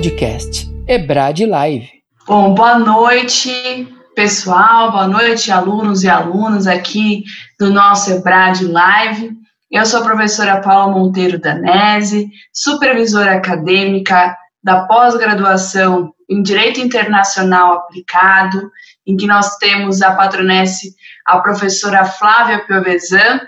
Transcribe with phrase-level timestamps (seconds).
[0.00, 1.90] Podcast Ebrad Live.
[2.26, 3.86] Bom, boa noite,
[4.16, 7.22] pessoal, boa noite, alunos e alunas aqui
[7.58, 9.32] do nosso Ebrad Live.
[9.70, 14.34] Eu sou a professora Paula Monteiro Danese, supervisora acadêmica
[14.64, 18.70] da pós-graduação em Direito Internacional Aplicado,
[19.06, 20.94] em que nós temos a patronesse
[21.26, 23.38] a professora Flávia Piovesan,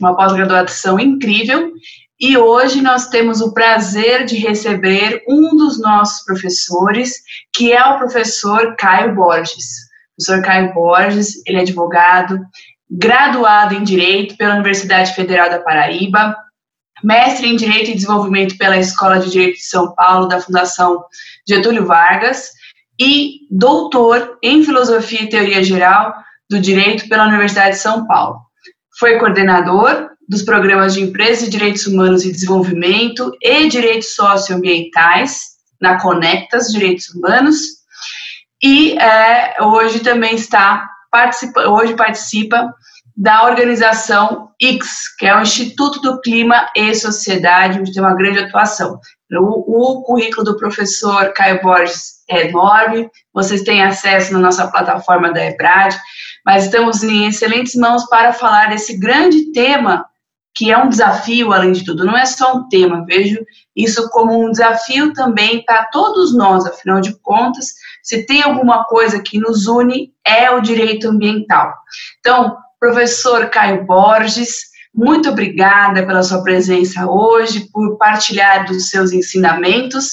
[0.00, 1.72] uma pós-graduação incrível,
[2.18, 7.20] e hoje nós temos o prazer de receber um dos nossos professores,
[7.52, 9.84] que é o professor Caio Borges.
[10.12, 12.40] O professor Caio Borges, ele é advogado,
[12.90, 16.34] graduado em Direito pela Universidade Federal da Paraíba,
[17.04, 21.04] mestre em Direito e Desenvolvimento pela Escola de Direito de São Paulo, da Fundação
[21.46, 22.50] Getúlio Vargas,
[22.98, 26.14] e doutor em Filosofia e Teoria Geral
[26.48, 28.40] do Direito pela Universidade de São Paulo.
[28.98, 36.00] Foi coordenador dos programas de Empresa e Direitos Humanos e Desenvolvimento e Direitos Socioambientais na
[36.00, 37.76] Conectas Direitos Humanos
[38.62, 42.74] e é, hoje também está participa, hoje participa
[43.16, 48.40] da organização X, que é o Instituto do Clima e Sociedade, onde tem uma grande
[48.40, 49.00] atuação.
[49.32, 55.32] O, o currículo do professor Caio Borges é enorme, vocês têm acesso na nossa plataforma
[55.32, 55.96] da EBRAD,
[56.44, 60.04] mas estamos em excelentes mãos para falar desse grande tema
[60.56, 63.38] que é um desafio, além de tudo, não é só um tema, vejo
[63.76, 67.66] isso como um desafio também para todos nós, afinal de contas,
[68.02, 71.74] se tem alguma coisa que nos une, é o direito ambiental.
[72.20, 74.48] Então, professor Caio Borges,
[74.94, 80.06] muito obrigada pela sua presença hoje, por partilhar dos seus ensinamentos.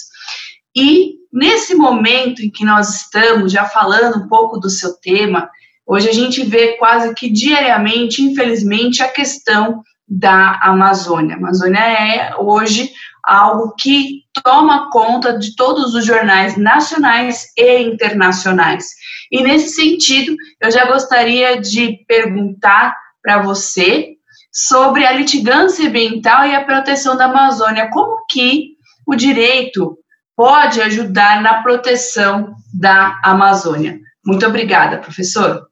[0.76, 5.50] E nesse momento em que nós estamos, já falando um pouco do seu tema,
[5.88, 11.36] hoje a gente vê quase que diariamente, infelizmente, a questão da Amazônia.
[11.36, 12.92] A Amazônia é hoje
[13.24, 18.90] algo que toma conta de todos os jornais nacionais e internacionais.
[19.32, 24.10] E nesse sentido, eu já gostaria de perguntar para você
[24.52, 27.90] sobre a litigância ambiental e a proteção da Amazônia.
[27.92, 28.74] Como que
[29.08, 29.98] o direito
[30.36, 34.00] pode ajudar na proteção da Amazônia?
[34.26, 35.68] Muito obrigada, professor.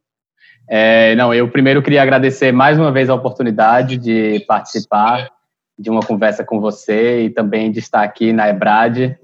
[0.74, 5.30] É, não, eu primeiro queria agradecer mais uma vez a oportunidade de participar
[5.78, 9.18] de uma conversa com você e também de estar aqui na EBRAD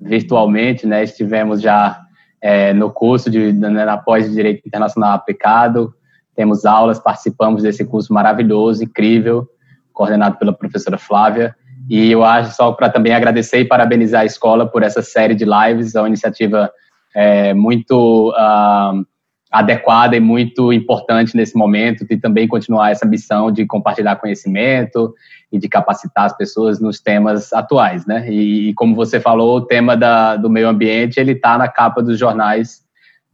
[0.00, 1.02] virtualmente, né?
[1.02, 2.00] Estivemos já
[2.40, 5.92] é, no curso de né, na pós de Direito Internacional Aplicado,
[6.36, 9.48] temos aulas, participamos desse curso maravilhoso, incrível,
[9.92, 11.56] coordenado pela professora Flávia.
[11.90, 15.44] E eu acho só para também agradecer e parabenizar a escola por essa série de
[15.44, 16.70] lives, é uma iniciativa
[17.12, 19.04] é, muito uh,
[19.52, 25.14] adequada e muito importante nesse momento de também continuar essa missão de compartilhar conhecimento
[25.52, 28.26] e de capacitar as pessoas nos temas atuais, né?
[28.30, 32.02] E, e como você falou, o tema da, do meio ambiente ele está na capa
[32.02, 32.80] dos jornais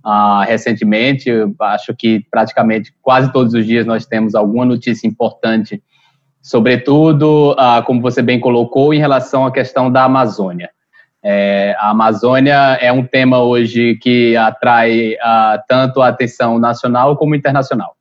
[0.04, 1.30] ah, recentemente.
[1.30, 5.80] Eu acho que praticamente quase todos os dias nós temos alguma notícia importante,
[6.42, 10.70] sobretudo, ah, como você bem colocou, em relação à questão da Amazônia.
[11.24, 17.34] É, a Amazônia é um tema hoje que atrai uh, tanto a atenção nacional como
[17.34, 17.96] internacional.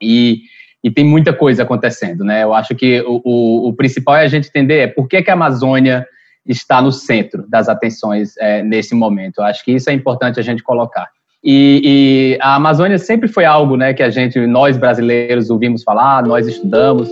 [0.00, 0.42] E,
[0.82, 2.42] e, tem muita coisa acontecendo, né?
[2.42, 5.30] Eu acho que o, o, o, principal é a gente entender é por que, que
[5.30, 6.04] a Amazônia
[6.44, 9.38] está no centro das atenções é, nesse momento.
[9.38, 11.08] Eu acho que isso é importante a gente colocar.
[11.44, 16.24] E, e, a Amazônia sempre foi algo, né, que a gente, nós brasileiros, ouvimos falar,
[16.24, 17.08] nós estudamos.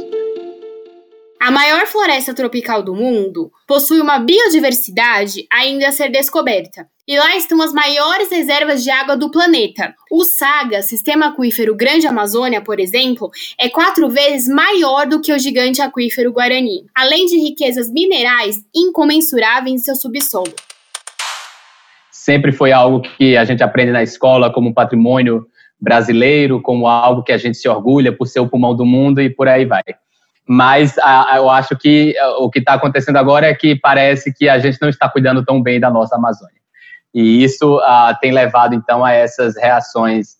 [1.43, 6.87] A maior floresta tropical do mundo possui uma biodiversidade ainda a ser descoberta.
[7.09, 9.95] E lá estão as maiores reservas de água do planeta.
[10.13, 15.39] O SAGA, Sistema Aquífero Grande Amazônia, por exemplo, é quatro vezes maior do que o
[15.39, 20.53] gigante aquífero Guarani, além de riquezas minerais incomensuráveis em seu subsolo.
[22.13, 25.47] Sempre foi algo que a gente aprende na escola como patrimônio
[25.81, 29.31] brasileiro, como algo que a gente se orgulha por ser o pulmão do mundo e
[29.31, 29.83] por aí vai
[30.53, 34.49] mas a, a, eu acho que o que está acontecendo agora é que parece que
[34.49, 36.61] a gente não está cuidando tão bem da nossa Amazônia.
[37.15, 40.31] E isso a, tem levado, então, a essas reações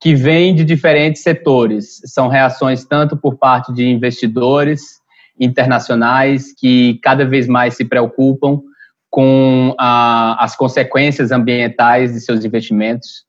[0.00, 2.00] que vêm de diferentes setores.
[2.06, 5.02] São reações tanto por parte de investidores
[5.38, 8.62] internacionais que cada vez mais se preocupam
[9.10, 13.24] com as consequências ambientais de seus investimentos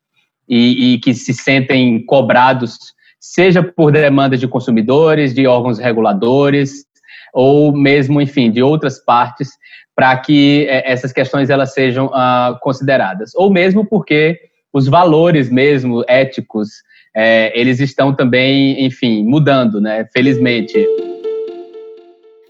[0.48, 6.86] e, e que se sentem cobrados seja por demandas de consumidores, de órgãos reguladores,
[7.32, 9.50] ou mesmo, enfim, de outras partes,
[9.94, 13.34] para que é, essas questões elas sejam uh, consideradas.
[13.34, 14.40] Ou mesmo porque
[14.72, 16.68] os valores mesmo éticos,
[17.14, 20.06] é, eles estão também, enfim, mudando, né?
[20.12, 20.86] Felizmente.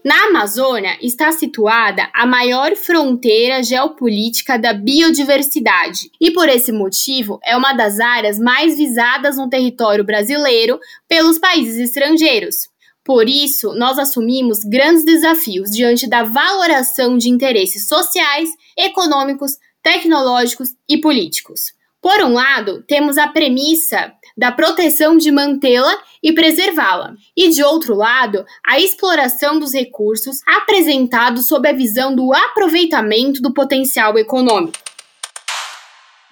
[0.03, 7.55] Na Amazônia está situada a maior fronteira geopolítica da biodiversidade e, por esse motivo, é
[7.55, 12.67] uma das áreas mais visadas no território brasileiro pelos países estrangeiros.
[13.03, 19.51] Por isso, nós assumimos grandes desafios diante da valoração de interesses sociais, econômicos,
[19.83, 21.73] tecnológicos e políticos.
[22.01, 27.95] Por um lado, temos a premissa da proteção de mantê-la e preservá-la, e de outro
[27.95, 34.77] lado, a exploração dos recursos apresentados sob a visão do aproveitamento do potencial econômico.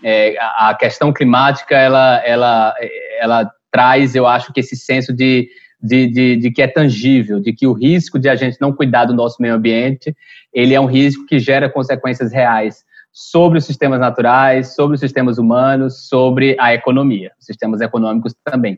[0.04, 2.74] É, a questão climática ela, ela,
[3.20, 5.50] ela traz, eu acho, que esse senso de,
[5.82, 9.06] de, de, de, que é tangível, de que o risco de a gente não cuidar
[9.06, 10.16] do nosso meio ambiente,
[10.54, 15.38] ele é um risco que gera consequências reais sobre os sistemas naturais, sobre os sistemas
[15.38, 18.78] humanos, sobre a economia, sistemas econômicos também.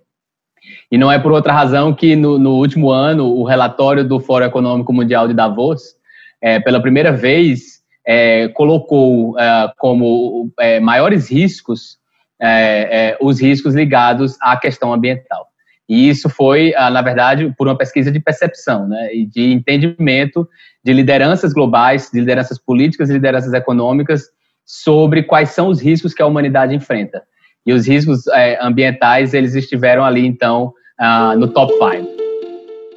[0.92, 4.46] E não é por outra razão que no, no último ano o relatório do Fórum
[4.46, 5.96] Econômico Mundial de Davos,
[6.40, 12.00] é, pela primeira vez, é, colocou é, como é, maiores riscos
[12.42, 15.48] é, é, os riscos ligados à questão ambiental.
[15.88, 20.48] E isso foi, ah, na verdade, por uma pesquisa de percepção né, e de entendimento
[20.84, 24.24] de lideranças globais, de lideranças políticas e lideranças econômicas
[24.66, 27.22] sobre quais são os riscos que a humanidade enfrenta.
[27.66, 32.22] E os riscos é, ambientais, eles estiveram ali, então, uh, no top 5.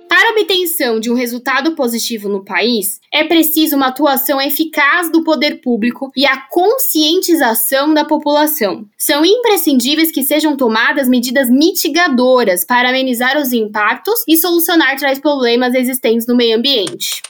[0.08, 5.24] Para a obtenção de um resultado positivo no país, é preciso uma atuação eficaz do
[5.24, 8.86] poder público e a conscientização da população.
[8.96, 15.74] São imprescindíveis que sejam tomadas medidas mitigadoras para amenizar os impactos e solucionar tais problemas
[15.74, 17.20] existentes no meio ambiente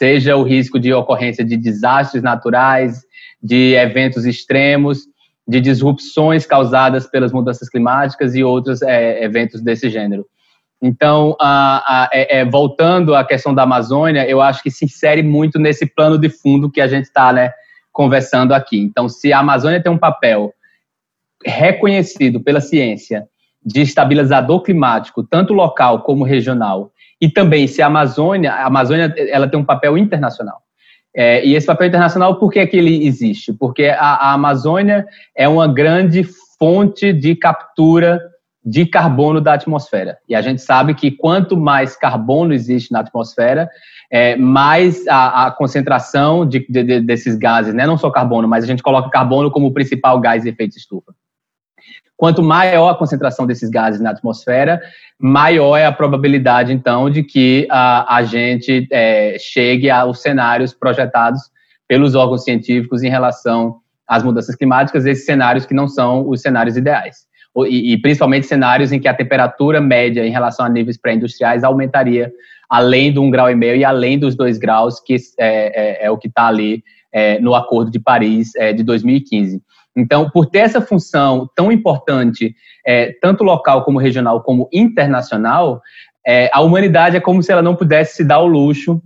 [0.00, 3.02] seja o risco de ocorrência de desastres naturais,
[3.42, 5.00] de eventos extremos,
[5.46, 10.24] de disrupções causadas pelas mudanças climáticas e outros é, eventos desse gênero.
[10.80, 15.22] Então, a, a, é, é, voltando à questão da Amazônia, eu acho que se insere
[15.22, 17.52] muito nesse plano de fundo que a gente está né,
[17.92, 18.80] conversando aqui.
[18.80, 20.50] Então, se a Amazônia tem um papel
[21.44, 23.28] reconhecido pela ciência
[23.62, 26.90] de estabilizador climático, tanto local como regional,
[27.20, 30.62] e também se a Amazônia, a Amazônia ela tem um papel internacional.
[31.14, 33.52] É, e esse papel internacional, por que, é que ele existe?
[33.52, 35.06] Porque a, a, Amazônia
[35.36, 36.24] é uma grande
[36.58, 38.20] fonte de captura
[38.64, 40.18] de carbono da atmosfera.
[40.28, 43.68] E a gente sabe que quanto mais carbono existe na atmosfera,
[44.10, 47.86] é, mais a, a concentração de, de, de, desses gases, né?
[47.86, 51.12] não só carbono, mas a gente coloca carbono como o principal gás de efeito estufa.
[52.20, 54.78] Quanto maior a concentração desses gases na atmosfera,
[55.18, 61.40] maior é a probabilidade, então, de que a, a gente é, chegue aos cenários projetados
[61.88, 66.76] pelos órgãos científicos em relação às mudanças climáticas, esses cenários que não são os cenários
[66.76, 67.24] ideais.
[67.66, 72.30] E, e principalmente cenários em que a temperatura média em relação a níveis pré-industriais aumentaria
[72.68, 76.10] além de um grau e meio e além dos dois graus, que é, é, é
[76.10, 79.62] o que está ali é, no Acordo de Paris é, de 2015.
[80.00, 82.54] Então, por ter essa função tão importante,
[82.86, 85.80] é, tanto local como regional, como internacional,
[86.26, 89.00] é, a humanidade é como se ela não pudesse se dar o luxo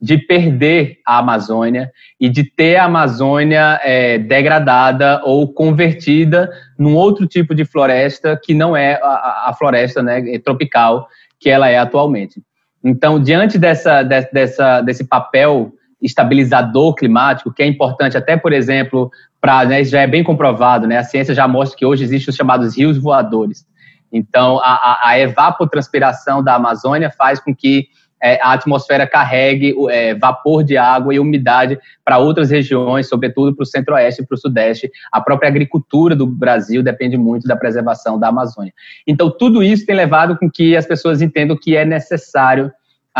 [0.00, 7.26] de perder a Amazônia e de ter a Amazônia é, degradada ou convertida num outro
[7.26, 11.06] tipo de floresta que não é a, a floresta né, tropical
[11.38, 12.42] que ela é atualmente.
[12.82, 19.64] Então, diante dessa, dessa, desse papel estabilizador climático, que é importante até, por exemplo, para
[19.64, 20.98] né, já é bem comprovado, né?
[20.98, 23.66] A ciência já mostra que hoje existem os chamados rios voadores.
[24.12, 27.88] Então, a, a evapotranspiração da Amazônia faz com que
[28.22, 33.62] é, a atmosfera carregue é, vapor de água e umidade para outras regiões, sobretudo para
[33.62, 34.90] o centro-oeste e para o sudeste.
[35.10, 38.72] A própria agricultura do Brasil depende muito da preservação da Amazônia.
[39.06, 42.70] Então, tudo isso tem levado com que as pessoas entendam que é necessário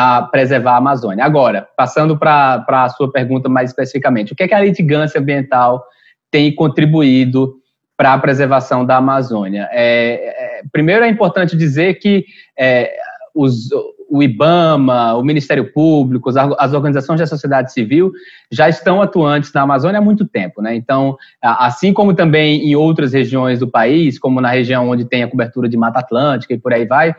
[0.02, 1.23] a preservar a Amazônia.
[1.23, 5.85] Agora, passando para a sua pergunta mais especificamente, o que, é que a litigância ambiental
[6.30, 7.57] tem contribuído
[7.99, 9.69] para a preservação da Amazônia?
[9.71, 12.25] É, é, primeiro, é importante dizer que
[12.59, 12.90] é,
[13.35, 13.69] os,
[14.09, 18.11] o IBAMA, o Ministério Público, as organizações da sociedade civil
[18.50, 20.62] já estão atuantes na Amazônia há muito tempo.
[20.62, 20.75] Né?
[20.75, 25.28] Então, assim como também em outras regiões do país, como na região onde tem a
[25.28, 27.14] cobertura de Mata Atlântica e por aí vai,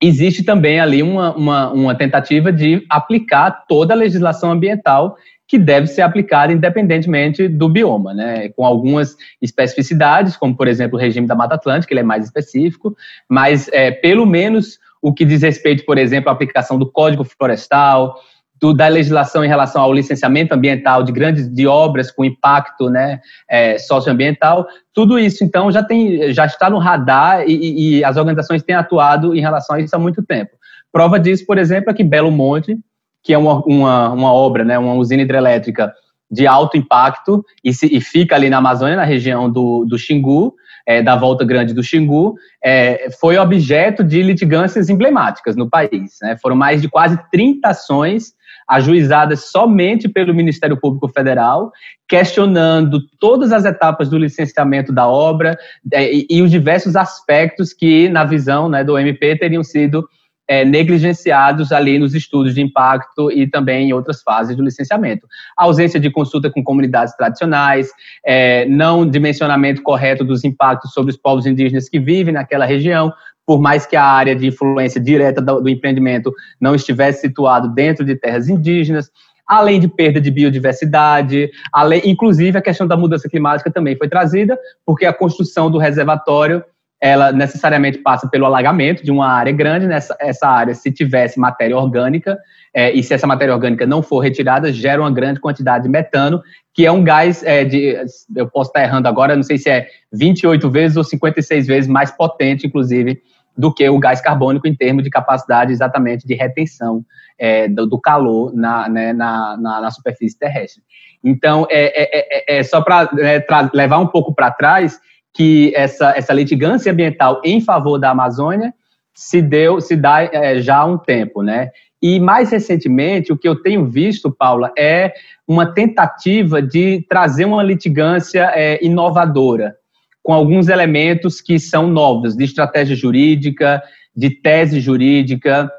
[0.00, 5.16] existe também ali uma, uma, uma, tentativa de aplicar toda a legislação ambiental
[5.46, 8.48] que deve ser aplicada independentemente do bioma, né?
[8.50, 12.96] com algumas especificidades, como, por exemplo, o regime da Mata Atlântica, ele é mais específico,
[13.28, 18.14] mas, é, pelo menos, o que diz respeito, por exemplo, à aplicação do Código Florestal,
[18.60, 23.20] do, da legislação em relação ao licenciamento ambiental de grandes de obras com impacto né,
[23.48, 28.62] é, socioambiental, tudo isso então já tem já está no radar e, e, as organizações
[28.62, 30.50] têm atuado em relação a isso há muito tempo.
[30.92, 32.76] Prova disso, por exemplo, é que Belo Monte,
[33.22, 35.92] que é uma, uma, uma obra, né, uma usina hidrelétrica
[36.30, 40.54] de alto impacto e, se, e fica ali na Amazônia, na região do, do Xingu,
[40.86, 46.18] é, da Volta Grande do Xingu, é, foi objeto de litigâncias emblemáticas no país.
[46.22, 46.36] Né?
[46.36, 48.32] Foram mais de quase 30 ações
[48.70, 51.72] ajuizadas somente pelo Ministério Público Federal,
[52.08, 55.58] questionando todas as etapas do licenciamento da obra
[55.92, 60.08] é, e, e, os diversos aspectos que, na visão né, do MP, teriam sido
[60.48, 65.26] é, negligenciados ali nos estudos de impacto e também em outras fases do licenciamento.
[65.56, 67.88] A ausência de consulta com comunidades tradicionais,
[68.24, 73.12] é, não dimensionamento correto dos impactos sobre os povos indígenas que vivem naquela região,
[73.50, 78.04] por mais que a área de influência direta do, do empreendimento não estivesse situado dentro
[78.04, 79.10] de terras indígenas,
[79.44, 84.56] além de perda de biodiversidade, além, inclusive a questão da mudança climática também foi trazida,
[84.86, 86.62] porque a construção do reservatório
[87.00, 89.86] ela necessariamente passa pelo alagamento de uma área grande.
[89.86, 92.38] Nessa essa área, se tivesse matéria orgânica,
[92.74, 96.40] é, e se essa matéria orgânica não for retirada, gera uma grande quantidade de metano,
[96.74, 97.96] que é um gás é, de.
[98.36, 102.10] Eu posso estar errando agora, não sei se é 28 vezes ou 56 vezes mais
[102.10, 103.20] potente, inclusive,
[103.60, 107.04] do que o gás carbônico em termos de capacidade exatamente de retenção
[107.38, 110.82] é, do, do, calor na, né, na, na, na, superfície terrestre.
[111.22, 114.98] Então, é, é, é, é só para né, levar um pouco para trás,
[115.32, 118.72] que essa, essa litigância ambiental em favor da Amazônia
[119.14, 121.70] se deu, se dá é, já há um tempo, né?
[122.02, 125.12] E mais recentemente, o que eu tenho visto, Paula, é
[125.46, 129.76] uma tentativa de trazer uma litigância é, inovadora,
[130.22, 133.82] com alguns elementos que são novos, de estratégia jurídica,
[134.14, 135.70] de tese jurídica,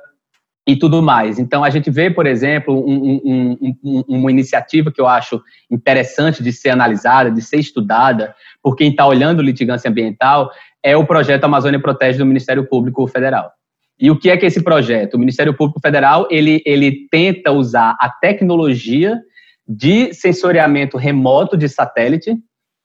[0.67, 1.39] e tudo mais.
[1.39, 6.43] Então, a gente vê, por exemplo, um, um, um, uma iniciativa que eu acho interessante
[6.43, 10.51] de ser analisada, de ser estudada, por quem está olhando litigância ambiental,
[10.83, 13.51] é o projeto Amazônia Protege do Ministério Público Federal.
[14.00, 15.15] E o que é que esse projeto?
[15.15, 19.19] O Ministério Público Federal, ele, ele tenta usar a tecnologia
[19.67, 22.36] de sensoriamento remoto de satélite,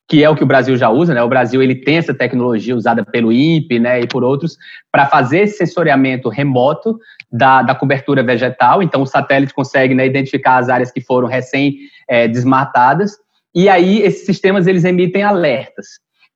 [0.09, 1.23] que é o que o Brasil já usa, né?
[1.23, 4.57] O Brasil ele tem essa tecnologia usada pelo INPE, né, e por outros,
[4.93, 6.99] para fazer esse sensoriamento remoto
[7.31, 8.83] da, da cobertura vegetal.
[8.83, 11.77] Então, o satélite consegue né, identificar as áreas que foram recém
[12.09, 13.17] é, desmatadas.
[13.55, 15.87] E aí, esses sistemas eles emitem alertas.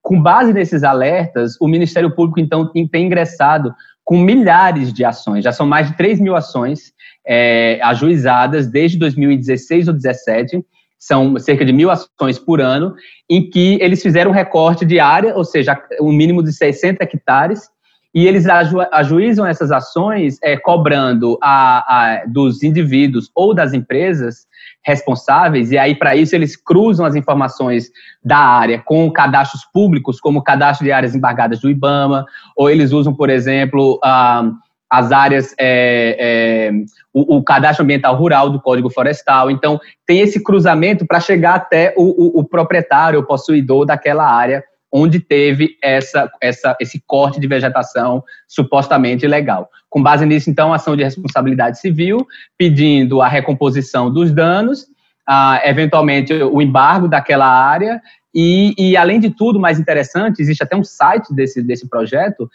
[0.03, 3.73] Com base nesses alertas, o Ministério Público, então, tem ingressado
[4.03, 6.93] com milhares de ações, já são mais de 3 mil ações
[7.25, 10.65] é, ajuizadas desde 2016 ou 2017,
[11.01, 12.95] são cerca de mil ações por ano,
[13.29, 17.71] em que eles fizeram um recorte de área, ou seja, um mínimo de 60 hectares,
[18.15, 24.47] e eles aju ajuizam essas ações é, cobrando a, a, dos indivíduos ou das empresas
[24.85, 27.91] responsáveis, e aí para isso eles cruzam as informações
[28.23, 32.27] da área com cadastros públicos, como o cadastro de áreas embargadas do IBAMA,
[32.57, 34.53] ou eles usam, por exemplo, uh,
[34.91, 36.73] as áreas, é, é,
[37.15, 39.51] o, o, cadastro ambiental rural do Código Florestal.
[39.51, 44.65] Então, tem esse cruzamento para chegar até o, o, o proprietário, o possuidor daquela área
[44.93, 49.69] onde teve essa, essa, esse corte de vegetação supostamente ilegal.
[49.89, 52.27] Com base nisso, então, ação de responsabilidade civil,
[52.59, 54.87] pedindo a recomposição dos danos,
[55.25, 58.03] ah, eventualmente o embargo daquela área,
[58.35, 62.49] e, e, além de tudo, mais interessante, existe até um site desse, desse projeto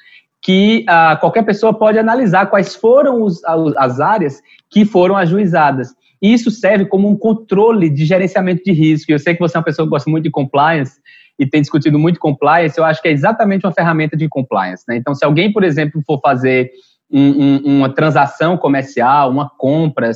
[0.45, 5.95] que ah, qualquer pessoa pode analisar quais foram os, as áreas que foram ajuizadas.
[6.21, 9.11] E isso serve como um controle de gerenciamento de risco.
[9.11, 10.99] Eu sei que você é uma pessoa que gosta muito de compliance,
[11.39, 14.85] e tem discutido muito compliance, eu acho que é exatamente uma ferramenta de compliance.
[14.87, 14.97] Né?
[14.97, 16.71] Então, se alguém, por exemplo, for fazer
[17.11, 20.11] um, um, uma transação comercial, uma compra,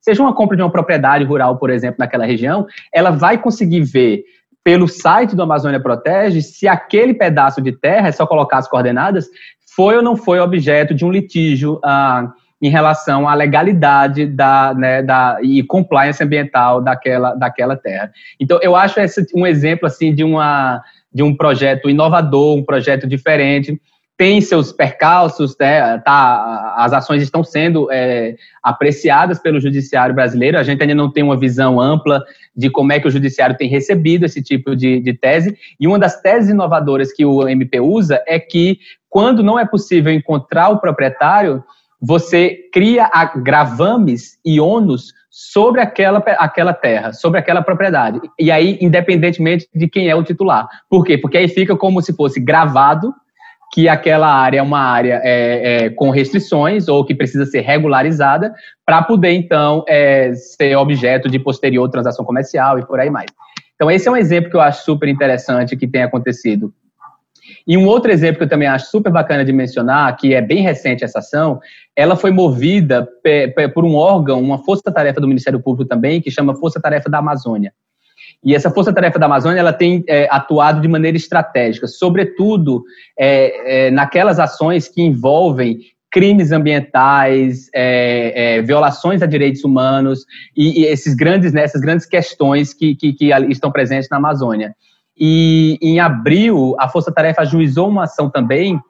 [0.00, 4.24] seja uma compra de uma propriedade rural, por exemplo, naquela região, ela vai conseguir ver
[4.66, 9.28] pelo site do Amazônia Protege se aquele pedaço de terra, é só colocar as coordenadas,
[9.76, 11.78] foi ou não foi objeto de um litígio.
[11.84, 18.10] Ah, em relação à legalidade da, né, da, e compliance ambiental daquela, daquela terra.
[18.40, 23.06] Então, eu acho esse um exemplo assim de, uma, de um projeto inovador, um projeto
[23.06, 23.78] diferente,
[24.16, 30.62] tem seus percalços, né, tá, as ações estão sendo é, apreciadas pelo judiciário brasileiro, a
[30.62, 32.24] gente ainda não tem uma visão ampla
[32.56, 35.98] de como é que o judiciário tem recebido esse tipo de, de tese, e uma
[35.98, 38.78] das teses inovadoras que o MP usa é que,
[39.16, 41.64] quando não é possível encontrar o proprietário,
[41.98, 48.20] você cria gravames e ônus sobre aquela, aquela terra, sobre aquela propriedade.
[48.38, 50.68] E aí, independentemente de quem é o titular.
[50.90, 51.16] Por quê?
[51.16, 53.14] Porque aí fica como se fosse gravado
[53.72, 58.52] que aquela área é uma área é, é, com restrições ou que precisa ser regularizada
[58.84, 63.30] para poder, então, é, ser objeto de posterior transação comercial e por aí mais.
[63.76, 66.70] Então, esse é um exemplo que eu acho super interessante que tem acontecido
[67.66, 70.62] E um outro exemplo que eu também acho super bacana de mencionar, que é bem
[70.62, 71.60] recente essa ação,
[71.96, 73.08] ela foi movida
[73.74, 77.72] por um órgão, uma força-tarefa do Ministério Público também, que chama Força Tarefa da Amazônia.
[78.44, 82.84] E essa Força Tarefa da Amazônia ela tem é, atuado de maneira estratégica, sobretudo
[83.18, 85.80] é, é, naquelas ações que envolvem
[86.12, 90.24] crimes ambientais, é, é, violações a direitos humanos
[90.56, 94.74] e, e esses grandes, né, essas grandes questões que, que, que estão presentes na Amazônia.
[95.18, 98.80] E em abril, a Força Tarefa ajuizou uma ação também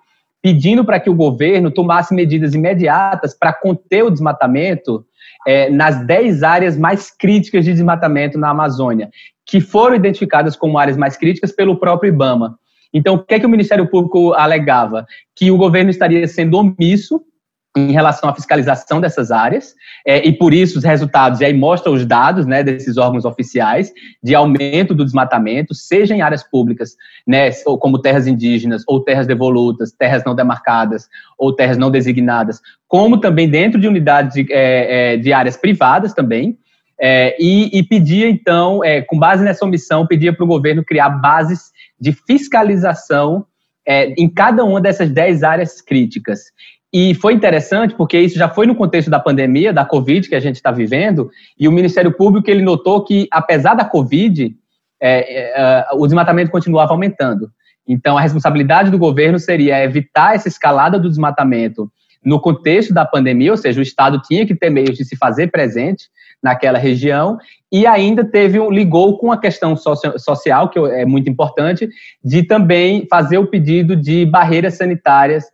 [0.43, 5.05] pedindo para que o governo tomasse medidas imediatas para conter o desmatamento
[5.47, 9.11] é, nas 10 áreas mais críticas de desmatamento na Amazônia,
[9.45, 12.59] que foram identificadas como áreas mais críticas pelo próprio IBAMA.
[12.93, 15.07] Então, o que é que o Ministério Público alegava?
[15.35, 17.21] Que o governo estaria sendo omisso
[17.77, 19.75] em relação à fiscalização dessas áreas,
[20.07, 23.93] é, e por isso os resultados, e aí mostram os dados né, desses órgãos oficiais,
[24.23, 29.93] de aumento do desmatamento, seja em áreas públicas, né, como terras indígenas, ou terras devolutas,
[29.93, 31.07] terras não demarcadas,
[31.39, 36.15] ou terras não designadas, como também dentro de unidades de, é, é, de áreas privadas
[36.15, 36.57] também,
[36.99, 41.11] é, e, e, pedia, então, é, com base nessa omissão, pedia para o governo criar
[41.11, 43.45] bases de fiscalização
[43.87, 46.41] é, em cada uma dessas 10 áreas críticas.
[46.93, 50.41] E foi interessante porque isso já foi no contexto da pandemia, da Covid que a
[50.41, 54.55] gente está vivendo, e o Ministério Público ele notou que, apesar da Covid,
[55.01, 57.51] é, é, o desmatamento continuava aumentando.
[57.87, 61.91] Então, a responsabilidade do governo seria evitar essa escalada do desmatamento
[62.25, 65.49] no contexto da pandemia, ou seja, o Estado tinha que ter meios de se fazer
[65.49, 66.07] presente
[66.43, 67.39] naquela região
[67.73, 71.89] e ainda teve um ligou com a questão socio, social que é muito importante
[72.25, 75.45] de também fazer o pedido de barreiras sanitárias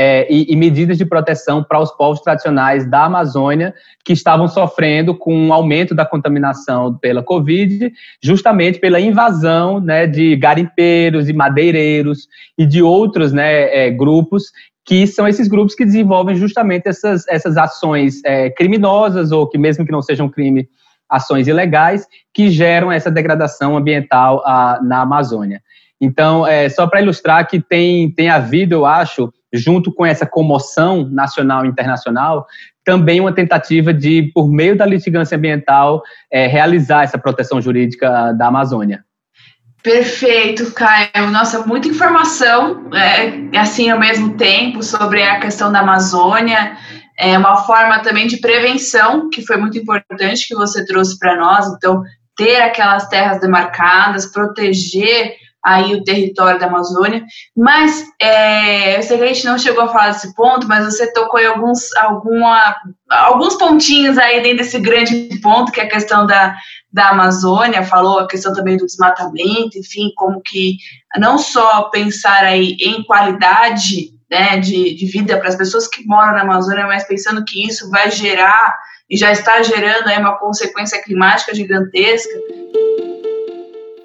[0.00, 3.74] é, e, e, medidas de proteção para os povos tradicionais da Amazônia
[4.04, 10.06] que estavam sofrendo com o um aumento da contaminação pela Covid, justamente pela invasão né,
[10.06, 14.52] de garimpeiros e madeireiros e de outros né, é, grupos
[14.86, 19.84] que são esses grupos que desenvolvem justamente essas, essas ações é, criminosas ou que mesmo
[19.84, 20.68] que não sejam crime,
[21.08, 25.60] ações ilegais que geram essa degradação ambiental a, na Amazônia.
[26.00, 31.08] Então, é, só para ilustrar que tem, tem havido, eu acho, junto com essa comoção
[31.08, 32.46] nacional e internacional,
[32.84, 38.46] também uma tentativa de, por meio da litigância ambiental, é, realizar essa proteção jurídica da
[38.46, 39.04] Amazônia.
[39.82, 41.30] Perfeito, Caio.
[41.30, 46.76] Nossa, muita informação, é, assim, ao mesmo tempo, sobre a questão da Amazônia.
[47.18, 51.66] É uma forma também de prevenção, que foi muito importante que você trouxe para nós.
[51.68, 52.02] Então,
[52.36, 55.34] ter aquelas terras demarcadas, proteger
[55.68, 57.24] aí o território da Amazônia.
[57.56, 61.12] Mas é, eu sei que a gente não chegou a falar desse ponto, mas você
[61.12, 62.76] tocou em alguns, alguma,
[63.08, 66.56] alguns pontinhos aí dentro desse grande ponto, que é a questão da,
[66.92, 70.76] da Amazônia, falou a questão também do desmatamento, enfim, como que
[71.18, 76.32] não só pensar aí em qualidade né, de, de vida para as pessoas que moram
[76.32, 78.76] na Amazônia, mas pensando que isso vai gerar
[79.08, 82.32] e já está gerando aí uma consequência climática gigantesca.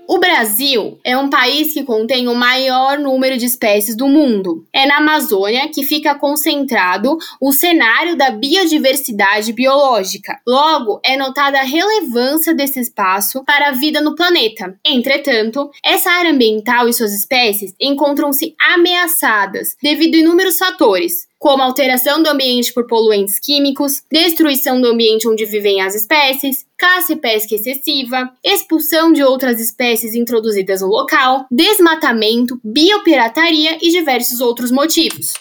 [0.06, 4.66] O Brasil é um país que contém o maior número de espécies do mundo.
[4.74, 10.40] É na Amazônia que fica concentrado o cenário da biodiversidade biológica.
[10.46, 14.78] Logo, é notada a relevância desse espaço para a vida no planeta.
[14.86, 22.24] Entretanto, essa área ambiental e suas espécies encontram-se ameaçadas devido a inúmeros fatores, como alteração
[22.24, 27.54] do ambiente por poluentes químicos, destruição do ambiente onde vivem as espécies, caça e pesca
[27.54, 35.34] excessiva, expulsão de outras espécies introduzidas no local, desmatamento, biopirataria e diversos outros motivos.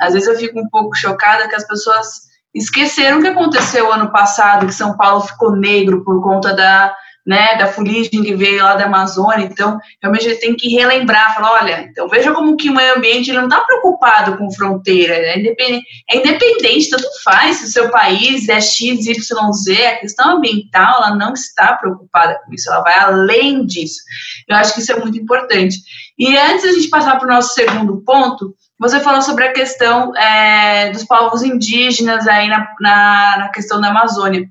[0.00, 4.10] Às vezes eu fico um pouco chocada que as pessoas esqueceram o que aconteceu ano
[4.10, 6.92] passado, que São Paulo ficou negro por conta da
[7.26, 11.34] né, da fuligem que veio lá da Amazônia, então realmente a gente tem que relembrar,
[11.34, 15.14] falar, olha, então veja como que o meio ambiente ele não está preocupado com fronteira,
[15.14, 19.96] é independente, é independente, tanto faz se o seu país é X, Y, Z, a
[20.00, 24.02] questão ambiental ela não está preocupada com isso, ela vai além disso.
[24.46, 25.78] Eu acho que isso é muito importante.
[26.18, 30.14] E antes da gente passar para o nosso segundo ponto, você falou sobre a questão
[30.14, 34.46] é, dos povos indígenas aí na, na, na questão da Amazônia.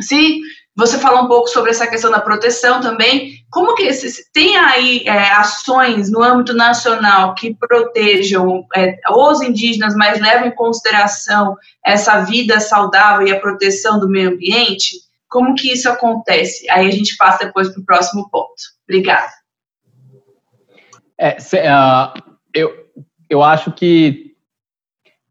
[0.00, 0.40] Se
[0.74, 3.34] você falou um pouco sobre essa questão da proteção também.
[3.50, 3.88] Como que
[4.32, 10.54] tem aí é, ações no âmbito nacional que protejam é, os indígenas, mas levam em
[10.54, 14.96] consideração essa vida saudável e a proteção do meio ambiente?
[15.28, 16.68] Como que isso acontece?
[16.70, 18.54] Aí a gente passa depois para o próximo ponto.
[18.88, 19.30] Obrigada.
[21.18, 22.22] É, uh,
[22.54, 22.86] eu,
[23.28, 24.31] eu acho que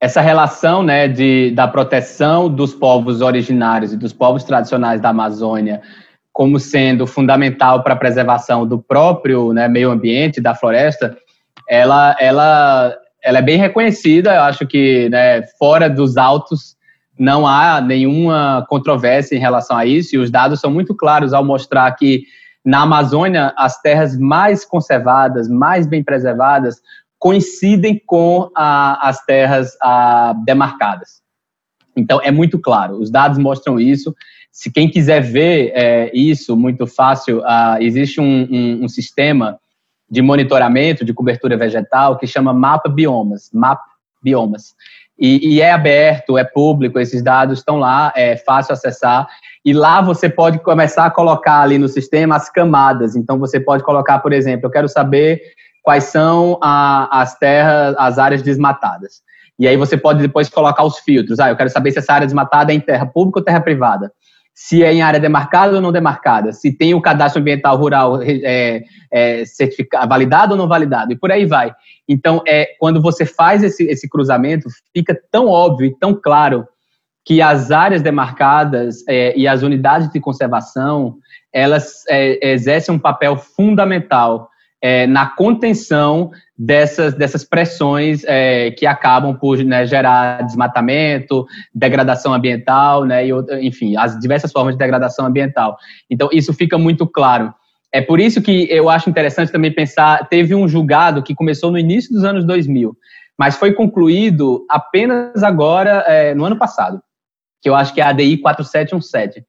[0.01, 5.81] essa relação né, de, da proteção dos povos originários e dos povos tradicionais da Amazônia
[6.33, 11.15] como sendo fundamental para a preservação do próprio né, meio ambiente, da floresta,
[11.67, 14.33] ela, ela, ela é bem reconhecida.
[14.33, 16.75] Eu acho que né, fora dos autos
[17.19, 21.43] não há nenhuma controvérsia em relação a isso, e os dados são muito claros ao
[21.43, 22.23] mostrar que
[22.63, 26.81] na Amazônia as terras mais conservadas, mais bem preservadas,
[27.21, 31.21] coincidem com a, as terras a, demarcadas.
[31.95, 34.15] Então, é muito claro, os dados mostram isso.
[34.51, 39.59] Se quem quiser ver é, isso, muito fácil, uh, existe um, um, um, sistema
[40.09, 43.79] de monitoramento de cobertura vegetal que chama Mapa Biomas, Map
[44.23, 44.73] Biomas.
[45.17, 49.27] E, e, é aberto, é público, esses dados estão lá, é fácil acessar.
[49.63, 53.15] E lá você pode começar a colocar ali no sistema as camadas.
[53.15, 55.39] Então, você pode colocar, por exemplo, eu quero saber
[55.81, 59.21] quais são a, as terras, as áreas desmatadas.
[59.57, 61.39] E aí você pode depois colocar os filtros.
[61.39, 64.11] Ah, eu quero saber se essa área desmatada é em terra pública ou terra privada.
[64.53, 66.51] Se é em área demarcada ou não demarcada.
[66.51, 71.13] Se tem o cadastro ambiental rural é, é, certificado, validado ou não validado.
[71.13, 71.73] E por aí vai.
[72.07, 76.67] Então, é, quando você faz esse, esse cruzamento, fica tão óbvio e tão claro
[77.23, 81.17] que as áreas demarcadas é, e as unidades de conservação,
[81.53, 84.49] elas é, exercem um papel fundamental
[84.81, 93.05] é, na contenção dessas, dessas pressões é, que acabam por né, gerar desmatamento, degradação ambiental,
[93.05, 95.77] né, e, enfim, as diversas formas de degradação ambiental.
[96.09, 97.53] Então, isso fica muito claro.
[97.93, 101.77] É por isso que eu acho interessante também pensar, teve um julgado que começou no
[101.77, 102.95] início dos anos 2000,
[103.37, 107.01] mas foi concluído apenas agora, é, no ano passado,
[107.61, 109.45] que eu acho que é a ADI 4717,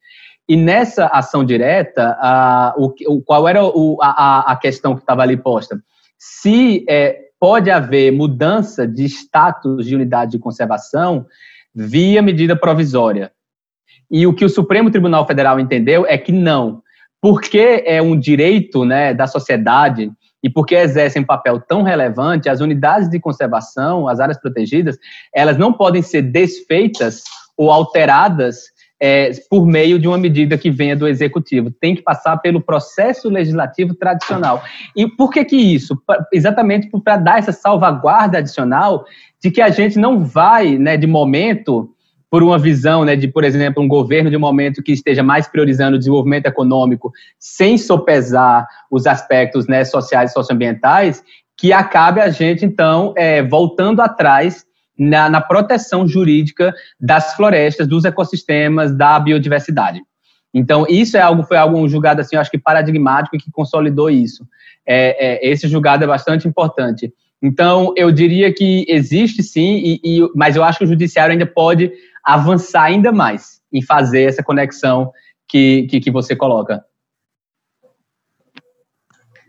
[0.48, 5.36] e nessa ação direta, a, o, qual era o, a, a questão que estava ali
[5.36, 5.80] posta?
[6.18, 11.26] Se é, pode haver mudança de status de unidade de conservação
[11.74, 13.32] via medida provisória.
[14.10, 16.82] E o que o Supremo Tribunal Federal entendeu é que não,
[17.20, 22.60] porque é um direito né, da sociedade e porque exercem um papel tão relevante, as
[22.60, 24.98] unidades de conservação, as áreas protegidas,
[25.34, 27.22] elas não podem ser desfeitas
[27.56, 28.71] ou alteradas
[29.04, 31.72] é, por meio de uma medida que venha do executivo.
[31.72, 34.62] Tem que passar pelo processo legislativo tradicional.
[34.94, 36.00] E por que que isso?
[36.32, 39.04] Exatamente para dar essa salvaguarda adicional
[39.42, 41.90] de que a gente não vai, né, de momento,
[42.30, 45.96] por uma visão, né, de, por exemplo, um governo de momento que esteja mais priorizando
[45.96, 47.10] o desenvolvimento econômico,
[47.40, 51.24] sem sopesar os aspectos né, sociais e socioambientais,
[51.56, 54.64] que acabe a gente, então, é, voltando atrás
[54.98, 60.00] na, na proteção jurídica das florestas, dos ecossistemas, da biodiversidade.
[60.54, 64.10] Então, isso é algo, foi algo um julgado, assim, acho que paradigmático e que consolidou
[64.10, 64.46] isso.
[64.86, 67.12] É, é, esse julgado é bastante importante.
[67.42, 71.46] Então, eu diria que existe sim, e, e, mas eu acho que o judiciário ainda
[71.46, 71.90] pode
[72.22, 75.10] avançar ainda mais em fazer essa conexão
[75.48, 76.84] que, que, que você coloca.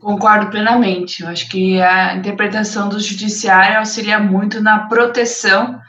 [0.03, 1.23] Concordo plenamente.
[1.23, 5.79] Eu acho que a interpretação do judiciário auxilia muito na proteção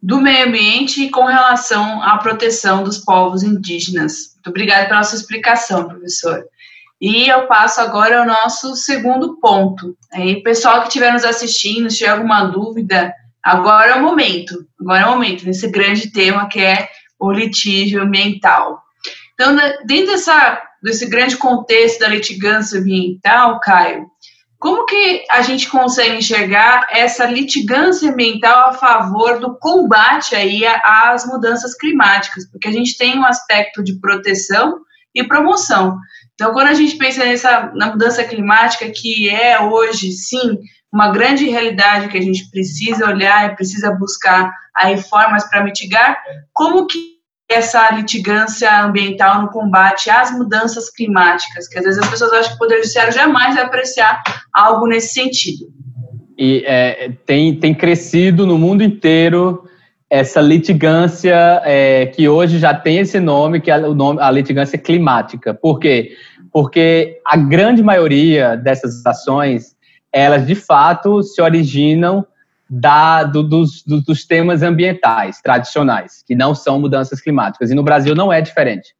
[0.00, 4.34] do meio ambiente com relação à proteção dos povos indígenas.
[4.34, 6.44] Muito obrigada pela sua explicação, professor.
[7.00, 9.96] E eu passo agora ao nosso segundo ponto.
[10.12, 14.64] Aí, pessoal que estiver nos assistindo, se tiver alguma dúvida, agora é o momento.
[14.80, 18.80] Agora é o momento, nesse grande tema que é o litígio ambiental.
[19.34, 24.06] Então, dentro dessa desse grande contexto da litigância ambiental, Caio,
[24.58, 31.24] como que a gente consegue enxergar essa litigância ambiental a favor do combate aí às
[31.26, 32.50] mudanças climáticas?
[32.50, 34.80] Porque a gente tem um aspecto de proteção
[35.14, 35.96] e promoção.
[36.34, 40.58] Então, quando a gente pensa nessa, na mudança climática, que é hoje, sim,
[40.92, 46.20] uma grande realidade que a gente precisa olhar e precisa buscar aí formas para mitigar,
[46.52, 47.17] como que
[47.48, 52.56] essa litigância ambiental no combate às mudanças climáticas, que às vezes as pessoas acham que
[52.56, 55.66] o Poder Judiciário jamais vai apreciar algo nesse sentido.
[56.36, 59.64] E é, tem, tem crescido no mundo inteiro
[60.10, 64.78] essa litigância é, que hoje já tem esse nome, que é o nome, a litigância
[64.78, 65.52] climática.
[65.52, 66.12] Por quê?
[66.52, 69.76] Porque a grande maioria dessas ações,
[70.12, 72.26] elas de fato se originam
[72.68, 77.70] da, do, dos, do, dos temas ambientais tradicionais, que não são mudanças climáticas.
[77.70, 78.94] E no Brasil não é diferente.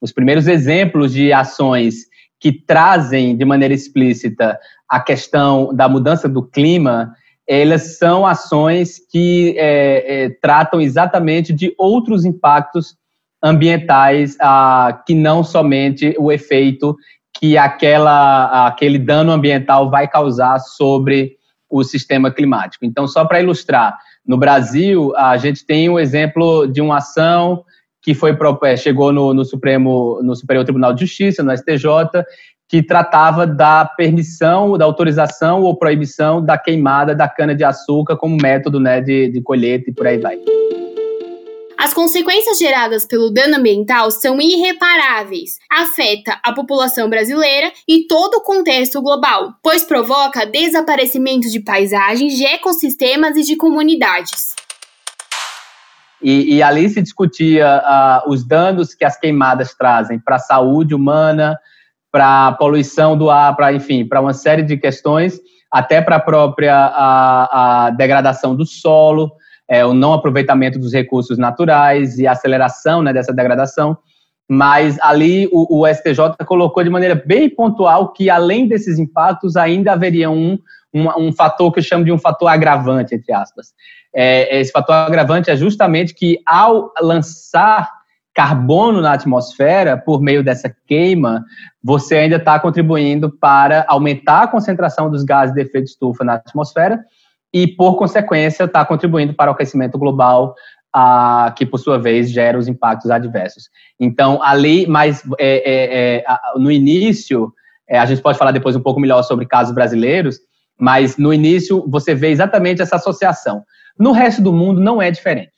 [0.00, 2.06] Os primeiros exemplos de ações
[2.40, 7.12] que trazem de maneira explícita a questão da mudança do clima,
[7.46, 12.94] elas são ações que é, é, tratam exatamente de outros impactos
[13.42, 16.96] ambientais ah, que não somente o efeito
[17.40, 21.37] que aquela, aquele dano ambiental vai causar sobre
[21.68, 22.84] o sistema climático.
[22.84, 27.64] Então, só para ilustrar, no Brasil, a gente tem um exemplo de uma ação
[28.02, 32.24] que foi é, chegou no, no, Supremo, no Superior Tribunal de Justiça, no STJ,
[32.68, 39.00] que tratava da permissão, da autorização ou proibição da queimada da cana-de-açúcar como método né,
[39.00, 40.38] de, de colheita e por aí vai.
[41.78, 48.42] As consequências geradas pelo dano ambiental são irreparáveis, afeta a população brasileira e todo o
[48.42, 54.56] contexto global, pois provoca desaparecimento de paisagens, de ecossistemas e de comunidades.
[56.20, 60.96] E, e ali se discutia uh, os danos que as queimadas trazem para a saúde
[60.96, 61.56] humana,
[62.10, 65.38] para a poluição do ar, para enfim, para uma série de questões,
[65.70, 69.30] até para a própria a, a degradação do solo,
[69.68, 73.98] é, o não aproveitamento dos recursos naturais e a aceleração né, dessa degradação.
[74.48, 79.92] Mas ali o, o, STJ colocou de maneira bem pontual que, além desses impactos, ainda
[79.92, 80.58] haveria um,
[80.94, 83.74] um, um fator que eu chamo de um fator agravante, entre aspas.
[84.14, 87.90] É, esse fator agravante é justamente que, ao lançar
[88.34, 91.44] carbono na atmosfera por meio dessa queima,
[91.82, 97.00] você ainda está contribuindo para aumentar a concentração dos gases de efeito estufa na atmosfera
[97.52, 100.54] e, por consequência, está contribuindo para o aquecimento global,
[100.94, 103.64] ah, que, por sua vez, gera os impactos adversos.
[103.98, 106.24] Então, ali, mas é, é, é,
[106.56, 107.52] no início,
[107.88, 110.38] é, a gente pode falar depois um pouco melhor sobre casos brasileiros,
[110.78, 113.64] mas no início você vê exatamente essa associação.
[113.98, 115.52] No resto do mundo não é diferente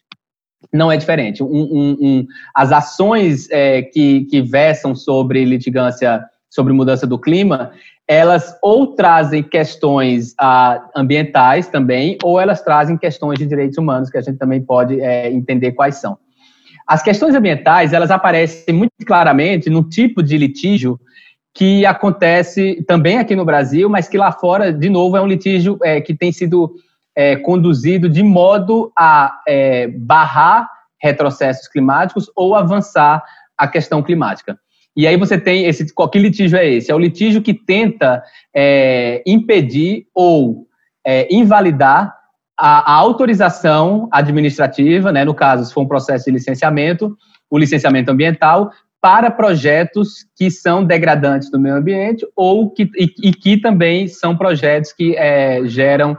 [0.73, 1.43] não é diferente.
[1.43, 7.71] Um, um, um, as ações é, que, que versam sobre litigância, sobre mudança do clima,
[8.09, 14.19] elas ou trazem questões ah, ambientais também, ou elas trazem questões de direitos humanos, que
[14.19, 16.19] a gente também pode é, entender quais são.
[16.85, 20.99] As questões ambientais, elas aparecem muito claramente no tipo de litígio
[21.55, 25.79] que acontece também aqui no Brasil, mas que lá fora, de novo, é um litígio
[25.85, 26.75] é, que tem sido
[27.15, 29.39] é, conduzido de modo a
[29.99, 30.69] barrar
[31.01, 33.23] retrocessos climáticos ou avançar
[33.57, 34.59] a questão climática.
[34.97, 36.91] E aí você tem esse, que litígio é esse?
[36.91, 38.23] É o litígio que tenta
[38.55, 40.67] é, impedir ou
[41.07, 42.15] é, invalidar
[42.59, 47.17] a, a, autorização administrativa, né, no caso, se for um processo de licenciamento,
[47.49, 53.33] o licenciamento ambiental, para projetos que são degradantes do meio ambiente ou que, e, e
[53.33, 56.19] que também são projetos que é, geram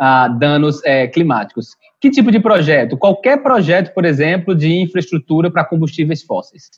[0.00, 1.76] ah, danos é, climáticos.
[2.00, 2.96] Que tipo de projeto?
[2.96, 6.70] Qualquer projeto, por exemplo, de infraestrutura para combustíveis fósseis.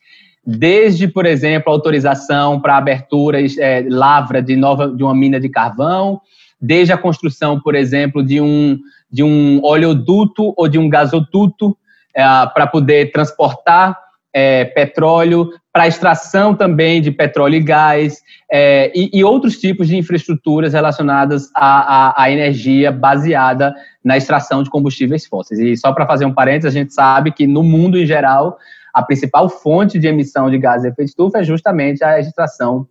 [0.46, 6.20] Desde, por exemplo, autorização para abertura, é, lavra de, nova, de uma mina de carvão,
[6.61, 8.78] desde a construção, por exemplo, de um,
[9.11, 11.76] de um oleoduto ou de um gasoduto
[12.14, 13.98] é, para poder transportar
[14.35, 19.96] é, petróleo, para extração também de petróleo e gás, é, e, e, outros tipos de
[19.96, 23.72] infraestruturas relacionadas à, à, à, energia baseada
[24.04, 25.61] na extração de combustíveis fósseis.
[25.61, 28.59] E só para fazer um parênteses, a gente sabe que no mundo em geral,
[28.94, 32.87] a principal fonte de emissão de gases de efeito estufa é justamente a extração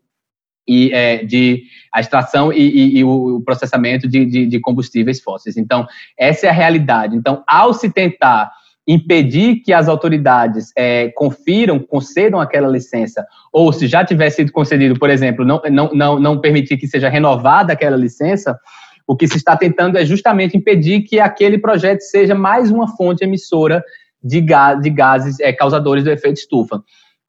[0.67, 1.63] e é, de
[1.93, 5.55] a extração e, e, e o processamento de, de, de combustíveis fósseis.
[5.57, 5.87] Então,
[6.17, 7.15] essa é a realidade.
[7.15, 8.51] Então, ao se tentar
[8.85, 14.99] impedir que as autoridades é, confiram, concedam aquela licença, ou se já tiver sido concedido,
[14.99, 18.59] por exemplo, não, não, não, não permitir que seja renovada aquela licença,
[19.07, 23.23] o que se está tentando é justamente impedir que aquele projeto seja mais uma fonte
[23.23, 23.83] emissora
[24.23, 24.41] de,
[24.81, 26.81] de gases é, causadores do efeito estufa.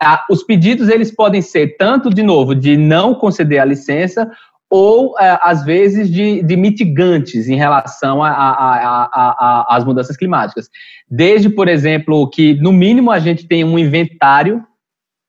[0.03, 4.31] Ah, os pedidos eles podem ser tanto, de novo, de não conceder a licença,
[4.71, 10.69] ou, é, às vezes, de, de, mitigantes em relação às mudanças climáticas.
[11.09, 14.65] Desde, por exemplo, que, no mínimo, a gente tem um inventário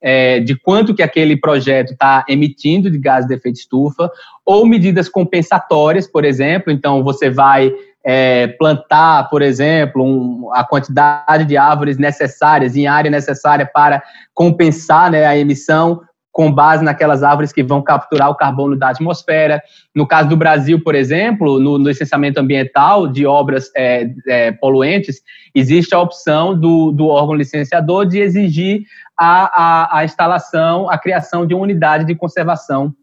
[0.01, 4.10] é, de quanto que aquele projeto está emitindo de gás de efeito estufa,
[4.45, 7.71] ou medidas compensatórias, por exemplo, então você vai
[8.06, 15.10] é, plantar, por exemplo, um, a quantidade de árvores necessárias em área necessária para compensar
[15.10, 19.63] né, a emissão, com base naquelas árvores que vão capturar o carbono da atmosfera.
[19.96, 25.22] No caso do Brasil, por exemplo, no, no licenciamento ambiental de obras é, é, poluentes,
[25.56, 28.82] existe a opção do, do órgão licenciador de exigir
[29.18, 32.94] a, a, a instalação, a criação de uma unidade de conservação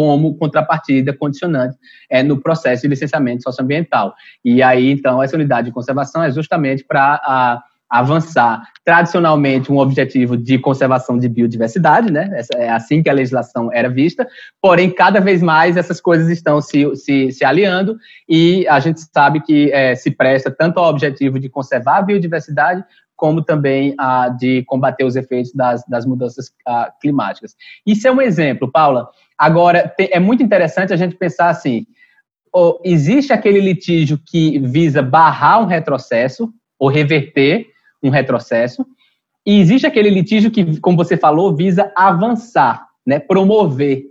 [0.00, 1.76] como contrapartida condicionante
[2.08, 4.14] é, no processo de licenciamento socioambiental.
[4.42, 10.58] E aí, então, essa unidade de conservação é justamente para avançar tradicionalmente um objetivo de
[10.58, 12.30] conservação de biodiversidade, né?
[12.54, 14.26] É assim que a legislação era vista,
[14.62, 19.40] porém, cada vez mais essas coisas estão se, se, se aliando e a gente sabe
[19.42, 22.82] que é, se presta tanto ao objetivo de conservar a biodiversidade,
[23.20, 27.54] como também a de combater os efeitos das, das mudanças a, climáticas.
[27.86, 29.10] Isso é um exemplo, Paula.
[29.36, 31.86] Agora, é muito interessante a gente pensar assim,
[32.82, 37.66] existe aquele litígio que visa barrar um retrocesso, ou reverter
[38.02, 38.86] um retrocesso,
[39.46, 44.04] E existe aquele litígio que, como você falou, visa avançar, né, promover.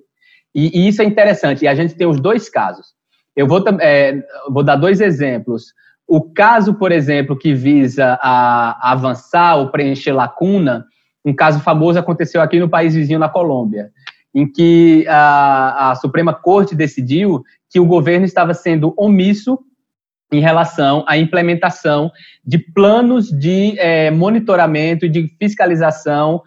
[0.53, 1.63] E, e isso é interessante.
[1.63, 2.87] E a gente tem os dois casos.
[3.35, 5.73] Eu vou, é, vou dar dois exemplos.
[6.09, 10.83] O caso, por exemplo, que visa a, avançar ou preencher lacuna,
[11.23, 13.91] um caso famoso aconteceu aqui no país vizinho, na Colômbia,
[14.33, 19.59] em que a, a Suprema Corte decidiu que o governo estava sendo omisso
[20.33, 22.11] em relação à implementação
[22.43, 26.41] de planos de é, monitoramento e de fiscalização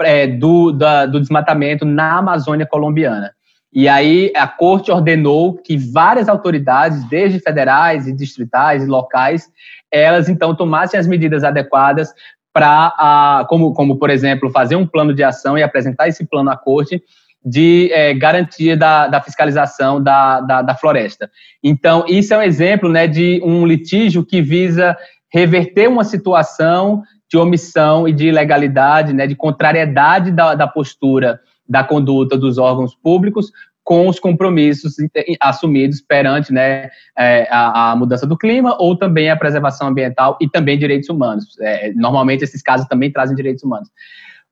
[0.00, 3.32] é, do, da, do desmatamento na Amazônia colombiana.
[3.72, 9.48] E aí a corte ordenou que várias autoridades, desde federais e distritais e locais,
[9.90, 12.12] elas então tomassem as medidas adequadas
[12.52, 16.56] para, como, como, por exemplo, fazer um plano de ação e apresentar esse plano à
[16.56, 17.02] corte
[17.44, 21.30] de é, garantia da, da fiscalização da, da, da, floresta.
[21.62, 24.96] Então, isso é um exemplo né, de um litígio que visa
[25.32, 31.84] reverter uma situação de omissão e de ilegalidade, né, de contrariedade da, da postura da
[31.84, 33.50] conduta dos órgãos públicos
[33.88, 34.96] com os compromissos
[35.40, 40.46] assumidos perante né, é, a, a, mudança do clima ou também a preservação ambiental e
[40.46, 41.58] também direitos humanos.
[41.58, 43.88] É, normalmente, esses casos também trazem direitos humanos.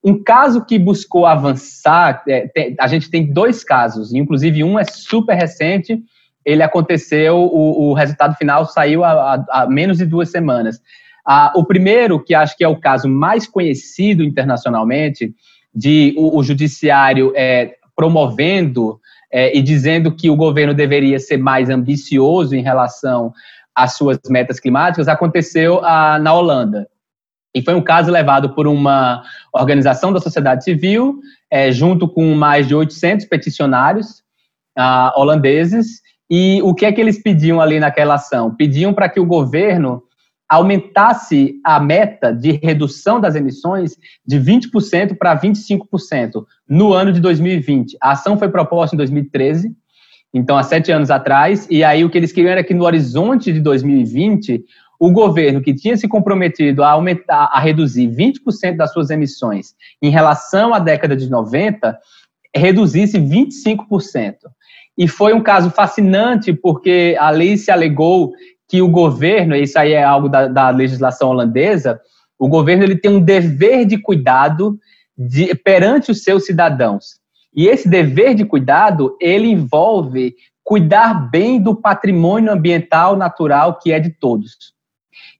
[0.02, 4.84] Um caso que buscou avançar, é, tem, a gente tem dois casos, inclusive um é
[4.84, 6.00] super recente,
[6.42, 10.80] ele aconteceu, o, o resultado final saiu há, há, menos de duas semanas.
[11.26, 15.34] Ah, o primeiro, que acho que é o caso mais conhecido internacionalmente,
[15.76, 18.98] de o, o judiciário é, promovendo
[19.30, 23.32] é, e dizendo que o governo deveria ser mais ambicioso em relação
[23.74, 26.88] às suas metas climáticas, aconteceu ah, na Holanda.
[27.54, 32.66] E foi um caso levado por uma organização da sociedade civil, é, junto com mais
[32.66, 34.22] de 800 peticionários
[34.76, 36.00] ah, holandeses.
[36.30, 38.54] E o que é que eles pediam ali naquela ação?
[38.54, 40.02] Pediam para que o governo
[40.48, 47.96] aumentasse a meta de redução das emissões de 20% para 25% no ano de 2020.
[48.00, 49.74] A ação foi proposta em 2013,
[50.32, 53.52] então há sete anos atrás, e aí o que eles queriam era que no horizonte
[53.52, 54.64] de 2020
[54.98, 60.10] o governo que tinha se comprometido a aumentar, a reduzir 20% das suas emissões em
[60.10, 61.98] relação à década de 90,
[62.54, 64.36] reduzisse 25%.
[64.96, 68.32] E foi um caso fascinante, porque a lei se alegou
[68.68, 72.00] que o governo, isso aí é algo da, da legislação holandesa,
[72.38, 74.78] o governo ele tem um dever de cuidado
[75.16, 77.18] de, perante os seus cidadãos.
[77.54, 84.00] E esse dever de cuidado, ele envolve cuidar bem do patrimônio ambiental natural que é
[84.00, 84.74] de todos.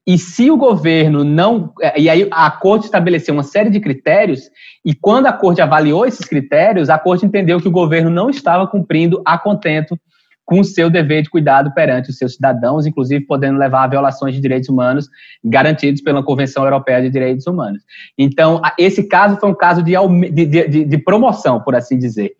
[0.06, 1.74] E se o governo não.
[1.96, 4.48] E aí a corte estabeleceu uma série de critérios,
[4.84, 8.68] e quando a corte avaliou esses critérios, a corte entendeu que o governo não estava
[8.68, 9.98] cumprindo a contento
[10.46, 14.35] com o seu dever de cuidado perante os seus cidadãos, inclusive podendo levar a violações
[14.35, 15.09] de direitos humanos
[15.44, 17.82] garantidos pela Convenção Europeia de Direitos Humanos.
[18.16, 19.94] Então, esse caso foi um caso de,
[20.30, 22.32] de, de, promoção, por assim dizer.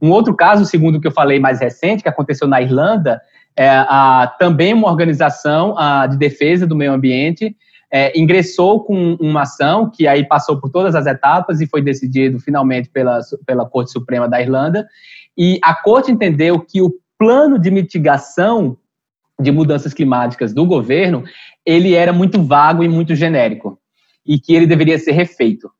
[0.00, 3.20] Um outro caso, segundo o que eu falei mais recente, que aconteceu na Irlanda,
[3.56, 7.56] é, a, também uma organização a, de defesa do meio ambiente
[7.90, 12.40] é, ingressou com uma ação que aí passou por todas as etapas e foi decidido
[12.40, 14.86] finalmente pela, pela Corte Suprema da Irlanda.
[15.38, 18.76] E a Corte entendeu que o plano de mitigação
[19.40, 21.24] de mudanças climáticas do governo,
[21.66, 23.78] ele era muito vago e muito genérico,
[24.26, 25.70] e que ele deveria ser refeito.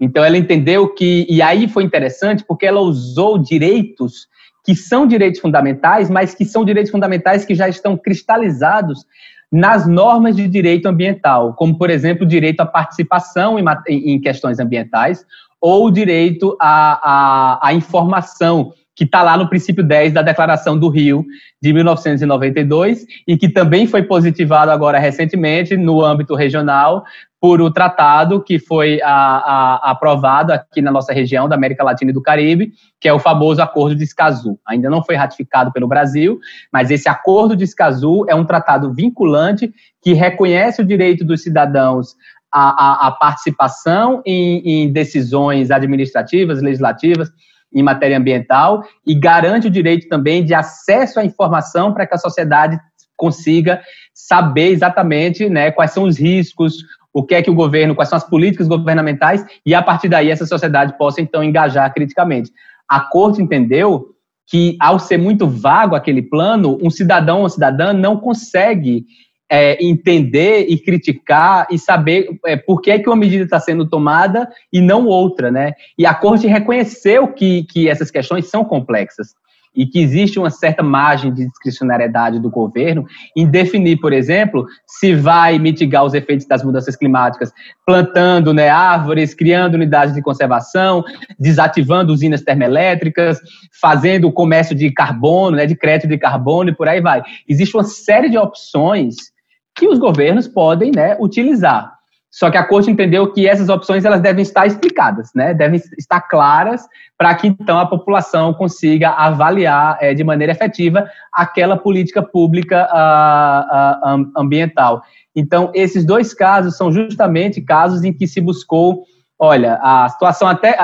[0.00, 4.26] Então ela entendeu que, e aí foi interessante, porque ela usou direitos
[4.64, 9.04] que são direitos fundamentais, mas que são direitos fundamentais que já estão cristalizados
[9.52, 15.24] nas normas de direito ambiental, como, por exemplo, o direito à participação em, questões ambientais
[15.60, 20.78] ou o direito à, à, à informação que está lá no princípio 10 da Declaração
[20.78, 21.24] do Rio
[21.60, 27.04] de 1992 e que também foi positivado agora recentemente no âmbito regional
[27.40, 32.10] por o tratado que foi a, a, aprovado aqui na nossa região da América Latina
[32.10, 34.58] e do Caribe, que é o famoso Acordo de Escazú.
[34.66, 36.38] Ainda não foi ratificado pelo Brasil,
[36.72, 42.14] mas esse Acordo de Escazú é um tratado vinculante que reconhece o direito dos cidadãos
[42.50, 47.30] à, à, à participação em, em decisões administrativas, legislativas,
[47.74, 52.18] em matéria ambiental e garante o direito também de acesso à informação para que a
[52.18, 52.78] sociedade
[53.16, 53.80] consiga
[54.12, 56.76] saber exatamente né, quais são os riscos,
[57.12, 60.30] o que é que o governo, quais são as políticas governamentais e a partir daí
[60.30, 62.50] essa sociedade possa então engajar criticamente.
[62.88, 64.14] A corte entendeu
[64.46, 69.06] que ao ser muito vago aquele plano, um cidadão ou cidadã não consegue
[69.50, 73.86] é, entender e criticar e saber é, por que, é que uma medida está sendo
[73.86, 75.72] tomada e não outra, né?
[75.98, 79.34] E a corte reconheceu que, que essas questões são complexas.
[79.76, 83.04] e que existe uma certa margem de discricionariedade do governo
[83.36, 87.52] em definir, por exemplo, se vai mitigar os efeitos das mudanças climáticas,
[87.84, 91.02] plantando né, árvores, criando unidades de conservação,
[91.40, 93.40] desativando usinas termoelétricas,
[93.80, 97.24] fazendo o comércio de carbono, né, de crédito de carbono e por aí vai.
[97.48, 99.33] Existe uma série de opções
[99.74, 101.94] que os governos podem né, utilizar.
[102.34, 105.54] Só que a corte entendeu que essas opções elas devem estar explicadas, né?
[105.54, 106.84] devem estar claras
[107.16, 114.20] para que então a população consiga avaliar é, de maneira efetiva aquela política pública uh,
[114.20, 115.04] uh, ambiental.
[115.34, 119.04] Então, esses dois casos são justamente casos em que se buscou
[119.36, 120.76] Olha, a situação até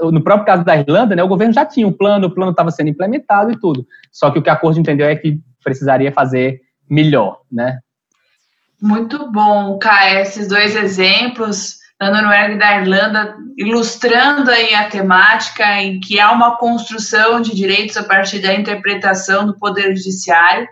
[0.00, 2.70] no próprio caso da Irlanda, né, o governo já tinha um plano, o plano estava
[2.70, 3.86] sendo implementado e tudo.
[4.10, 7.78] Só que o que a corte entendeu é que precisaria fazer melhor, né?
[8.80, 15.82] Muito bom, Kai, esses dois exemplos da Noruega e da Irlanda, ilustrando aí a temática
[15.82, 20.66] em que há uma construção de direitos a partir da interpretação do Poder Judiciário,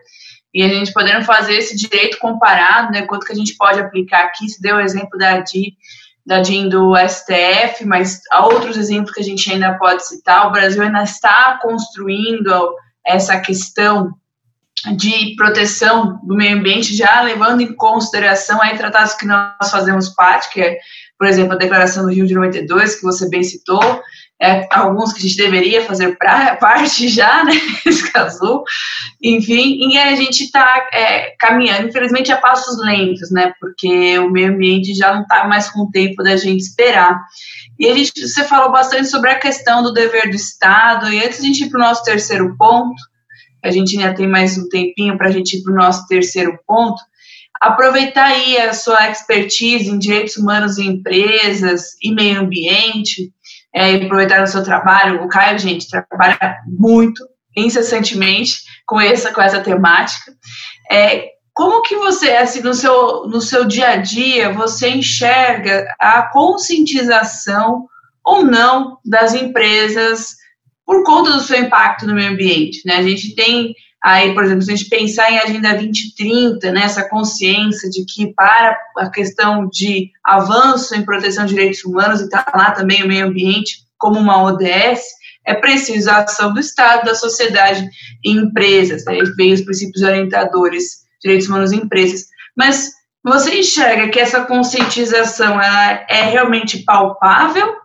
[0.54, 4.24] e a gente podendo fazer esse direito comparado, né, quanto que a gente pode aplicar
[4.24, 5.76] aqui, se deu o exemplo da DI,
[6.24, 10.50] da DIN do STF, mas há outros exemplos que a gente ainda pode citar, o
[10.50, 14.14] Brasil ainda está construindo essa questão
[14.96, 20.50] de proteção do meio ambiente, já levando em consideração aí tratados que nós fazemos parte,
[20.50, 20.78] que é,
[21.18, 24.02] por exemplo, a Declaração do Rio de 92, que você bem citou,
[24.40, 27.52] é, alguns que a gente deveria fazer pra, parte já, né,
[27.84, 28.62] nesse caso,
[29.20, 34.52] enfim, e a gente está é, caminhando, infelizmente, a passos lentos, né, porque o meio
[34.52, 37.20] ambiente já não está mais com o tempo da gente esperar.
[37.78, 41.38] E a gente, você falou bastante sobre a questão do dever do Estado, e antes
[41.38, 42.96] de a gente ir para o nosso terceiro ponto,
[43.62, 46.59] a gente ainda tem mais um tempinho para a gente ir para o nosso terceiro
[46.66, 47.00] ponto,
[47.61, 53.32] aproveitar aí a sua expertise em direitos humanos e empresas e meio ambiente,
[53.74, 55.22] é, aproveitar o seu trabalho.
[55.22, 57.24] O Caio, gente, trabalha muito,
[57.56, 60.32] incessantemente, com essa, com essa temática.
[60.90, 66.22] É, como que você, assim, no seu, no seu dia a dia, você enxerga a
[66.22, 67.86] conscientização
[68.24, 70.38] ou não das empresas
[70.89, 72.80] por conta do seu impacto no meio ambiente.
[72.86, 72.97] Né?
[72.97, 77.07] A gente tem aí, por exemplo, se a gente pensar em Agenda 2030, né, essa
[77.07, 82.43] consciência de que para a questão de avanço em proteção de direitos humanos, e está
[82.55, 85.03] lá também o meio ambiente como uma ODS,
[85.45, 87.86] é preciso a ação do Estado, da sociedade
[88.24, 89.07] e empresas.
[89.07, 89.30] Aí né?
[89.36, 92.28] vem os princípios orientadores, direitos humanos e empresas.
[92.57, 97.76] Mas você enxerga que essa conscientização ela é realmente palpável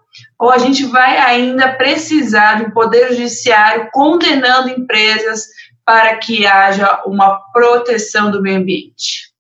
[0.44, 5.48] ou a gente vai ainda precisar um poder judiciário condenando empresas
[5.86, 9.32] para que haja uma proteção do meio ambiente?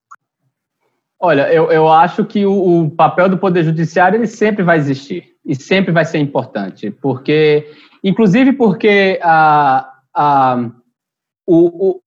[1.20, 5.26] Olha, eu, eu acho que o, o, papel do Poder Judiciário ele sempre vai existir
[5.46, 7.70] e sempre vai ser importante, porque,
[8.02, 10.70] inclusive porque a, a,
[11.46, 12.03] o, o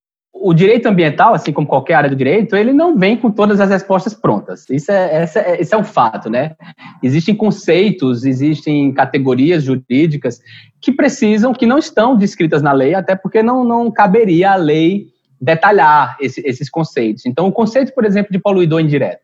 [0.53, 4.13] direito ambiental, assim como qualquer área do direito, ele não vem com todas as respostas
[4.13, 4.69] prontas.
[4.69, 6.55] Isso é, essa, é, é um fato, né?
[7.03, 10.39] Existem conceitos, existem categorias jurídicas
[10.81, 15.07] que precisam, que não estão descritas na lei, até porque não, não caberia a lei
[15.39, 17.25] detalhar esse, esses conceitos.
[17.25, 19.21] Então, o conceito, por exemplo, de poluidor indireto,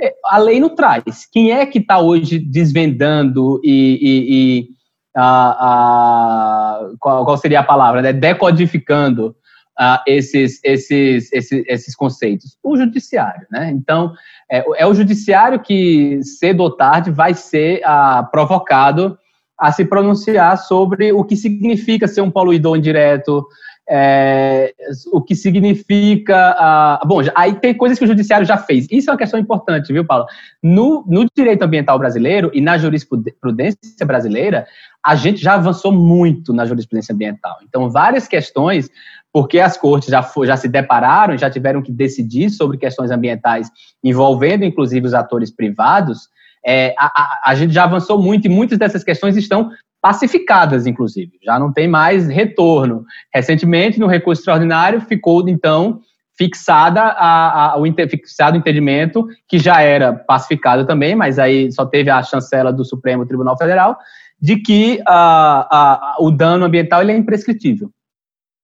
[0.00, 1.26] é, a lei não traz.
[1.32, 4.68] Quem é que está hoje desvendando e, e, e
[5.16, 8.12] a, a, qual, qual, seria a palavra, né?
[8.12, 9.34] decodificando
[9.78, 12.56] uh, esses, esses, esses, esses conceitos?
[12.62, 13.70] O judiciário, né?
[13.70, 14.12] Então,
[14.50, 19.18] é, é, o judiciário que, cedo ou tarde, vai ser uh, provocado
[19.58, 23.44] a se pronunciar sobre o que significa ser um poluidor indireto,
[23.90, 24.74] é,
[25.12, 27.00] o que significa.
[27.02, 28.86] Uh, bom, aí tem coisas que o judiciário já fez.
[28.90, 30.26] Isso é uma questão importante, viu, Paulo?
[30.62, 34.66] No, no direito ambiental brasileiro e na jurisprudência brasileira,
[35.04, 37.56] a gente já avançou muito na jurisprudência ambiental.
[37.66, 38.90] Então, várias questões
[39.32, 43.70] porque as cortes já, já se depararam, já tiveram que decidir sobre questões ambientais
[44.02, 46.28] envolvendo, inclusive, os atores privados,
[46.66, 49.70] é, a, a, a, gente já avançou muito e muitas dessas questões estão
[50.00, 53.04] pacificadas, inclusive, já não tem mais retorno.
[53.34, 56.00] Recentemente, no recurso extraordinário, ficou, então,
[56.36, 61.84] fixada a, a, o fixado o entendimento, que já era pacificado também, mas aí só
[61.84, 63.98] teve a chancela do Supremo Tribunal Federal,
[64.40, 67.90] de que a, o dano ambiental ele é imprescritível.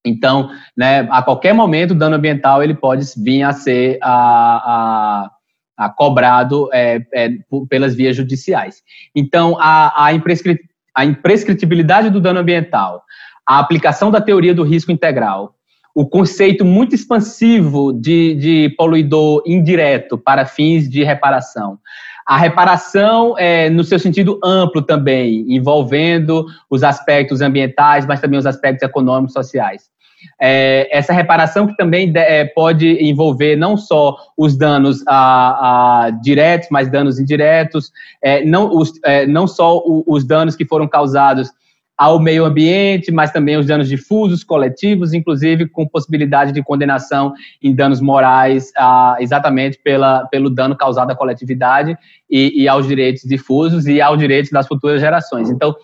[0.04, 5.30] Então, né, a qualquer momento, o dano ambiental ele pode vir a ser a,
[5.78, 7.30] a, a cobrado é, é,
[7.68, 8.82] pelas vias judiciais.
[9.14, 10.60] Então, a, a, imprescri
[10.94, 13.02] a imprescritibilidade do dano ambiental,
[13.46, 15.54] a aplicação da teoria do risco integral,
[15.94, 21.78] o conceito muito expansivo de, de poluidor indireto para fins de reparação,
[22.26, 28.46] A reparação é, no seu sentido amplo também, envolvendo os aspectos ambientais, mas também os
[28.46, 29.93] aspectos econômicos sociais.
[30.40, 36.68] É, essa reparação que também é, pode envolver não só os danos a, a diretos,
[36.70, 37.90] mas danos indiretos,
[38.22, 41.50] é, não, os, é, não só o, os danos que foram causados
[41.96, 47.74] ao meio ambiente, mas também os danos difusos, coletivos, inclusive com possibilidade de condenação em
[47.74, 51.96] danos morais, ah, exatamente pela, pelo dano causado à coletividade
[52.28, 55.50] e, e, aos direitos difusos e aos direitos das futuras gerações.
[55.50, 55.74] Então,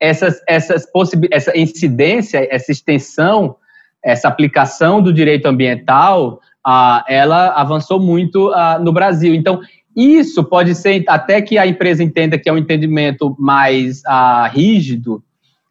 [0.00, 0.86] essas, essas
[1.30, 3.56] essa incidência, essa extensão,
[4.04, 6.40] essa aplicação do direito ambiental,
[7.08, 9.34] ela avançou muito no Brasil.
[9.34, 9.60] Então,
[9.96, 14.02] isso pode ser até que a empresa entenda que é um entendimento mais
[14.52, 15.22] rígido,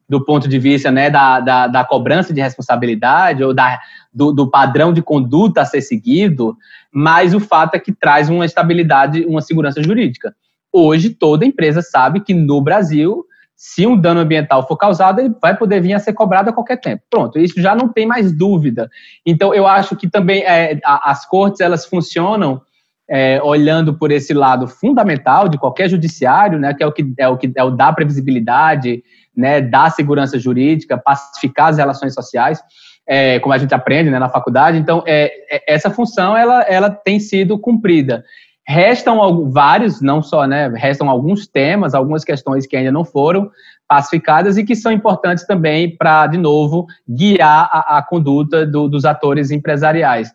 [0.10, 3.80] do ponto de vista né, da, da, da cobrança de responsabilidade ou da,
[4.14, 6.58] do, do, padrão de conduta a ser seguido,
[6.92, 10.34] mas o fato é que traz uma estabilidade, uma segurança jurídica.
[10.72, 13.26] Hoje, toda empresa sabe que no Brasil,
[13.58, 16.78] se um dano ambiental for causado, ele vai poder vir a ser cobrado a qualquer
[16.78, 17.02] tempo.
[17.10, 18.88] Pronto, isso já não tem mais dúvida.
[19.26, 22.62] Então, eu acho que também é, as cortes elas funcionam
[23.10, 27.28] é, olhando por esse lado fundamental de qualquer judiciário, né, que é o que é
[27.28, 29.04] o que é o da previsibilidade,
[29.36, 32.62] né, dar segurança jurídica, pacificar as relações sociais,
[33.08, 34.78] é, como a gente aprende né, na faculdade.
[34.78, 38.24] Então, é, é, essa função ela, ela tem sido cumprida.
[38.68, 43.50] Restam vários, não só, né, restam alguns temas, algumas questões que ainda não foram
[43.88, 49.06] pacificadas e que são importantes também para, de novo, guiar a, a conduta do, dos
[49.06, 50.30] atores empresariais.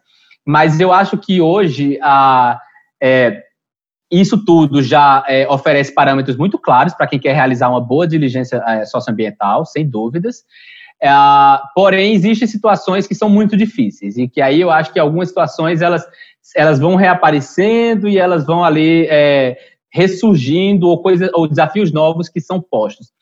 [0.47, 2.59] Mas eu acho que hoje a,
[3.03, 3.43] é,
[4.11, 8.63] isso tudo já é, oferece parâmetros muito claros para quem quer realizar uma boa diligência
[8.67, 10.45] é, socioambiental, sem dúvidas.
[11.03, 11.09] É,
[11.75, 15.83] porém, existem situações que são muito difíceis e que aí eu acho que algumas situações
[15.83, 16.05] elas,
[16.57, 19.57] elas vão reaparecendo e elas vão ali é,
[19.93, 23.13] ressurgindo ou, coisa, ou desafios novos que são postos.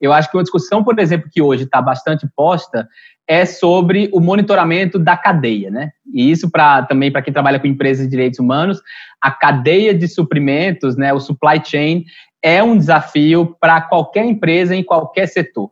[0.00, 2.88] Eu acho que uma discussão, por exemplo, que hoje está bastante posta
[3.26, 5.90] é sobre o monitoramento da cadeia, né?
[6.14, 8.80] E isso para também para quem trabalha com empresas de direitos humanos,
[9.20, 12.04] a cadeia de suprimentos, né, o supply chain
[12.42, 15.70] é um desafio para qualquer empresa em qualquer setor.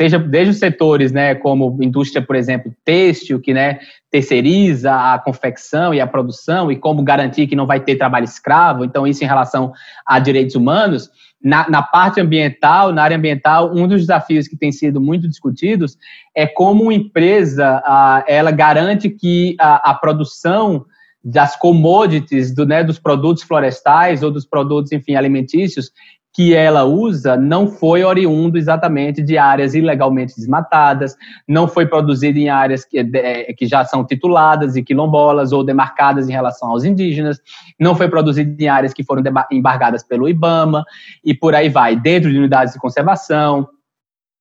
[0.00, 3.80] Seja desde os setores, né, como indústria, por exemplo, têxtil, que né,
[4.10, 8.82] terceiriza a confecção e a produção e como garantir que não vai ter trabalho escravo.
[8.82, 9.74] Então, isso em relação
[10.06, 11.10] a direitos humanos,
[11.44, 15.98] na, na, parte ambiental, na área ambiental, um dos desafios que tem sido muito discutidos
[16.34, 20.86] é como uma empresa a, ela garante que a, a, produção
[21.22, 25.92] das commodities, do, né, dos produtos florestais ou dos produtos, enfim, alimentícios,
[26.40, 31.14] que ela usa não foi oriundo exatamente de áreas ilegalmente desmatadas,
[31.46, 36.30] não foi produzido em áreas que, é, que já são tituladas e quilombolas ou demarcadas
[36.30, 37.38] em relação aos indígenas,
[37.78, 39.22] não foi produzido em áreas que foram
[39.52, 40.82] embargadas pelo IBAMA,
[41.22, 43.68] e por aí vai, dentro de unidades de conservação,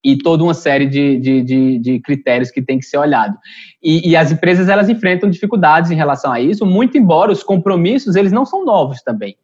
[0.02, 3.38] e toda uma série de, de, de, de, critérios que tem que ser olhado.
[3.84, 8.16] E, e, as empresas elas enfrentam dificuldades em relação a isso, muito embora os compromissos
[8.16, 9.36] eles não são novos também.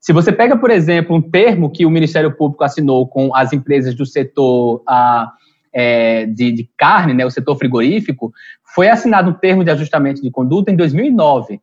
[0.00, 3.94] Se você pega, por exemplo, um termo que o Ministério Público assinou com as empresas
[3.94, 5.32] do setor a,
[5.72, 8.32] é, de, de, carne, né, o setor frigorífico,
[8.74, 11.60] foi assinado um termo de ajustamento de conduta em 2009.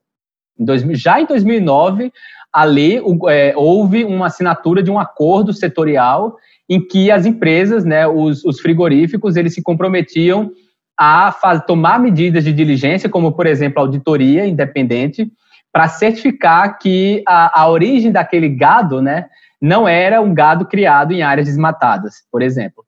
[0.59, 2.11] Em 2000, já em 2009,
[2.51, 6.38] ali é, houve uma assinatura de um acordo setorial
[6.69, 10.51] em que as empresas, né, os, os frigoríficos, eles se comprometiam
[10.97, 15.29] a faz, tomar medidas de diligência, como, por exemplo, auditoria independente,
[15.76, 19.26] para certificar que a, a origem daquele gado, né,
[19.61, 22.86] não era um gado criado em áreas desmatadas, por exemplo.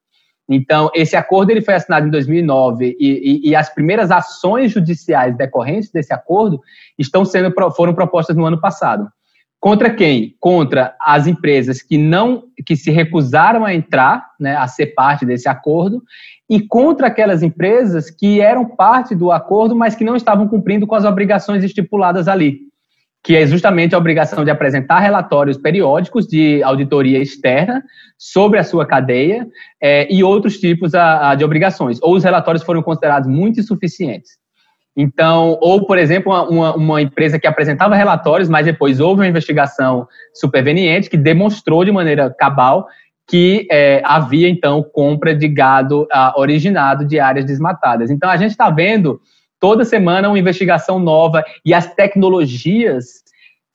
[0.47, 5.35] Então, esse acordo ele foi assinado em 2009 e, e, e, as primeiras ações judiciais
[5.35, 6.61] decorrentes desse acordo
[6.97, 9.09] estão sendo foram propostas no ano passado.
[9.59, 10.37] Contra quem?
[10.39, 15.49] Contra as empresas que não que se recusaram a entrar, né, a ser parte desse
[15.49, 16.01] acordo,
[16.49, 20.95] e contra aquelas empresas que eram parte do acordo, mas que não estavam cumprindo com
[20.95, 22.65] as obrigações estipuladas ali
[23.23, 27.83] que é justamente a obrigação de apresentar relatórios periódicos de auditoria externa
[28.17, 29.45] sobre a sua cadeia
[29.81, 31.99] é, e outros tipos a, a de obrigações.
[32.01, 34.31] Ou os relatórios foram considerados muito insuficientes.
[34.95, 40.07] Então, ou, por exemplo, uma, uma, empresa que apresentava relatórios, mas depois houve uma investigação
[40.33, 42.87] superveniente que demonstrou de maneira cabal
[43.29, 48.09] que é, havia, então, compra de gado ah, originado de áreas desmatadas.
[48.09, 49.19] Então, a gente está vendo
[49.59, 53.25] toda semana uma investigação nova e as tecnologias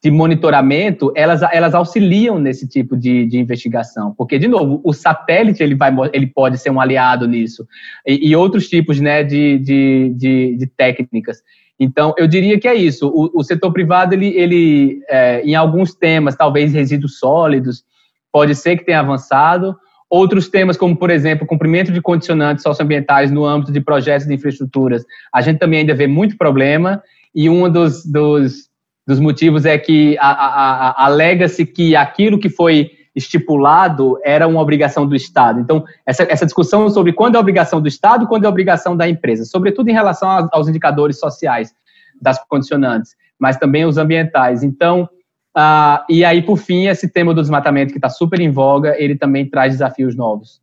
[0.03, 4.13] de monitoramento, elas, elas auxiliam nesse tipo de, de investigação.
[4.19, 7.65] Porque, de novo, o satélite ele, vai, ele pode ser um aliado nisso.
[8.05, 11.39] E, e outros tipos né, de, de, de, de técnicas.
[11.79, 13.09] Então, eu diria que é isso.
[13.09, 17.85] O, o setor privado, ele, ele é, em alguns temas, talvez resíduos sólidos,
[18.33, 19.77] pode ser que tenha avançado.
[20.15, 25.07] Outros temas, como, por exemplo, cumprimento de condicionantes socioambientais no âmbito de projetos de infraestruturas,
[25.33, 27.03] a gente também ainda vê muito problema.
[27.35, 28.69] E um dos, dos,
[29.07, 35.61] dos motivos é que alega-se que aquilo que foi estipulado era uma obrigação do Estado.
[35.61, 39.47] Então, essa, essa discussão sobre quando é obrigação do Estado, quando é obrigação da empresa,
[39.47, 41.75] sobretudo em relação aos indicadores sociais
[42.21, 44.63] das condicionantes, mas também os ambientais.
[44.63, 45.09] Então,
[45.55, 49.17] ah, e aí, por fim, esse tema do desmatamento que está super em voga, ele
[49.17, 50.61] também traz desafios novos.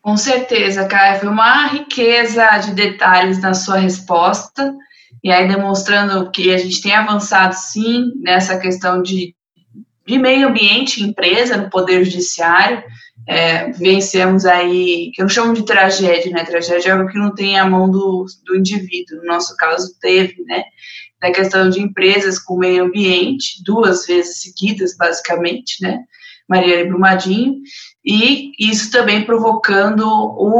[0.00, 1.20] Com certeza, Caio.
[1.20, 4.74] Foi uma riqueza de detalhes na sua resposta,
[5.22, 9.34] e aí demonstrando que a gente tem avançado sim nessa questão de
[10.06, 12.82] de meio ambiente empresa no Poder Judiciário.
[13.26, 16.44] É, vencemos aí, que eu chamo de tragédia, né?
[16.44, 20.42] Tragédia é algo que não tem a mão do, do indivíduo, no nosso caso teve,
[20.42, 20.64] né?
[21.22, 26.00] Da questão de empresas com meio ambiente, duas vezes seguidas, basicamente, né?
[26.48, 27.54] Mariana Brumadinho,
[28.04, 30.04] e isso também provocando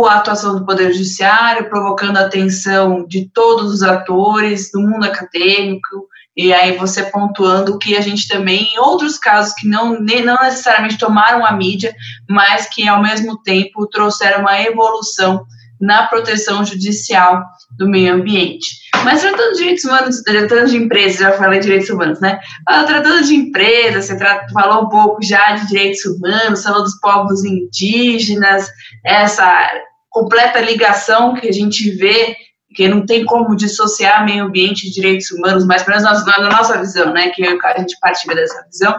[0.08, 6.06] a atuação do Poder Judiciário, provocando a atenção de todos os atores, do mundo acadêmico,
[6.36, 10.96] e aí você pontuando que a gente também, em outros casos que não, não necessariamente
[10.96, 11.94] tomaram a mídia,
[12.30, 15.44] mas que ao mesmo tempo trouxeram uma evolução
[15.82, 17.44] na proteção judicial
[17.76, 18.68] do meio ambiente.
[19.04, 22.38] Mas tratando de direitos humanos, tratando de empresas, já falei de direitos humanos, né?
[22.68, 24.16] Ah, tratando de empresas, você
[24.52, 28.68] falou um pouco já de direitos humanos, falou dos povos indígenas,
[29.04, 29.68] essa
[30.08, 32.36] completa ligação que a gente vê
[32.68, 36.78] porque não tem como dissociar meio ambiente e direitos humanos, mas pelo menos na nossa
[36.78, 38.98] visão, né, que a gente partilha dessa visão.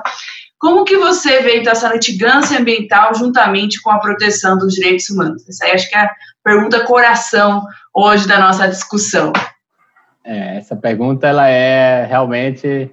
[0.59, 5.45] Como que você vê então, essa litigância ambiental juntamente com a proteção dos direitos humanos?
[5.49, 6.07] Essa aí acho que é
[6.43, 9.31] pergunta coração hoje da nossa discussão.
[10.25, 12.91] É, essa pergunta ela é realmente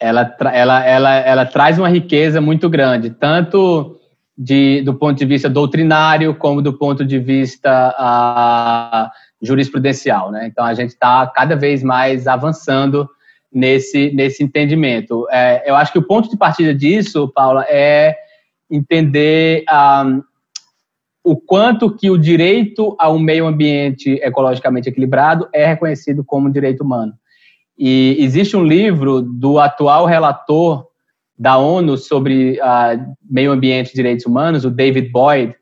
[0.00, 4.00] ela, ela, ela, ela traz uma riqueza muito grande, tanto
[4.36, 9.10] de, do ponto de vista doutrinário como do ponto de vista uh,
[9.40, 10.46] jurisprudencial, né?
[10.46, 13.08] Então a gente está cada vez mais avançando
[13.52, 15.26] nesse nesse entendimento.
[15.30, 18.16] É, eu acho que o ponto de partida disso, Paula, é
[18.68, 20.22] entender um,
[21.24, 26.82] o quanto que o direito a um meio ambiente ecologicamente equilibrado é reconhecido como direito
[26.82, 27.12] humano.
[27.78, 30.86] E existe um livro do atual relator
[31.38, 35.54] da ONU sobre uh, meio ambiente e direitos humanos, o David Boyd,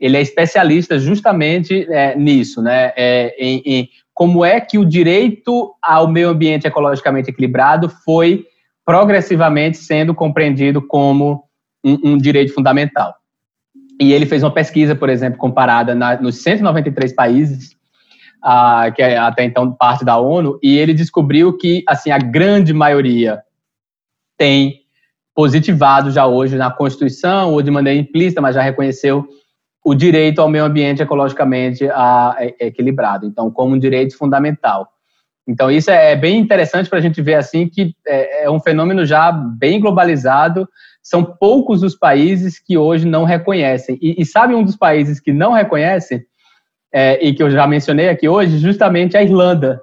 [0.00, 2.92] ele é especialista justamente é, nisso, né?
[2.96, 8.44] É, em, em, como é que o direito ao meio ambiente ecologicamente equilibrado foi
[8.84, 11.44] progressivamente sendo compreendido como
[11.84, 13.14] um, um direito fundamental.
[14.02, 17.76] E ele fez uma pesquisa, por exemplo, comparada na, nos 193 países,
[18.42, 22.72] ah, que é até então parte da ONU, e ele descobriu que assim a grande
[22.72, 23.40] maioria
[24.36, 24.80] tem
[25.32, 29.24] positivado já hoje na Constituição ou de maneira implícita, mas já reconheceu
[29.84, 34.88] o direito ao meio ambiente ecologicamente a, é, é equilibrado, então, como um direito fundamental.
[35.46, 38.58] Então, isso é, é bem interessante para a gente ver assim que é, é, um
[38.58, 40.68] fenômeno já bem globalizado.
[41.02, 43.98] São poucos os países que hoje não reconhecem.
[44.00, 46.24] E, e sabe um dos países que não reconhecem,
[46.92, 49.80] é, e que eu já mencionei aqui hoje, justamente a Irlanda,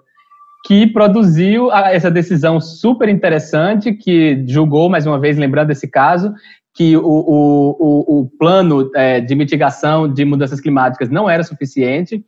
[0.66, 6.34] que produziu essa decisão super interessante, que julgou, mais uma vez, lembrando esse caso,
[6.74, 12.24] que o, o, o plano é, de mitigação de mudanças climáticas não era suficiente,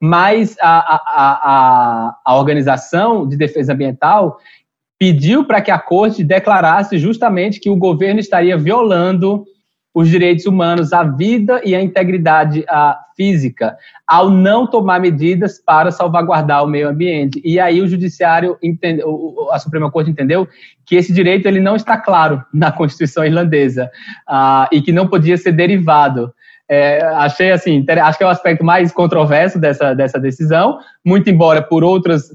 [0.00, 4.38] mas a, a, a, a Organização de Defesa Ambiental
[5.02, 9.44] pediu para que a corte declarasse justamente que o governo estaria violando
[9.92, 12.64] os direitos humanos, a vida e a integridade
[13.16, 13.76] física,
[14.06, 17.42] ao não tomar medidas para salvaguardar o meio ambiente.
[17.44, 20.46] E aí o judiciário entendeu, a Suprema Corte entendeu
[20.86, 23.90] que esse direito ele não está claro na Constituição irlandesa
[24.30, 26.32] uh, e que não podia ser derivado
[26.72, 31.60] é, achei assim, acho que é o aspecto mais controverso dessa, dessa decisão, muito embora
[31.60, 32.30] por, outras,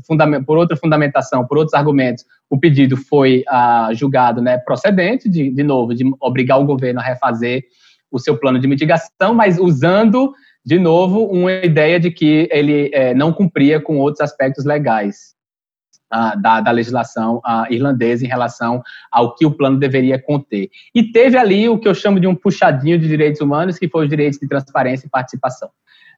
[0.45, 5.63] por outra fundamentação, por outros argumentos, o pedido foi ah, julgado né, procedente, de, de
[5.63, 7.63] novo, de obrigar o governo a refazer
[8.11, 10.31] o seu plano de mitigação, mas usando,
[10.63, 15.35] de novo, uma ideia de que ele é, não cumpria com outros aspectos legais
[16.09, 18.81] da, da, legislação irlandesa em relação
[19.11, 20.69] ao que o plano deveria conter.
[20.93, 24.03] E teve ali o que eu chamo de um puxadinho de direitos humanos, que foi
[24.03, 25.69] os direitos de transparência e participação,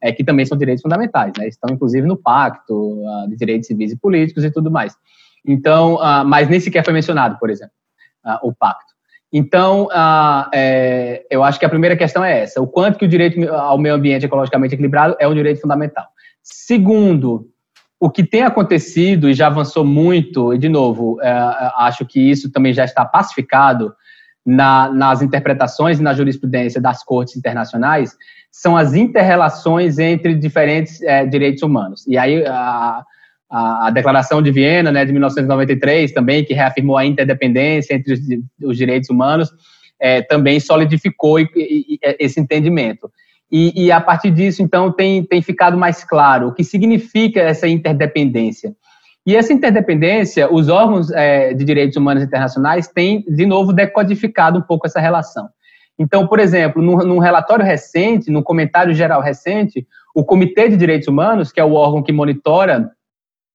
[0.01, 1.47] é, que também são direitos fundamentais, né?
[1.47, 4.95] estão inclusive no pacto de direitos civis e políticos e tudo mais.
[5.45, 7.73] Então, mas nem sequer foi mencionado, por exemplo,
[8.43, 8.89] o pacto.
[9.31, 9.87] Então,
[10.51, 13.77] é, eu acho que a primeira questão é essa: o quanto que o direito ao
[13.77, 16.07] meio ambiente ecologicamente equilibrado é um direito fundamental.
[16.41, 17.47] Segundo,
[17.99, 21.31] o que tem acontecido e já avançou muito, e de novo, é,
[21.77, 23.93] acho que isso também já está pacificado
[24.45, 28.15] na, nas interpretações e na jurisprudência das cortes internacionais,
[28.51, 32.07] são as interrelações entre diferentes é, direitos humanos.
[32.07, 33.03] E aí a,
[33.49, 38.19] a, a, Declaração de Viena, né, de 1993, também, que reafirmou a interdependência entre os,
[38.63, 39.51] os direitos humanos,
[39.99, 41.37] é, também solidificou
[42.17, 43.11] esse entendimento.
[43.51, 47.67] E, e, a partir disso, então, tem, tem ficado mais claro o que significa essa
[47.67, 48.75] interdependência.
[49.25, 54.61] E essa interdependência, os órgãos é, de direitos humanos internacionais têm, de novo, decodificado um
[54.61, 55.49] pouco essa relação.
[55.97, 59.85] Então, por exemplo, num, num relatório recente, num comentário geral recente,
[60.15, 62.89] o Comitê de Direitos Humanos, que é o órgão que monitora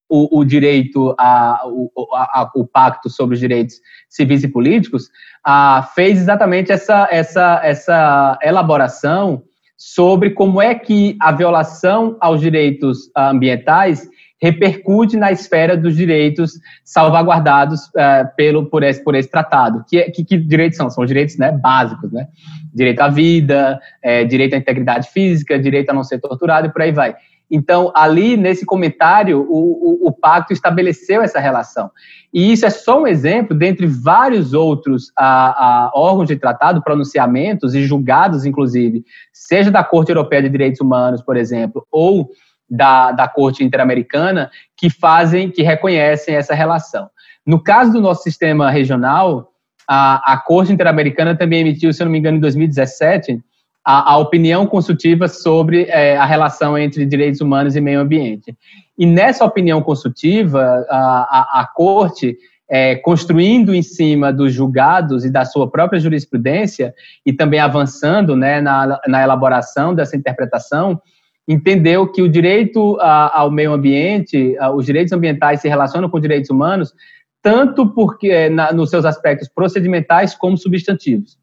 [0.08, 3.76] o, o direito, a, o, a, o pacto sobre os direitos
[4.08, 5.08] civis e políticos,
[5.42, 9.42] a, fez exatamente essa, essa, essa elaboração
[9.76, 14.08] sobre como é que a violação aos direitos ambientais
[14.44, 16.52] repercute na esfera dos direitos
[16.84, 19.82] salvaguardados uh, pelo, por, esse, por esse tratado.
[19.88, 20.90] Que, que, que direitos são?
[20.90, 22.28] São os direitos né, básicos, né?
[22.74, 26.82] Direito à vida, é, direito à integridade física, direito a não ser torturado e por
[26.82, 27.14] aí vai.
[27.50, 31.90] Então, ali, nesse comentário, o, o, o, pacto estabeleceu essa relação.
[32.32, 37.74] E isso é só um exemplo, dentre vários outros a, a, órgãos de tratado, pronunciamentos
[37.74, 42.30] e julgados, inclusive, seja da Corte Europeia de Direitos Humanos, por exemplo, ou
[42.68, 47.08] da, da Corte Interamericana, que fazem, que reconhecem essa relação.
[47.46, 49.52] No caso do nosso sistema regional,
[49.86, 53.38] a, a Corte Interamericana também emitiu, se eu não me engano, em 2017,
[53.84, 58.56] a, a opinião consultiva sobre é, a relação entre direitos humanos e meio ambiente.
[58.98, 62.36] E nessa opinião consultiva, a, a, a Corte,
[62.68, 66.94] é, construindo em cima dos julgados e da sua própria jurisprudência,
[67.26, 71.00] e também avançando né, na, na elaboração dessa interpretação,
[71.46, 76.94] entendeu que o direito ao meio ambiente, os direitos ambientais se relacionam com direitos humanos,
[77.42, 81.36] tanto porque na, nos seus aspectos procedimentais como substantivos.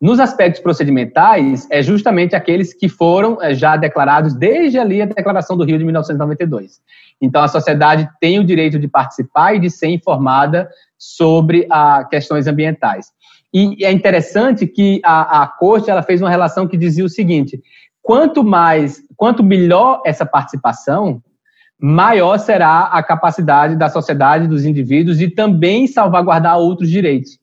[0.00, 5.56] Nos aspectos procedimentais, é justamente aqueles que foram é, já declarados desde ali a Declaração
[5.56, 6.80] do Rio de 1992.
[7.20, 10.68] Então, a sociedade tem o direito de participar e de ser informada
[10.98, 13.12] sobre a questões ambientais.
[13.52, 17.60] E é interessante que a, a Corte ela fez uma relação que dizia o seguinte:
[18.02, 21.22] quanto mais, quanto melhor essa participação,
[21.80, 27.39] maior será a capacidade da sociedade, dos indivíduos, de também salvaguardar outros direitos.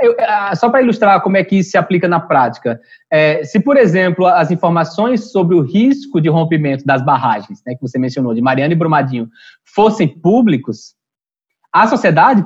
[0.00, 3.60] Eu, ah, só para ilustrar como é que isso se aplica na prática, é, se,
[3.60, 8.34] por exemplo, as informações sobre o risco de rompimento das barragens, né, que você mencionou,
[8.34, 9.28] de Mariana e Brumadinho,
[9.64, 10.94] fossem públicos,
[11.72, 12.44] a sociedade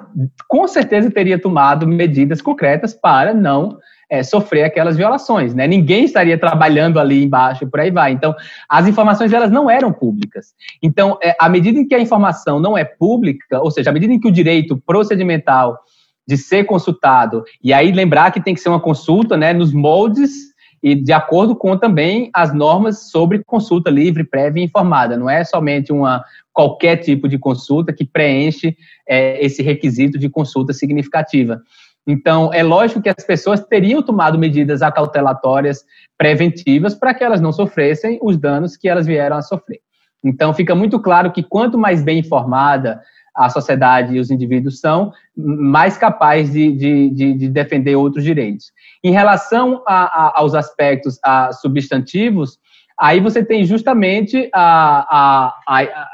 [0.48, 5.66] com certeza teria tomado medidas concretas para não é, sofrer aquelas violações, né?
[5.66, 8.12] Ninguém estaria trabalhando ali embaixo e por aí vai.
[8.12, 8.34] Então,
[8.68, 10.54] as informações elas não eram públicas.
[10.80, 14.12] Então, é, à medida em que a informação não é pública, ou seja, à medida
[14.12, 15.78] em que o direito procedimental
[16.26, 17.44] de ser consultado.
[17.62, 21.56] E aí lembrar que tem que ser uma consulta né, nos moldes e de acordo
[21.56, 25.16] com também as normas sobre consulta livre, prévia e informada.
[25.16, 28.76] Não é somente uma qualquer tipo de consulta que preenche
[29.08, 31.60] é, esse requisito de consulta significativa.
[32.06, 35.84] Então, é lógico que as pessoas teriam tomado medidas acautelatórias
[36.16, 39.80] preventivas para que elas não sofressem os danos que elas vieram a sofrer.
[40.24, 43.00] Então, fica muito claro que quanto mais bem informada
[43.36, 48.72] a sociedade e os indivíduos são, mais capazes de, de, de, defender outros direitos.
[49.04, 52.58] Em relação a, a, aos aspectos a, substantivos,
[52.98, 56.08] aí você tem justamente a, a,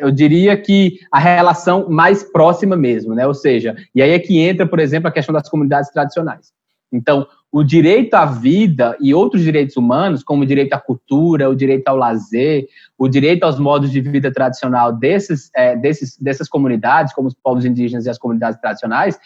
[0.00, 3.26] eu diria que a relação mais próxima mesmo, né?
[3.26, 6.52] Ou seja, e aí é que entra, por exemplo, a questão das comunidades tradicionais.
[6.92, 11.54] Então, o direito à vida e outros direitos humanos, como o direito à cultura, o
[11.54, 17.12] direito ao lazer, o direito aos modos de vida tradicional desses, é, desses, dessas comunidades,
[17.12, 19.18] como os povos indígenas e as comunidades tradicionais,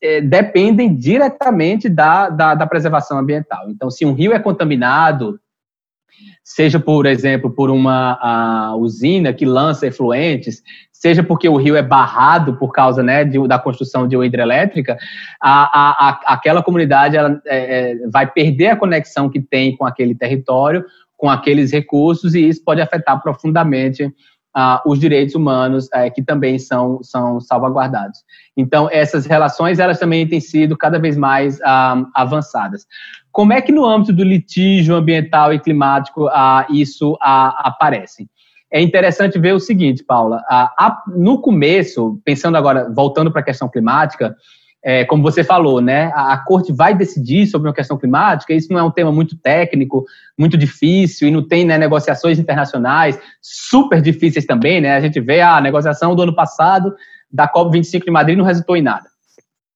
[0.00, 3.68] é, dependem diretamente da, da, da preservação ambiental.
[3.68, 5.40] Então, se um rio é contaminado,
[6.44, 10.62] seja, por exemplo, por uma usina que lança efluentes,
[10.98, 14.98] seja porque o rio é barrado por causa né, de, da construção de uma hidrelétrica,
[15.40, 19.84] a, a, a, aquela comunidade ela, é, é, vai perder a conexão que tem com
[19.84, 20.84] aquele território,
[21.16, 24.12] com aqueles recursos, e isso pode afetar profundamente
[24.52, 28.24] ah, os direitos humanos é, que também são, são salvaguardados.
[28.56, 32.86] Então, essas relações elas também têm sido cada vez mais ah, avançadas.
[33.30, 38.28] Como é que no âmbito do litígio ambiental e climático ah, isso aparece?
[38.70, 40.42] É interessante ver o seguinte, Paula,
[41.16, 44.36] no começo, pensando agora, voltando para a questão climática,
[44.84, 48.72] é, como você falou, né, a, a, corte vai decidir sobre uma questão climática, isso
[48.72, 50.04] não é um tema muito técnico,
[50.38, 55.40] muito difícil, e não tem né, negociações internacionais super difíceis também, né, a gente vê
[55.40, 56.94] a negociação do ano passado
[57.30, 59.06] da COP25 de Madrid não resultou em nada.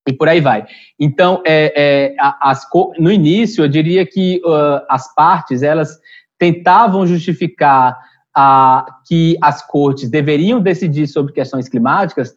[0.09, 0.67] E por aí vai.
[0.99, 2.67] Então, é, é, as,
[2.99, 5.97] no início, eu diria que uh, as partes, elas
[6.39, 7.97] tentavam justificar
[9.07, 12.35] que as cortes deveriam decidir sobre questões climáticas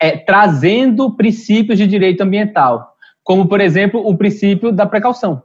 [0.00, 5.42] é, trazendo princípios de direito ambiental, como, por exemplo, o princípio da precaução.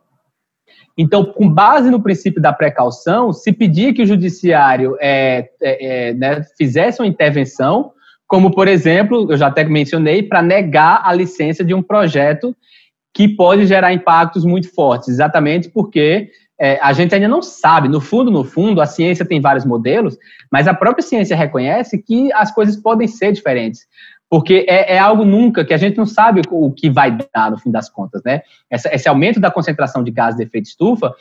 [0.97, 6.13] Então, com base no princípio da precaução, se pedia que o judiciário é, é, é
[6.13, 7.93] né, fizesse uma intervenção,
[8.27, 12.55] como, por exemplo, eu já até mencionei, para negar a licença de um projeto
[13.13, 16.29] que pode gerar impactos muito fortes, exatamente porque
[16.61, 20.15] é, a gente ainda não sabe, no fundo, no fundo, a ciência tem vários modelos,
[20.51, 23.87] mas a própria ciência reconhece que as coisas podem ser diferentes
[24.31, 27.57] porque é, é, algo nunca que a gente não sabe o que vai dar no
[27.57, 28.41] fim das contas, né?
[28.69, 31.13] Essa, esse aumento da concentração de gases de efeito estufa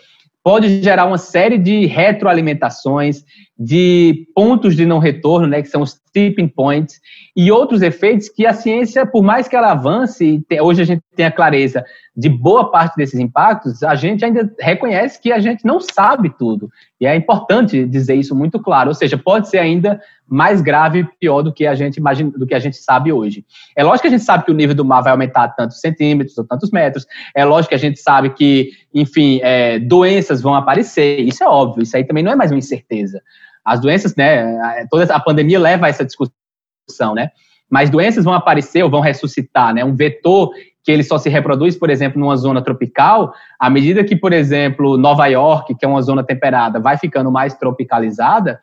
[0.44, 3.24] pode gerar uma série de retroalimentações,
[3.62, 6.98] de pontos de não retorno, né, que são os tipping points,
[7.36, 11.26] e outros efeitos que a ciência, por mais que ela avance, hoje a gente tem
[11.26, 11.84] a clareza
[12.16, 16.70] de boa parte desses impactos, a gente ainda reconhece que a gente não sabe tudo.
[16.98, 21.04] E é importante dizer isso muito claro, ou seja, pode ser ainda mais grave e
[21.18, 23.44] pior do que a gente imagina, do que a gente sabe hoje.
[23.76, 26.36] É lógico que a gente sabe que o nível do mar vai aumentar tantos centímetros
[26.38, 27.06] ou tantos metros.
[27.34, 31.20] É lógico que a gente sabe que, enfim, é, doenças vão aparecer.
[31.20, 31.82] Isso é óbvio.
[31.82, 33.20] Isso aí também não é mais uma incerteza.
[33.64, 34.86] As doenças, né?
[34.90, 37.30] Toda a pandemia leva a essa discussão, né?
[37.70, 39.84] Mas doenças vão aparecer ou vão ressuscitar, né?
[39.84, 40.50] Um vetor
[40.82, 44.96] que ele só se reproduz, por exemplo, numa zona tropical, à medida que, por exemplo,
[44.96, 48.58] Nova York, que é uma zona temperada, vai ficando mais tropicalizada,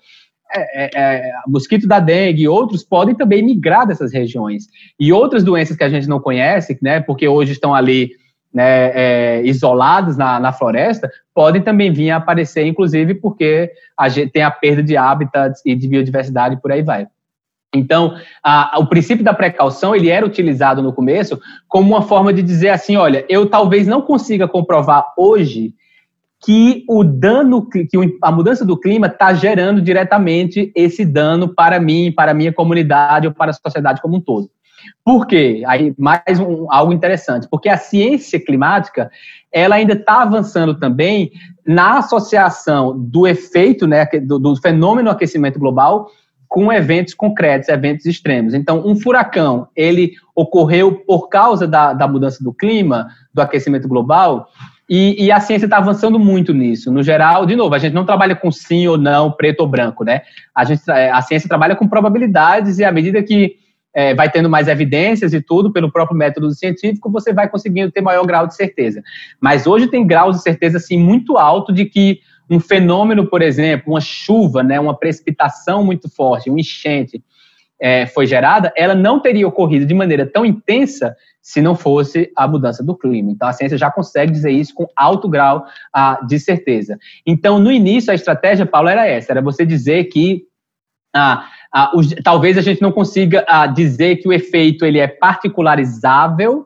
[0.53, 4.65] é, é, é, mosquito da dengue e outros podem também migrar dessas regiões.
[4.99, 8.11] E outras doenças que a gente não conhece, né, porque hoje estão ali
[8.57, 14.31] né, é, isolados na, na floresta, podem também vir a aparecer, inclusive porque a gente
[14.31, 17.07] tem a perda de hábitats e de biodiversidade e por aí vai.
[17.71, 22.41] Então, a, o princípio da precaução ele era utilizado no começo como uma forma de
[22.41, 25.75] dizer assim, olha, eu talvez não consiga comprovar hoje
[26.43, 27.87] que o dano, que
[28.23, 33.27] a mudança do clima está gerando diretamente esse dano para mim, para a minha comunidade
[33.27, 34.49] ou para a sociedade como um todo.
[35.03, 35.63] Por quê?
[35.67, 39.09] Aí, mais um, algo interessante, porque a ciência climática,
[39.51, 41.31] ela ainda está avançando também
[41.65, 46.09] na associação do efeito, né, do, do fenômeno aquecimento global
[46.47, 48.53] com eventos concretos, eventos extremos.
[48.53, 54.47] Então, um furacão, ele ocorreu por causa da, da mudança do clima, do aquecimento global,
[54.89, 56.89] e, e, a ciência está avançando muito nisso.
[56.89, 60.05] No geral, de novo, a gente não trabalha com sim ou não, preto ou branco,
[60.05, 60.21] né?
[60.55, 63.57] A, gente, a ciência trabalha com probabilidades e à medida que
[63.93, 68.01] é, vai tendo mais evidências e tudo, pelo próprio método científico, você vai conseguindo ter
[68.01, 69.01] maior grau de certeza.
[69.41, 72.19] Mas hoje tem graus de certeza, assim, muito alto de que
[72.49, 77.21] um fenômeno, por exemplo, uma chuva, né, uma precipitação muito forte, um enchente,
[77.79, 82.47] é, foi gerada, ela não teria ocorrido de maneira tão intensa se não fosse a
[82.47, 83.31] mudança do clima.
[83.31, 86.97] Então, a ciência já consegue dizer isso com alto grau ah, de certeza.
[87.25, 90.43] Então, no início, a estratégia, Paulo, era essa: era você dizer que
[91.15, 95.07] ah, ah, os, talvez a gente não consiga ah, dizer que o efeito ele é
[95.07, 96.65] particularizável,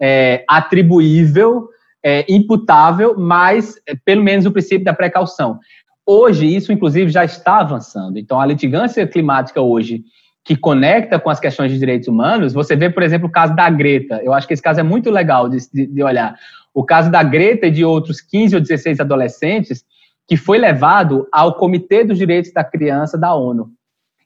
[0.00, 1.68] é, atribuível,
[2.04, 5.58] é, imputável, mas é, pelo menos o princípio da precaução.
[6.06, 8.18] Hoje, isso, inclusive, já está avançando.
[8.18, 10.04] Então, a litigância climática hoje
[10.44, 13.68] que conecta com as questões de direitos humanos, você vê, por exemplo, o caso da
[13.68, 14.18] Greta.
[14.24, 16.34] Eu acho que esse caso é muito legal de, de, de olhar.
[16.72, 19.84] O caso da Greta e de outros 15 ou 16 adolescentes
[20.26, 23.70] que foi levado ao Comitê dos Direitos da Criança da ONU.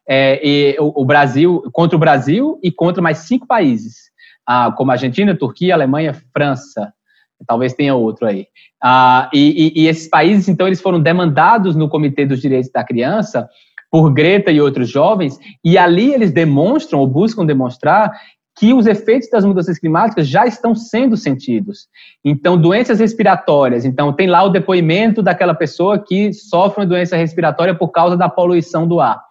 [0.09, 4.11] É, e o, o, Brasil, contra o Brasil e contra mais cinco países,
[4.47, 6.93] ah, como Argentina, Turquia, Alemanha, França,
[7.47, 8.47] talvez tenha outro aí.
[8.83, 12.85] Ah, e, e, e esses países, então, eles foram demandados no Comitê dos Direitos da
[12.85, 13.49] Criança
[13.91, 18.11] por Greta e outros jovens, e ali eles demonstram ou buscam demonstrar
[18.59, 21.89] que os efeitos das mudanças climáticas já estão sendo sentidos.
[22.25, 23.85] Então, doenças respiratórias.
[23.85, 28.29] Então, tem lá o depoimento daquela pessoa que sofre uma doença respiratória por causa da
[28.29, 29.23] poluição do ar.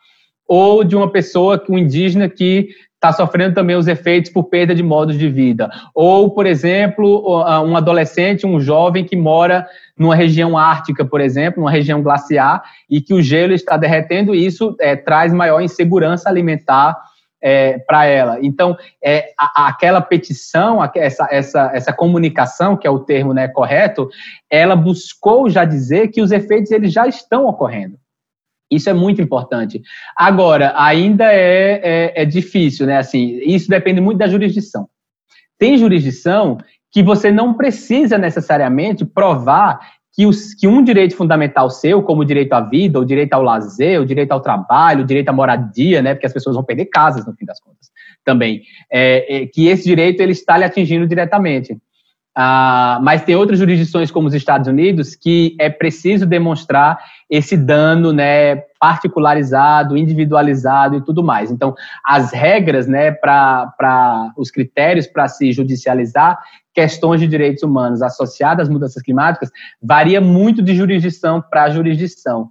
[0.54, 4.84] Ou de uma pessoa, um indígena, que está sofrendo também os efeitos por perda de
[4.84, 5.72] modos de vida.
[5.96, 9.66] Ou, por exemplo, um adolescente, um jovem que mora
[9.98, 14.46] numa região ártica, por exemplo, numa região glaciar, e que o gelo está derretendo, e
[14.46, 16.98] isso é, traz maior insegurança alimentar
[17.42, 18.38] é, para ela.
[18.42, 24.10] Então, é, a, aquela petição, essa, essa, essa comunicação, que é o termo né, correto,
[24.50, 27.98] ela buscou já dizer que os efeitos eles já estão ocorrendo.
[28.72, 29.82] Isso é muito importante.
[30.16, 32.98] Agora, ainda é, é, é, difícil, né?
[32.98, 34.88] Assim, isso depende muito da jurisdição.
[35.60, 36.58] tem jurisdição
[36.92, 39.80] que você não precisa necessariamente provar
[40.14, 43.42] que, os, que um direito fundamental seu, como o direito à vida, o direito ao
[43.42, 46.86] lazer, o direito ao trabalho, o direito à moradia, né, porque as pessoas vão perder
[46.86, 47.90] casas no fim das contas,
[48.26, 48.62] também,
[48.92, 51.78] é, é, que esse direito ele está lhe atingindo diretamente.
[52.34, 56.98] Ah, mas tem outras jurisdições, como os Estados Unidos, que é preciso demonstrar
[57.30, 61.52] esse dano né, particularizado, individualizado e tudo mais.
[61.52, 61.76] Então,
[62.06, 66.40] as regras né, para os critérios para se judicializar
[66.74, 69.50] questões de direitos humanos associadas às mudanças climáticas
[69.82, 72.50] varia muito de jurisdição para jurisdição.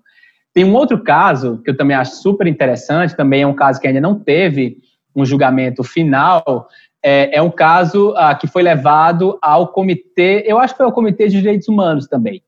[0.52, 3.86] Tem um outro caso que eu também acho super interessante, também é um caso que
[3.86, 4.78] ainda não teve
[5.16, 6.68] um julgamento final,
[7.02, 10.92] é, é um caso ah, que foi levado ao comitê, eu acho que foi ao
[10.92, 12.42] Comitê de Direitos Humanos também,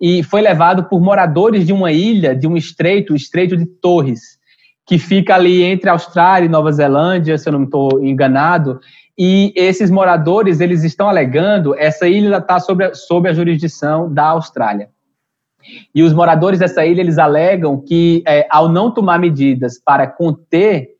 [0.00, 4.38] e foi levado por moradores de uma ilha, de um estreito, o Estreito de Torres,
[4.86, 8.80] que fica ali entre Austrália e Nova Zelândia, se eu não estou enganado,
[9.16, 14.88] e esses moradores, eles estão alegando, essa ilha está sob, sob a jurisdição da Austrália.
[15.94, 20.91] E os moradores dessa ilha, eles alegam que, é, ao não tomar medidas para conter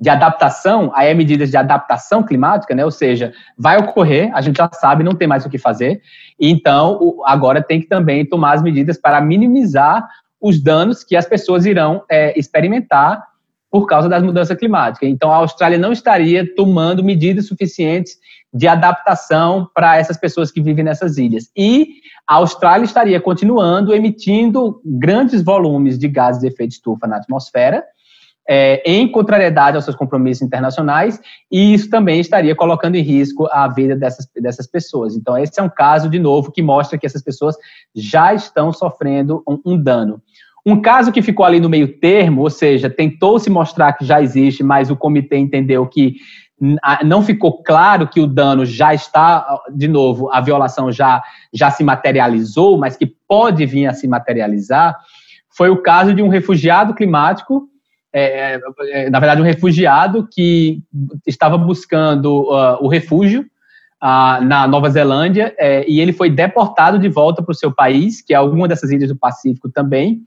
[0.00, 2.82] de adaptação, aí é medidas de adaptação climática, né?
[2.84, 6.00] Ou seja, vai ocorrer, a gente já sabe, não tem mais o que fazer.
[6.38, 10.08] Então, agora tem que também tomar as medidas para minimizar
[10.40, 13.22] os danos que as pessoas irão é, experimentar
[13.70, 15.08] por causa das mudanças climáticas.
[15.08, 18.16] Então, a Austrália não estaria tomando medidas suficientes
[18.52, 21.50] de adaptação para essas pessoas que vivem nessas ilhas.
[21.54, 27.84] E a Austrália estaria continuando emitindo grandes volumes de gases de efeito estufa na atmosfera,
[28.48, 31.20] é, em contrariedade aos seus compromissos internacionais,
[31.50, 35.14] e isso também estaria colocando em risco a vida dessas, dessas pessoas.
[35.14, 37.56] Então, esse é um caso, de novo, que mostra que essas pessoas
[37.94, 40.20] já estão sofrendo um, um dano.
[40.64, 44.20] Um caso que ficou ali no meio termo, ou seja, tentou se mostrar que já
[44.20, 46.16] existe, mas o comitê entendeu que
[47.02, 51.22] não ficou claro que o dano já está, de novo, a violação já,
[51.52, 54.98] já se materializou, mas que pode vir a se materializar,
[55.48, 57.69] foi o caso de um refugiado climático
[58.12, 60.82] é, é, é, na verdade, um refugiado que
[61.26, 67.08] estava buscando uh, o refúgio uh, na Nova Zelândia é, e ele foi deportado de
[67.08, 70.22] volta para o seu país, que é alguma dessas ilhas do Pacífico também.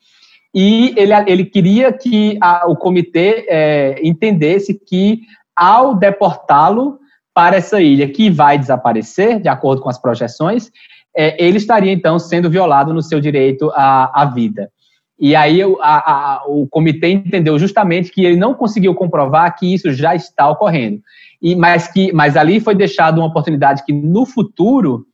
[0.56, 5.22] E ele, ele queria que a, o comitê é, entendesse que,
[5.56, 7.00] ao deportá-lo
[7.34, 10.72] para essa ilha, que vai desaparecer, de acordo com as projeções,
[11.16, 14.70] ele estaria então sendo violado no seu direito à, à vida.
[15.20, 19.92] E aí a, a, o comitê entendeu justamente que ele não conseguiu comprovar que isso
[19.94, 21.02] já está ocorrendo.
[21.42, 25.06] E, mas, que, mas ali foi deixado uma oportunidade que no futuro,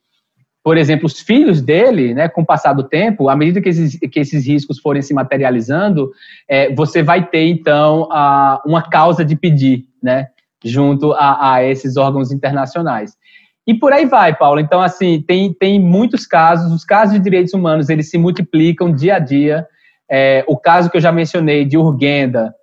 [0.63, 3.99] por exemplo, os filhos dele, né, com o passar do tempo, à medida que esses,
[3.99, 6.11] que esses riscos forem se materializando,
[6.47, 10.27] é, você vai ter, então, a, uma causa de pedir, né,
[10.63, 13.17] junto a, a esses órgãos internacionais.
[13.65, 14.59] E por aí vai, Paulo.
[14.59, 19.15] Então, assim, tem, tem muitos casos, os casos de direitos humanos, eles se multiplicam dia
[19.15, 19.67] a dia,
[20.09, 22.53] é, o caso que eu já mencionei de Urgenda,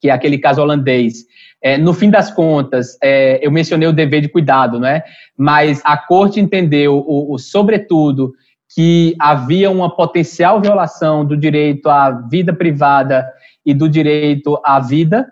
[0.00, 1.24] que é aquele caso holandês,
[1.62, 5.02] é, no fim das contas, é, eu mencionei o dever de cuidado, né?
[5.36, 8.32] mas a corte entendeu, o, o, sobretudo,
[8.74, 13.28] que havia uma potencial violação do direito à vida privada
[13.66, 15.30] e do direito à vida,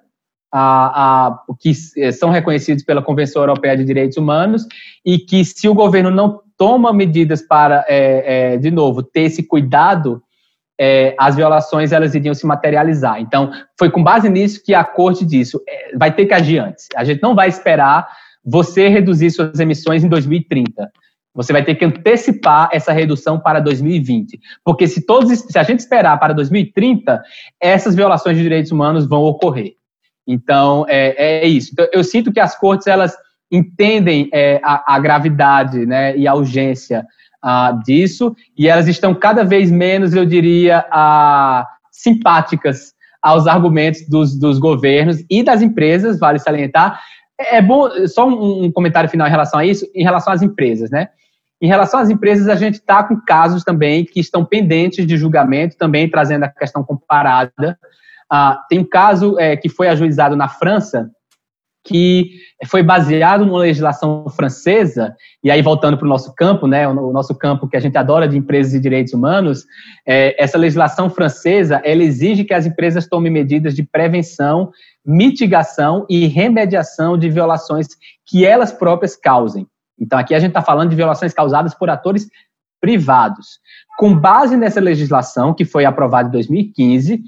[0.53, 1.73] a, a, que
[2.13, 4.67] são reconhecidos pela Convenção Europeia de Direitos Humanos,
[5.05, 9.45] e que se o governo não toma medidas para, é, é, de novo, ter esse
[9.45, 10.23] cuidado
[10.79, 13.21] é, as violações elas iriam se materializar.
[13.21, 16.87] Então, foi com base nisso que a corte disse: é, vai ter que agir antes.
[16.95, 18.09] A gente não vai esperar
[18.45, 20.91] você reduzir suas emissões em 2030.
[21.35, 24.41] Você vai ter que antecipar essa redução para 2020.
[24.65, 27.23] Porque se, todos, se a gente esperar para 2030,
[27.61, 29.75] essas violações de direitos humanos vão ocorrer.
[30.27, 31.71] Então, é, é isso.
[31.73, 33.17] Então, eu sinto que as cortes, elas
[33.51, 37.07] entendem é, a, a, gravidade né, e a urgência
[37.45, 44.39] uh, disso, e elas estão cada vez menos, eu diria, uh, simpáticas aos argumentos dos,
[44.39, 47.01] dos governos e das empresas, vale salientar.
[47.39, 50.43] É, é bom, só um, um comentário final em relação a isso, em relação às
[50.43, 51.09] empresas, né?
[51.61, 55.77] Em relação às empresas, a gente está com casos também que estão pendentes de julgamento,
[55.77, 57.77] também trazendo a questão comparada.
[58.33, 61.11] Uh, tem um caso é, que foi ajuizado na França,
[61.89, 62.33] que
[62.67, 67.35] foi baseado numa legislação francesa, e aí voltando para o nosso campo, né, o nosso
[67.35, 69.65] campo que a gente adora de empresas e direitos humanos,
[70.07, 74.71] é, essa legislação francesa, ela exige que as empresas tomem medidas de prevenção,
[75.05, 77.87] mitigação e remediação de violações
[78.27, 79.67] que elas próprias causem.
[79.99, 82.29] Então, aqui a gente está falando de violações causadas por atores
[82.81, 83.61] privados.
[83.99, 87.23] Com base nessa legislação, que foi aprovada em 2015,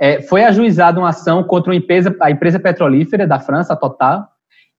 [0.00, 4.26] é, foi ajuizada uma ação contra uma empresa, a empresa petrolífera da França, a Total,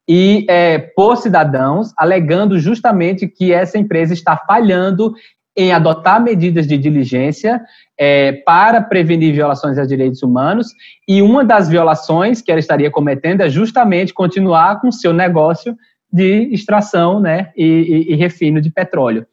[0.08, 5.14] e é, por cidadãos, alegando justamente que essa empresa está falhando
[5.58, 7.62] em adotar medidas de diligência
[7.98, 10.68] é, para prevenir violações a direitos humanos,
[11.08, 15.76] e uma das violações que ela estaria cometendo é justamente continuar com seu negócio
[16.12, 19.26] de extração né, e, e, e refino de petróleo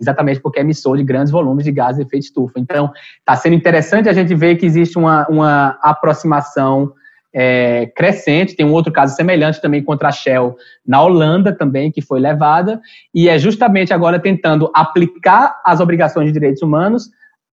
[0.00, 2.58] exatamente porque é emissor de grandes volumes de gás de efeito estufa.
[2.58, 6.92] Então, está sendo interessante a gente ver que existe uma, uma aproximação
[7.34, 8.56] é, crescente.
[8.56, 10.56] Tem um outro caso semelhante também contra a Shell
[10.86, 12.80] na Holanda também, que foi levada,
[13.14, 17.10] e é justamente agora tentando aplicar as obrigações de direitos humanos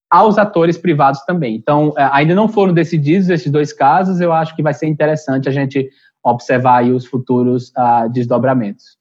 [0.09, 1.55] aos atores privados também.
[1.55, 5.49] Então, é, ainda não foram decididos esses dois casos, eu acho que vai ser interessante
[5.49, 5.89] a gente
[6.23, 8.97] observar os futuros uh, desdobramentos.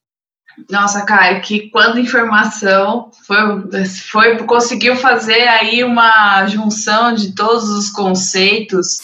[0.71, 3.11] Nossa, Caio, que quando informação.
[3.27, 8.99] Foi, foi conseguiu fazer aí uma junção de todos os conceitos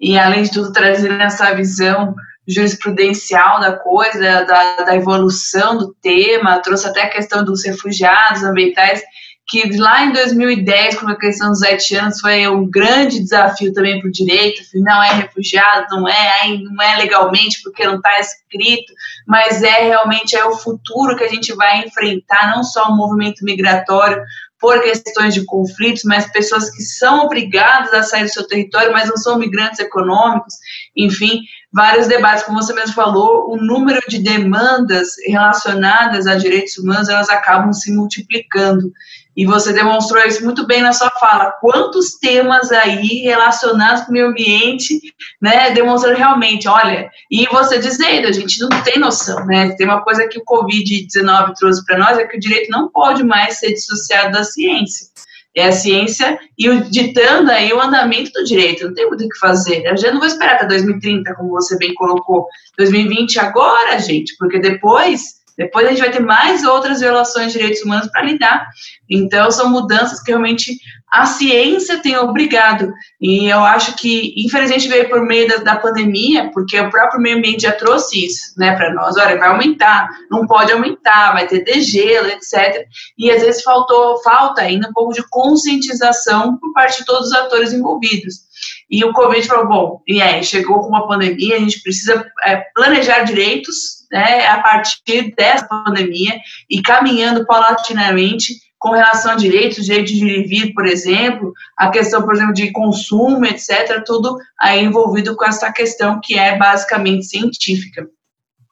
[0.00, 2.14] e além de tudo trazendo essa visão
[2.46, 9.02] jurisprudencial da coisa, da, da evolução do tema, trouxe até a questão dos refugiados ambientais
[9.48, 14.08] que lá em 2010, com a questão dos haitianos, foi um grande desafio também para
[14.08, 18.92] o direito, não é refugiado, não é, não é legalmente porque não está escrito,
[19.26, 23.42] mas é realmente é o futuro que a gente vai enfrentar, não só o movimento
[23.42, 24.22] migratório
[24.60, 29.08] por questões de conflitos, mas pessoas que são obrigadas a sair do seu território, mas
[29.08, 30.54] não são migrantes econômicos,
[30.96, 31.42] enfim,
[31.72, 37.28] vários debates, como você mesmo falou, o número de demandas relacionadas a direitos humanos, elas
[37.28, 38.92] acabam se multiplicando.
[39.38, 41.52] E você demonstrou isso muito bem na sua fala.
[41.60, 45.00] Quantos temas aí relacionados com o meio ambiente,
[45.40, 49.76] né, demonstrando realmente, olha, e você dizendo, a gente não tem noção, né?
[49.76, 53.22] Tem uma coisa que o Covid-19 trouxe para nós, é que o direito não pode
[53.22, 55.06] mais ser dissociado da ciência.
[55.54, 59.28] É a ciência e o, ditando aí o andamento do direito, não tem muito o
[59.28, 59.84] que fazer.
[59.84, 62.48] Eu já não vou esperar até 2030, como você bem colocou.
[62.76, 67.82] 2020 agora, gente, porque depois depois a gente vai ter mais outras violações de direitos
[67.82, 68.68] humanos para lidar.
[69.10, 70.78] Então, são mudanças que realmente
[71.10, 72.92] a ciência tem obrigado.
[73.20, 77.38] E eu acho que, infelizmente, veio por meio da, da pandemia, porque o próprio meio
[77.38, 79.16] ambiente já trouxe isso né, para nós.
[79.16, 82.86] Olha, vai aumentar, não pode aumentar, vai ter degelo, etc.
[83.18, 87.34] E às vezes faltou, falta ainda um pouco de conscientização por parte de todos os
[87.34, 88.46] atores envolvidos.
[88.88, 92.56] E o Covid falou, bom, e aí, chegou com uma pandemia, a gente precisa é,
[92.74, 96.38] planejar direitos né, a partir dessa pandemia
[96.68, 102.34] e caminhando paulatinamente com relação a direitos, direito de vir, por exemplo, a questão, por
[102.34, 108.06] exemplo, de consumo, etc., tudo aí envolvido com essa questão que é basicamente científica.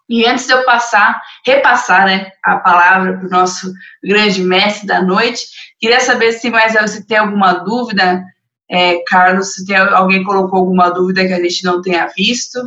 [0.09, 3.73] E antes de eu passar, repassar né, a palavra para o nosso
[4.03, 5.45] grande mestre da noite,
[5.81, 8.25] queria saber se mais você tem alguma dúvida
[8.71, 12.59] é, Carlos, se tem, alguém colocou alguma dúvida que a gente não tenha visto,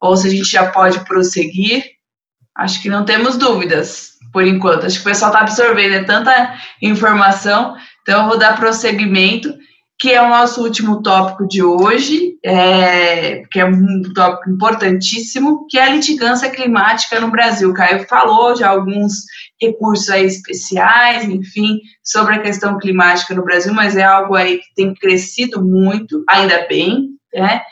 [0.00, 1.93] ou se a gente já pode prosseguir.
[2.56, 4.86] Acho que não temos dúvidas, por enquanto.
[4.86, 9.54] Acho que o pessoal está absorvendo tanta informação, então eu vou dar prosseguimento,
[9.98, 15.78] que é o nosso último tópico de hoje, é, que é um tópico importantíssimo, que
[15.78, 17.70] é a litigância climática no Brasil.
[17.70, 19.24] O Caio falou de alguns
[19.60, 24.74] recursos aí especiais, enfim, sobre a questão climática no Brasil, mas é algo aí que
[24.74, 27.62] tem crescido muito, ainda bem, né?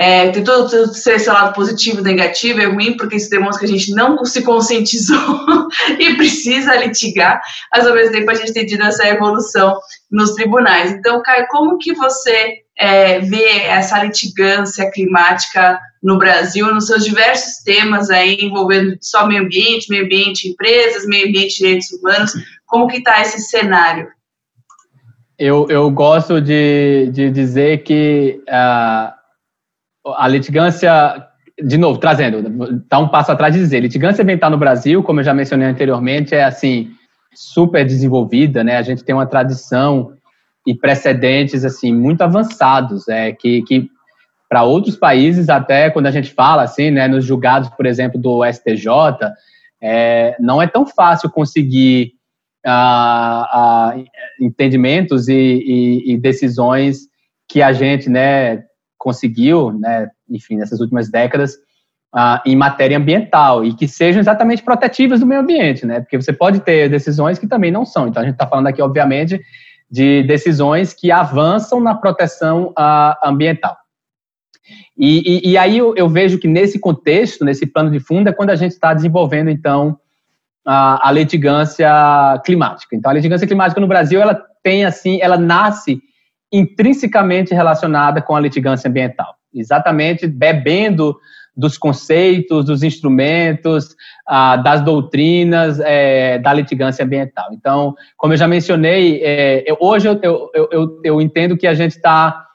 [0.00, 3.76] É, tem todo, todo esse lado positivo, negativo, é ruim, porque isso demonstra que a
[3.76, 5.68] gente não se conscientizou
[6.00, 7.38] e precisa litigar,
[7.70, 9.78] mas ao mesmo tempo a gente tem tido essa evolução
[10.10, 10.90] nos tribunais.
[10.90, 17.62] Então, Caio, como que você é, vê essa litigância climática no Brasil, nos seus diversos
[17.62, 22.32] temas aí envolvendo só meio ambiente, meio ambiente empresas, meio ambiente direitos humanos,
[22.64, 24.08] como que está esse cenário?
[25.38, 29.19] Eu, eu gosto de, de dizer que uh,
[30.16, 30.90] a litigância,
[31.62, 35.24] de novo, trazendo, está um passo atrás de dizer, litigância ambiental no Brasil, como eu
[35.24, 36.90] já mencionei anteriormente, é assim,
[37.34, 38.76] super desenvolvida, né?
[38.76, 40.12] A gente tem uma tradição
[40.66, 43.88] e precedentes, assim, muito avançados, é, que, que
[44.48, 48.44] para outros países, até quando a gente fala, assim, né, nos julgados, por exemplo, do
[48.44, 48.88] STJ,
[49.80, 52.12] é, não é tão fácil conseguir
[52.66, 53.96] ah, ah,
[54.40, 57.08] entendimentos e, e, e, decisões
[57.48, 58.64] que a gente, né,
[59.00, 61.56] conseguiu, né, enfim, nessas últimas décadas,
[62.14, 66.00] ah, em matéria ambiental e que sejam exatamente protetivas do meio ambiente, né?
[66.00, 68.08] Porque você pode ter decisões que também não são.
[68.08, 69.40] Então a gente está falando aqui, obviamente,
[69.90, 73.76] de decisões que avançam na proteção ah, ambiental.
[74.98, 78.32] E, e, e aí eu, eu, vejo que nesse contexto, nesse plano de fundo, é
[78.32, 79.98] quando a gente está desenvolvendo, então,
[80.66, 81.90] a, a litigância
[82.44, 82.94] climática.
[82.94, 86.02] Então, a litigância climática no Brasil, ela tem, assim, ela nasce
[86.52, 91.16] intrinsecamente relacionada com a litigância ambiental, exatamente bebendo
[91.56, 93.94] dos conceitos, dos instrumentos,
[94.26, 97.48] ah, das doutrinas é, da litigância ambiental.
[97.52, 99.20] Então, como eu já mencionei,
[99.66, 102.46] eu, hoje eu, eu, eu, eu, entendo que a gente está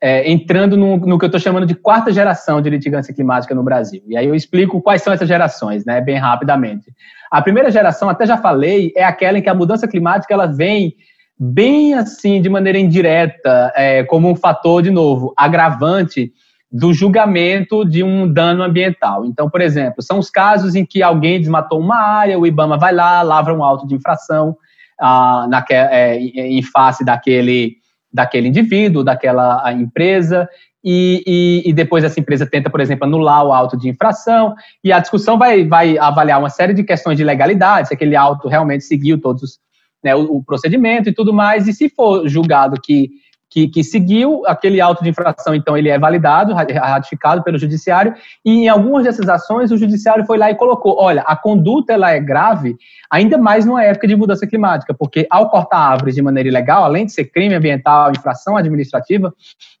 [0.00, 3.62] é, entrando no, no, que eu estou chamando de quarta geração de litigância climática no
[3.62, 4.02] Brasil.
[4.06, 6.92] E aí eu explico quais são essas gerações, né, bem rapidamente.
[7.30, 10.94] A primeira geração, até já falei, é aquela em que a mudança climática ela vem
[11.38, 16.32] bem assim, de maneira indireta, é, como um fator, de novo, agravante
[16.70, 19.24] do julgamento de um dano ambiental.
[19.24, 22.92] Então, por exemplo, são os casos em que alguém desmatou uma área, o IBAMA vai
[22.92, 24.56] lá, lavra um auto de infração
[25.00, 27.76] ah, naque, é, em face daquele,
[28.12, 30.48] daquele indivíduo, daquela empresa,
[30.82, 34.54] e, e, e, depois essa empresa tenta, por exemplo, anular o auto de infração,
[34.84, 38.48] e a discussão vai, vai avaliar uma série de questões de legalidade, se aquele auto
[38.48, 39.58] realmente seguiu todos
[40.02, 43.10] né, o, o procedimento e tudo mais, e se for julgado que
[43.48, 48.14] que, que, seguiu aquele auto de infração, então ele é validado, ratificado pelo judiciário,
[48.44, 52.10] e em algumas dessas ações o judiciário foi lá e colocou, olha, a conduta ela
[52.10, 52.76] é grave,
[53.10, 57.06] ainda mais numa época de mudança climática, porque ao cortar árvores de maneira ilegal, além
[57.06, 59.32] de ser crime ambiental, infração administrativa,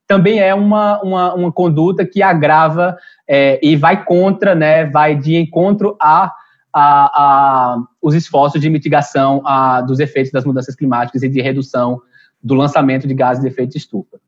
[0.06, 2.96] também é uma, uma, uma conduta que agrava
[3.28, 6.32] é, e vai contra, né, vai de encontro a
[6.78, 12.02] a, a, os esforços de mitigação a, dos efeitos das mudanças climáticas e de redução
[12.42, 14.20] do lançamento de gases de efeito estufa.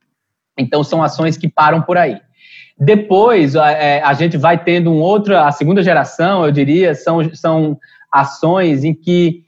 [0.56, 2.18] Então, são ações que param por aí.
[2.80, 7.34] Depois, a, é, a gente vai tendo um outro, a segunda geração, eu diria, são,
[7.34, 7.78] são
[8.10, 9.44] ações em que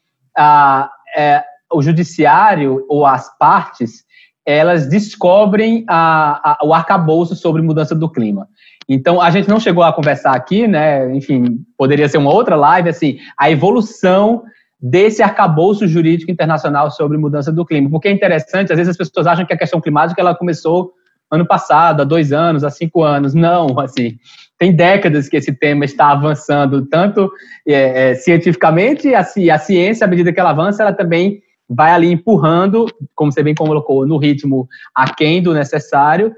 [1.16, 4.04] é, o judiciário ou as partes
[4.44, 8.46] elas descobrem a, a, o arcabouço sobre mudança do clima.
[8.92, 11.14] Então, a gente não chegou a conversar aqui, né?
[11.14, 14.42] Enfim, poderia ser uma outra live, assim, a evolução
[14.82, 17.88] desse arcabouço jurídico internacional sobre mudança do clima.
[17.88, 20.92] Porque é interessante, às vezes as pessoas acham que a questão climática ela começou
[21.30, 23.32] ano passado, há dois anos, há cinco anos.
[23.32, 24.18] Não, assim,
[24.58, 27.30] tem décadas que esse tema está avançando, tanto
[27.68, 32.10] é, é, cientificamente, a, a ciência, à medida que ela avança, ela também vai ali
[32.10, 36.34] empurrando, como você bem colocou, no ritmo aquém do necessário,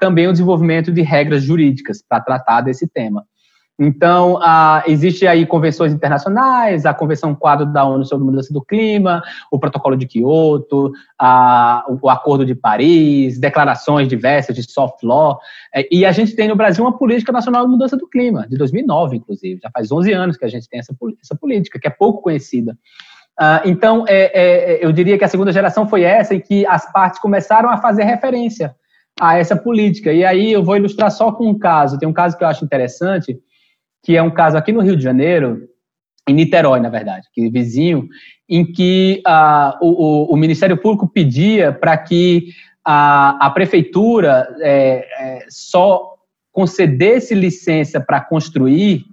[0.00, 3.24] também o desenvolvimento de regras jurídicas para tratar desse tema.
[3.78, 9.22] Então, ah, existe aí convenções internacionais, a Convenção Quadro da ONU sobre Mudança do Clima,
[9.50, 10.92] o Protocolo de Quioto,
[12.00, 15.40] o Acordo de Paris, declarações diversas de soft law,
[15.74, 18.56] é, e a gente tem no Brasil uma Política Nacional de Mudança do Clima, de
[18.56, 21.90] 2009, inclusive, já faz 11 anos que a gente tem essa, essa política, que é
[21.90, 22.76] pouco conhecida.
[23.40, 26.92] Ah, então, é, é, eu diria que a segunda geração foi essa em que as
[26.92, 28.76] partes começaram a fazer referência
[29.20, 32.36] a essa política, e aí eu vou ilustrar só com um caso, tem um caso
[32.36, 33.38] que eu acho interessante,
[34.02, 35.68] que é um caso aqui no Rio de Janeiro,
[36.28, 38.08] em Niterói, na verdade, que é vizinho,
[38.48, 42.48] em que uh, o, o, Ministério Público pedia para que
[42.84, 46.12] a, a prefeitura é, é, só
[46.52, 49.04] concedesse licença para construir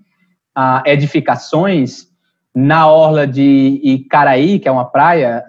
[0.57, 2.08] uh, edificações
[2.55, 5.45] na orla de Icaraí, que é uma praia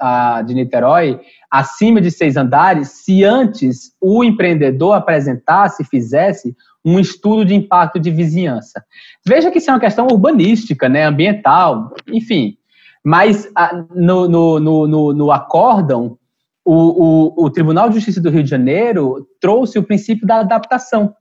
[0.46, 1.18] de Niterói,
[1.50, 6.54] acima de seis andares, se antes o empreendedor apresentasse, fizesse
[6.84, 8.84] um estudo de impacto de vizinhança.
[9.26, 12.56] Veja que isso é uma questão urbanística, né, ambiental, enfim.
[13.04, 13.48] Mas
[13.94, 16.18] no, no, no, no, acórdão,
[16.64, 21.14] o, o, o Tribunal de Justiça do Rio de Janeiro trouxe o princípio da adaptação,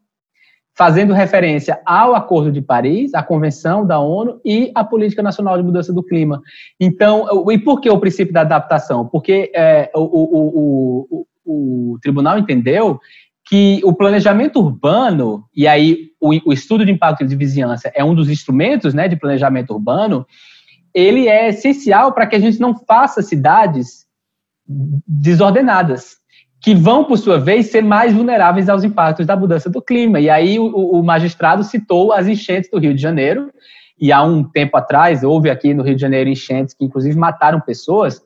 [0.79, 5.63] fazendo referência ao Acordo de Paris, à Convenção da ONU e à Política Nacional de
[5.63, 6.41] Mudança do Clima.
[6.79, 9.05] Então, e por que o princípio da adaptação?
[9.05, 12.97] Porque é, o, o, o, o, tribunal entendeu
[13.45, 18.15] que o planejamento urbano, e aí o, o, estudo de impacto de vizinhança é um
[18.15, 20.25] dos instrumentos né, de planejamento urbano,
[20.93, 24.05] ele é essencial para que a gente não faça cidades
[25.05, 26.19] desordenadas,
[26.61, 30.19] que vão, por sua vez, ser mais vulneráveis aos impactos da mudança do clima.
[30.19, 33.49] E aí o, o magistrado citou as enchentes do Rio de Janeiro,
[33.99, 37.59] e há um tempo atrás houve aqui no Rio de Janeiro enchentes que, inclusive, mataram
[37.59, 38.21] pessoas,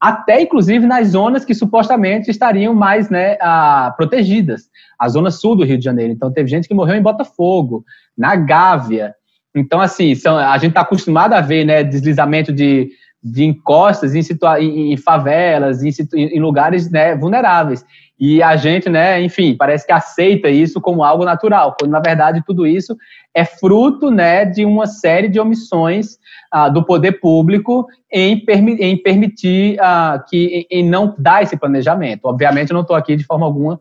[0.00, 4.68] até inclusive nas zonas que supostamente estariam mais né, a, protegidas,
[4.98, 6.12] a zona sul do Rio de Janeiro.
[6.12, 7.84] Então, teve gente que morreu em Botafogo,
[8.18, 9.14] na Gávea.
[9.54, 12.90] Então, assim, são, a gente está acostumado a ver né, deslizamento de,
[13.24, 17.84] de encostas em, situa em, em favelas, em, em lugares né, vulneráveis.
[18.20, 22.44] E a gente, né, enfim, parece que aceita isso como algo natural, quando na verdade
[22.46, 22.96] tudo isso
[23.34, 26.18] é fruto, né, de uma série de omissões
[26.52, 32.26] ah, do poder público em, permi em permitir ah, que em não dar esse planejamento.
[32.26, 33.80] Obviamente, eu não estou aqui de forma alguma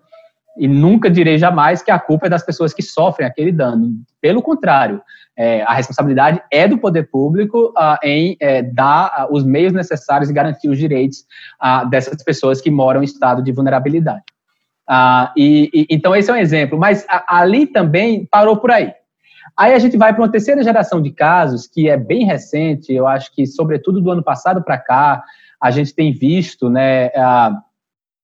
[0.58, 3.92] e nunca direi jamais que a culpa é das pessoas que sofrem aquele dano.
[4.22, 5.02] Pelo contrário,
[5.36, 10.30] é, a responsabilidade é do poder público ah, em é, dar ah, os meios necessários
[10.30, 11.26] e garantir os direitos
[11.60, 14.24] ah, dessas pessoas que moram em estado de vulnerabilidade.
[14.88, 16.78] Ah, e, e, então, esse é um exemplo.
[16.78, 18.94] Mas ali também parou por aí.
[19.58, 23.08] Aí a gente vai para uma terceira geração de casos, que é bem recente, eu
[23.08, 25.24] acho que, sobretudo do ano passado para cá,
[25.62, 27.62] a gente tem visto, né, a,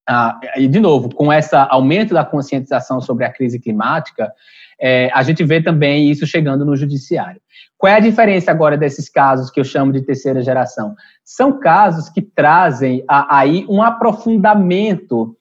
[0.07, 4.31] a, e de novo, com esse aumento da conscientização sobre a crise climática,
[4.79, 7.41] é, a gente vê também isso chegando no judiciário.
[7.77, 10.95] Qual é a diferença agora desses casos que eu chamo de terceira geração?
[11.23, 15.35] São casos que trazem a, aí um aprofundamento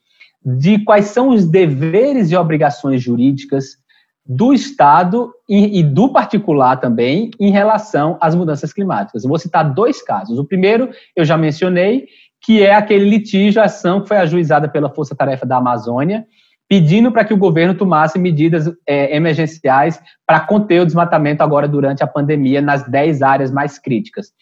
[0.44, 3.76] de quais são os deveres e obrigações jurídicas
[4.24, 9.24] do Estado e, e, do particular também em relação às mudanças climáticas.
[9.24, 10.38] Eu vou citar dois casos.
[10.38, 12.06] O primeiro, eu já mencionei,
[12.40, 16.26] que é aquele litígio, a ação que foi ajuizada pela Força Tarefa da Amazônia,
[16.68, 22.04] pedindo para que o governo tomasse medidas é, emergenciais para conter o desmatamento agora durante
[22.04, 24.32] a pandemia nas 10 áreas mais críticas.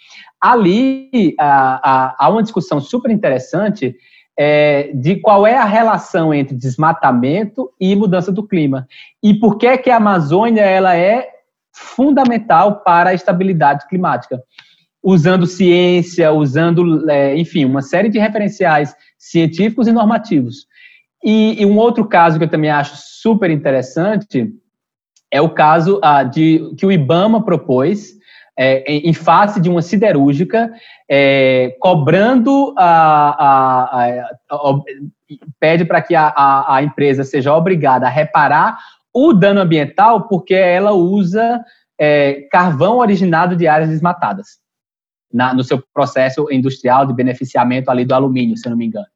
[0.40, 3.94] Ali há, uma discussão super interessante
[4.38, 8.86] é, de qual é a relação entre desmatamento e mudança do clima.
[9.22, 11.36] E por que, que a Amazônia ela é
[11.76, 14.42] fundamental para a estabilidade climática.
[15.02, 20.66] Usando ciência, usando, é, enfim, uma série de referenciais científicos e normativos.
[21.24, 24.52] E, e, um outro caso que eu também acho super interessante
[25.30, 28.16] é o caso ah, de que o IBAMA propôs
[28.56, 30.72] é, em, em face de uma siderúrgica
[31.08, 34.14] é, cobrando a, a, a,
[34.50, 34.80] a
[35.60, 38.78] pede para que a, empresa seja obrigada a reparar
[39.12, 41.62] o dano ambiental porque ela usa
[41.98, 44.58] é, carvão originado de áreas desmatadas
[45.32, 49.06] na, no seu processo industrial de beneficiamento ali do alumínio, se eu não me engano.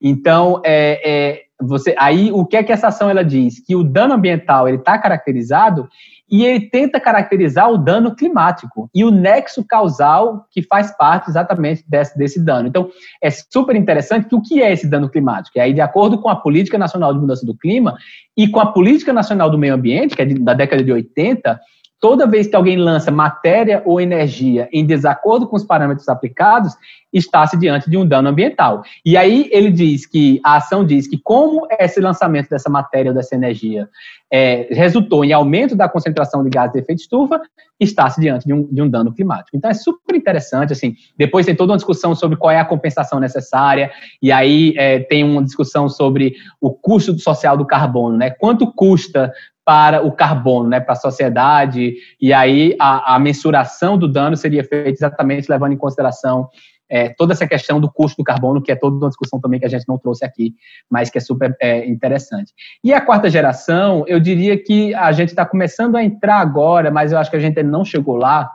[0.00, 3.64] Então, é, é, você, aí o que é que essa ação ela diz?
[3.64, 5.88] Que o dano ambiental ele está caracterizado
[6.30, 11.84] e ele tenta caracterizar o dano climático e o nexo causal que faz parte exatamente
[11.88, 12.66] desse, desse dano.
[12.66, 12.88] Então,
[13.22, 15.58] é super interessante que o que é esse dano climático?
[15.58, 17.96] E aí, de acordo com a Política Nacional de Mudança do Clima
[18.36, 21.60] e com a Política Nacional do Meio Ambiente, que é de, da década de 80,
[22.00, 26.74] toda vez que alguém lança matéria ou energia em desacordo com os parâmetros aplicados,
[27.12, 28.82] está-se diante de um dano ambiental.
[29.06, 33.14] E aí ele diz que, a ação diz que como esse lançamento dessa matéria ou
[33.14, 33.88] dessa energia
[34.30, 37.40] é, resultou em aumento da concentração de gases de efeito estufa,
[37.78, 39.56] está-se diante de um, de um dano climático.
[39.56, 43.20] Então é super interessante, assim, depois tem toda uma discussão sobre qual é a compensação
[43.20, 43.90] necessária,
[44.20, 48.30] e aí é, tem uma discussão sobre o custo social do carbono, né?
[48.30, 49.32] Quanto custa
[49.64, 54.62] para o carbono, né, para a sociedade, e aí a, a, mensuração do dano seria
[54.62, 56.48] feita exatamente levando em consideração
[56.88, 59.66] é, toda essa questão do custo do carbono, que é toda uma discussão também que
[59.66, 60.54] a gente não trouxe aqui,
[60.90, 62.52] mas que é super é, interessante.
[62.82, 67.10] E a quarta geração, eu diria que a gente está começando a entrar agora, mas
[67.10, 68.50] eu acho que a gente não chegou lá,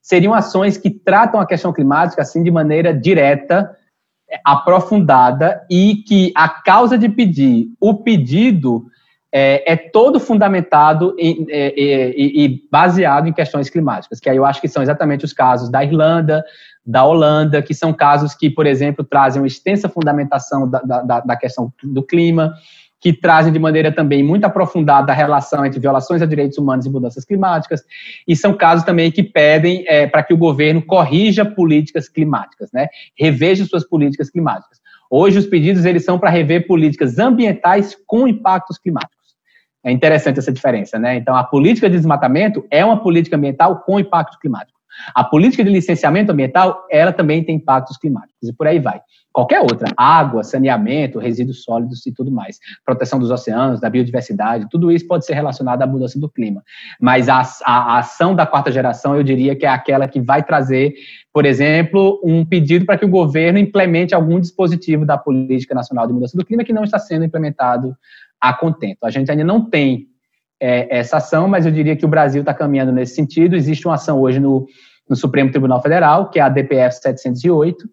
[0.00, 3.76] seriam ações que tratam a questão climática assim de maneira direta,
[4.44, 8.86] aprofundada e que a causa de pedir o pedido
[9.32, 14.60] é, é todo fundamentado é, e, e, baseado em questões climáticas, que aí eu acho
[14.60, 16.44] que são exatamente os casos da Irlanda,
[16.84, 21.36] da Holanda, que são casos que, por exemplo, trazem uma extensa fundamentação da, da, da
[21.36, 22.52] questão do clima,
[23.00, 26.90] que trazem de maneira também muito aprofundada a relação entre violações a direitos humanos e
[26.90, 27.82] mudanças climáticas,
[28.28, 32.88] e são casos também que pedem é, para que o governo corrija políticas climáticas, né?
[33.18, 34.80] reveja suas políticas climáticas.
[35.10, 39.21] Hoje os pedidos eles são para rever políticas ambientais com impactos climáticos.
[39.84, 41.16] É interessante essa diferença, né?
[41.16, 44.78] Então, a política de desmatamento é uma política ambiental com impacto climático.
[45.14, 49.00] A política de licenciamento ambiental, ela também tem impactos climáticos, e por aí vai.
[49.32, 54.92] Qualquer outra, água, saneamento, resíduos sólidos e tudo mais, proteção dos oceanos, da biodiversidade, tudo
[54.92, 56.62] isso pode ser relacionado à mudança do clima.
[57.00, 60.42] Mas a, a, a ação da quarta geração, eu diria que é aquela que vai
[60.42, 60.94] trazer,
[61.32, 66.12] por exemplo, um pedido para que o governo implemente algum dispositivo da Política Nacional de
[66.12, 67.96] Mudança do Clima que não está sendo implementado
[68.42, 69.04] a contento.
[69.04, 70.08] A gente ainda não tem
[70.60, 73.54] é, essa ação, mas eu diria que o Brasil está caminhando nesse sentido.
[73.54, 74.66] Existe uma ação hoje no,
[75.08, 77.88] no Supremo Tribunal Federal, que é a DPF 708,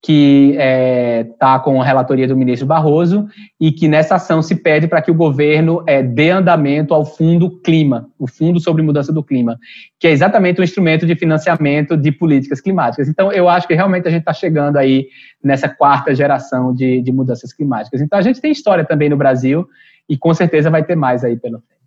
[0.00, 3.26] que está é, tá com a relatoria do ministro Barroso
[3.60, 7.60] e que nessa ação se pede para que o governo é, dê andamento ao Fundo
[7.60, 9.58] Clima, o Fundo sobre Mudança do Clima,
[9.98, 13.08] que é exatamente um instrumento de financiamento de políticas climáticas.
[13.08, 15.08] Então, eu acho que realmente a gente está chegando aí
[15.42, 18.00] nessa quarta geração de, de mudanças climáticas.
[18.00, 19.66] Então, a gente tem história também no Brasil
[20.08, 21.77] e com certeza vai ter mais aí pela frente.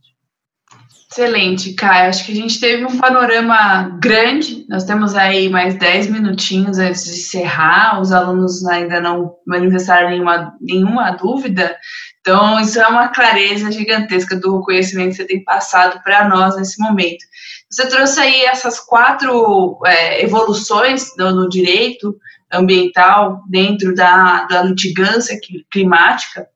[1.11, 2.07] Excelente, Caio.
[2.07, 4.65] Acho que a gente teve um panorama grande.
[4.69, 7.99] Nós temos aí mais 10 minutinhos antes de encerrar.
[7.99, 11.77] Os alunos ainda não manifestaram nenhuma, nenhuma dúvida.
[12.21, 16.81] Então, isso é uma clareza gigantesca do conhecimento que você tem passado para nós nesse
[16.81, 17.25] momento.
[17.69, 22.15] Você trouxe aí essas quatro é, evoluções do, no direito
[22.49, 25.37] ambiental dentro da, da litigância
[25.69, 26.47] climática.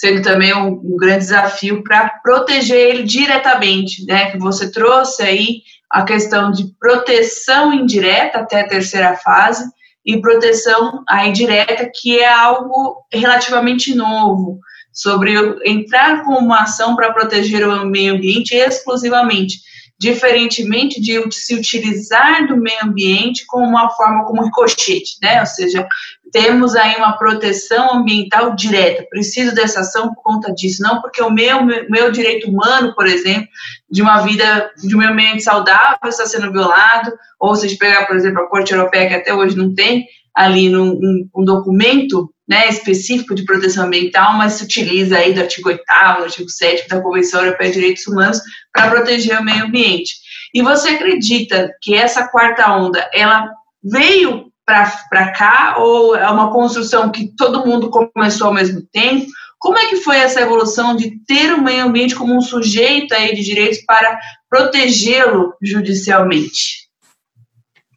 [0.00, 4.30] Sendo também um, um grande desafio para proteger ele diretamente, né?
[4.30, 5.60] Que você trouxe aí
[5.90, 9.62] a questão de proteção indireta até a terceira fase
[10.06, 14.58] e proteção aí direta, que é algo relativamente novo,
[14.90, 15.34] sobre
[15.66, 19.58] entrar com uma ação para proteger o meio ambiente exclusivamente,
[20.00, 25.40] diferentemente de se utilizar do meio ambiente como uma forma como ricochete, né?
[25.40, 25.86] Ou seja,
[26.32, 29.04] temos aí uma proteção ambiental direta.
[29.10, 33.46] Preciso dessa ação por conta disso, não porque o meu, meu direito humano, por exemplo,
[33.90, 37.78] de uma vida, de um meio ambiente saudável está sendo violado, ou se a gente
[37.78, 40.06] pegar, por exemplo, a Corte Europeia, que até hoje não tem
[40.40, 45.40] ali num, um, um documento né, específico de proteção ambiental, mas se utiliza aí do
[45.40, 45.82] artigo 8
[46.18, 48.40] do artigo 7 da Convenção Europeia de Direitos Humanos
[48.72, 50.14] para proteger o meio ambiente.
[50.54, 53.50] E você acredita que essa quarta onda, ela
[53.84, 59.26] veio para cá ou é uma construção que todo mundo começou ao mesmo tempo?
[59.58, 63.34] Como é que foi essa evolução de ter o meio ambiente como um sujeito aí
[63.34, 64.18] de direitos para
[64.48, 66.79] protegê-lo judicialmente?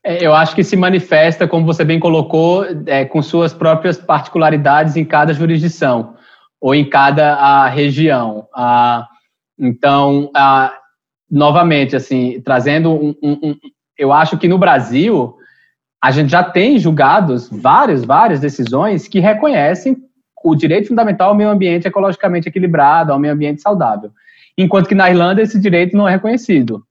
[0.04, 4.98] É, eu acho que se manifesta, como você bem colocou, é, com suas próprias particularidades
[4.98, 6.16] em cada jurisdição
[6.60, 8.48] ou em cada a, região.
[8.54, 9.08] A,
[9.58, 10.74] então, a,
[11.32, 13.56] novamente, assim, trazendo um, um, um,
[13.98, 15.36] eu acho que no Brasil
[16.04, 19.96] a gente já tem julgados várias, várias decisões que reconhecem
[20.44, 24.12] o direito fundamental ao meio ambiente ecologicamente equilibrado, ao meio ambiente saudável.
[24.58, 26.84] Enquanto que na Irlanda esse direito não é reconhecido.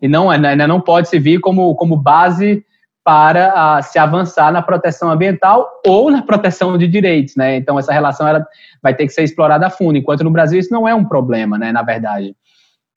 [0.00, 2.64] E não, ainda não pode servir como, como base
[3.04, 7.56] para uh, se avançar na proteção ambiental ou na proteção de direitos, né?
[7.56, 8.46] Então essa relação ela
[8.82, 11.58] vai ter que ser explorada a fundo, enquanto no Brasil isso não é um problema,
[11.58, 11.72] né?
[11.72, 12.34] Na verdade,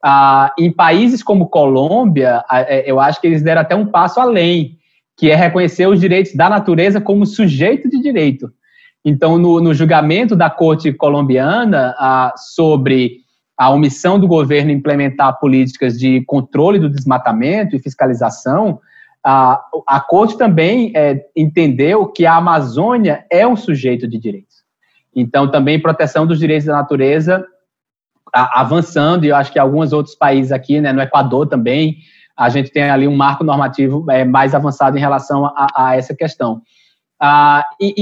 [0.05, 4.77] uh, em países como Colômbia, uh, eu acho que eles deram até um passo além
[5.17, 8.51] que é reconhecer os direitos da natureza como sujeito de direito.
[9.05, 13.22] Então, no, no julgamento da Corte colombiana ah, sobre
[13.64, 18.81] a omissão do governo implementar políticas de controle do desmatamento e fiscalização,
[19.26, 19.57] a,
[19.88, 24.57] a Corte também é, entendeu que a Amazônia é um sujeito de direitos.
[25.15, 27.45] Então, também proteção dos direitos da natureza
[28.35, 31.99] a, avançando, e eu acho que alguns outros países aqui, né, no Equador também,
[32.35, 36.14] a gente tem ali um marco normativo é, mais avançado em relação a, a essa
[36.14, 36.61] questão.
[37.18, 37.94] Ah, e,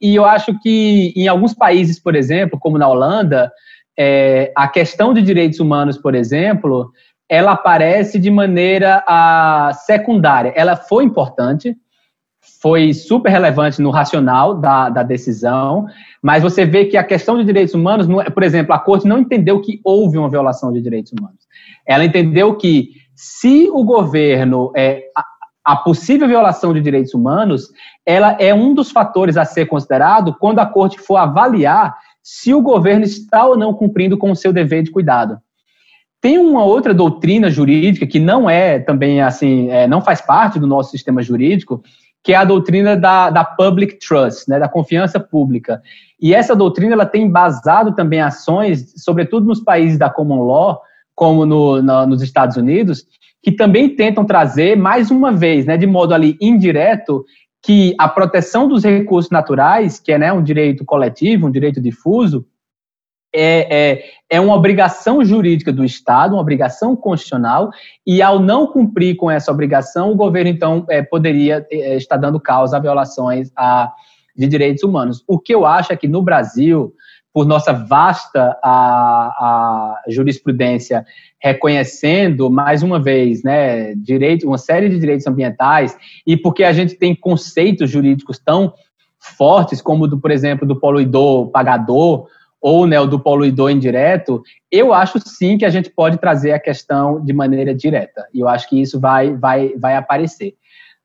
[0.00, 3.52] e, e, eu acho que em alguns países, por exemplo, como na Holanda,
[4.02, 6.90] é, a questão de direitos humanos, por exemplo,
[7.28, 10.54] ela aparece de maneira ah, secundária.
[10.56, 11.76] Ela foi importante,
[12.62, 15.84] foi super relevante no racional da, da decisão,
[16.22, 19.18] mas você vê que a questão de direitos humanos, é, por exemplo, a corte não
[19.18, 21.46] entendeu que houve uma violação de direitos humanos.
[21.86, 25.24] Ela entendeu que se o governo é a,
[25.72, 27.68] a possível violação de direitos humanos,
[28.06, 32.62] ela é um dos fatores a ser considerado quando a corte for avaliar se o
[32.62, 35.38] governo está ou não cumprindo com o seu dever de cuidado.
[36.20, 40.66] Tem uma outra doutrina jurídica que não é também assim, é, não faz parte do
[40.66, 41.82] nosso sistema jurídico,
[42.22, 45.80] que é a doutrina da, da public trust, né, da confiança pública.
[46.20, 50.80] E essa doutrina ela tem embasado também ações, sobretudo nos países da common law,
[51.14, 53.06] como no, no, nos Estados Unidos,
[53.42, 57.24] que também tentam trazer, mais uma vez, né, de modo ali indireto,
[57.62, 62.46] que a proteção dos recursos naturais, que é né, um direito coletivo, um direito difuso,
[63.32, 67.70] é, é, é uma obrigação jurídica do Estado, uma obrigação constitucional,
[68.06, 72.40] e ao não cumprir com essa obrigação, o governo, então, é, poderia é, estar dando
[72.40, 73.92] causa a violações a,
[74.36, 75.22] de direitos humanos.
[75.28, 76.92] O que eu acho é que no Brasil,
[77.32, 81.04] por nossa vasta a, a jurisprudência
[81.40, 85.96] reconhecendo mais uma vez, né, direito, uma série de direitos ambientais
[86.26, 88.72] e porque a gente tem conceitos jurídicos tão
[89.18, 92.26] fortes como do, por exemplo, do poluidor pagador
[92.60, 96.60] ou né, o do poluidor indireto, eu acho sim que a gente pode trazer a
[96.60, 98.26] questão de maneira direta.
[98.34, 100.54] E eu acho que isso vai, vai, vai aparecer.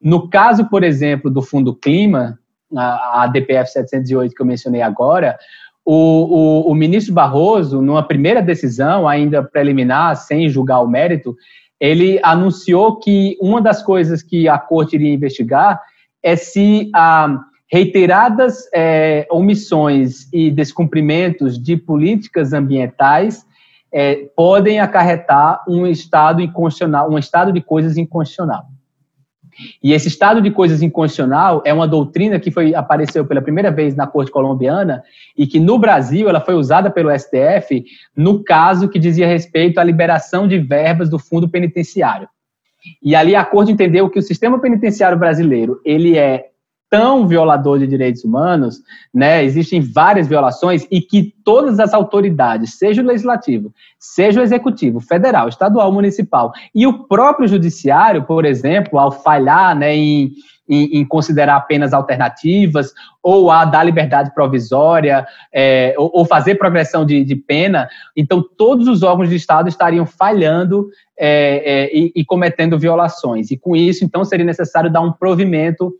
[0.01, 2.37] No caso, por exemplo, do Fundo Clima,
[2.75, 5.37] a, DPF 708 que eu mencionei agora,
[5.85, 11.35] o, o, o, ministro Barroso, numa primeira decisão, ainda preliminar, sem julgar o mérito,
[11.79, 15.79] ele anunciou que uma das coisas que a corte iria investigar
[16.23, 17.39] é se ah,
[17.71, 23.45] reiteradas é, omissões e descumprimentos de políticas ambientais
[23.93, 28.65] é, podem acarretar um estado inconstitucional, um estado de coisas inconstitucional.
[29.83, 33.95] E esse estado de coisas inconstitucional é uma doutrina que foi apareceu pela primeira vez
[33.95, 35.03] na Corte Colombiana
[35.37, 39.83] e que no Brasil ela foi usada pelo STF no caso que dizia respeito à
[39.83, 42.27] liberação de verbas do fundo penitenciário.
[43.01, 46.49] E ali a Corte entendeu que o sistema penitenciário brasileiro ele é
[46.95, 48.79] tão violador de direitos humanos,
[49.13, 55.01] né, existem várias violações e que todas as autoridades, seja o legislativo, seja o executivo,
[55.01, 60.31] federal, estadual, municipal e o próprio judiciário, por exemplo, ao falhar né, em,
[60.69, 67.05] em, em considerar apenas alternativas ou a dar liberdade provisória é, ou, ou, fazer progressão
[67.05, 70.87] de, de, pena, então todos os órgãos de Estado estariam falhando
[71.19, 73.51] é, é, e, e cometendo violações.
[73.51, 75.93] E com isso, então, seria necessário dar um provimento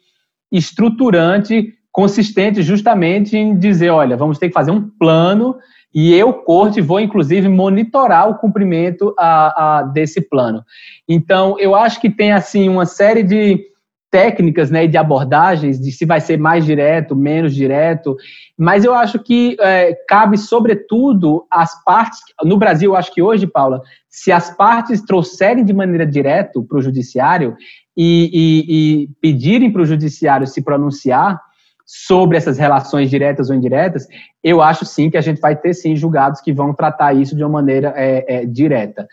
[0.57, 5.56] estruturante, consistente justamente em dizer, olha, vamos ter que fazer um plano
[5.94, 10.61] e eu, corte, vou inclusive monitorar o cumprimento a, a, desse plano.
[11.07, 13.64] Então, eu acho que tem assim uma série de
[14.11, 18.15] técnicas né, de abordagens, de se vai ser mais direto, menos direto,
[18.57, 22.19] mas eu acho que é, cabe, sobretudo, as partes.
[22.44, 26.77] No Brasil, eu acho que hoje, Paula, se as partes trouxerem de maneira direta para
[26.77, 27.56] o judiciário,
[27.95, 31.39] e, e, e pedirem para o judiciário se pronunciar
[31.85, 34.07] sobre essas relações diretas ou indiretas,
[34.43, 37.43] eu acho sim que a gente vai ter sim julgados que vão tratar isso de
[37.43, 39.07] uma maneira é, é, direta.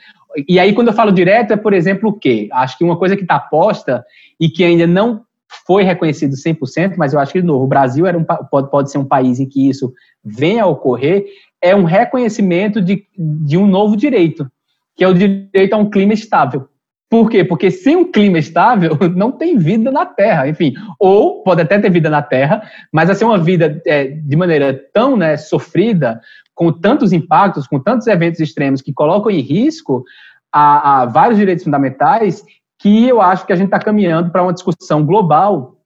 [0.49, 2.49] E aí, quando eu falo direto, é, por exemplo, o quê?
[2.51, 4.03] Acho que uma coisa que está posta
[4.41, 5.23] e que ainda não
[5.67, 8.91] foi reconhecido 100%, mas eu acho que, de novo, o Brasil era um, pode, pode
[8.91, 9.93] ser um país em que isso
[10.25, 11.27] venha a ocorrer,
[11.61, 14.51] é um reconhecimento de, de um novo direito,
[14.97, 16.67] que é o direito a um clima estável.
[17.13, 17.45] Por quê?
[17.45, 20.49] Porque sem um clima estável, não tem vida na Terra.
[20.49, 24.73] Enfim, ou pode até ter vida na Terra, mas ser uma vida é, de maneira
[24.95, 26.23] tão né, sofrida,
[26.55, 30.03] com tantos impactos, com tantos eventos extremos que colocam em risco
[30.51, 32.43] a, a vários direitos fundamentais,
[32.79, 35.82] que eu acho que a gente está caminhando para uma discussão global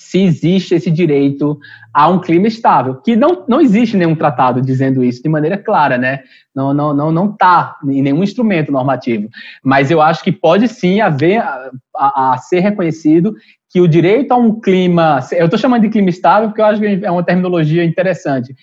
[0.00, 1.58] se existe esse direito
[1.92, 5.98] a um clima estável, que não, não existe nenhum tratado dizendo isso de maneira clara,
[5.98, 6.20] né?
[6.54, 9.28] Não não não não está em nenhum instrumento normativo,
[9.62, 13.34] mas eu acho que pode sim haver a, a, a ser reconhecido
[13.68, 16.80] que o direito a um clima, eu estou chamando de clima estável porque eu acho
[16.80, 18.54] que é uma terminologia interessante,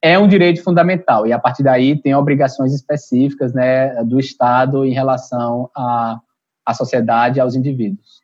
[0.00, 4.92] é um direito fundamental e a partir daí tem obrigações específicas, né, do Estado em
[4.92, 6.20] relação à,
[6.64, 8.23] à sociedade, aos indivíduos.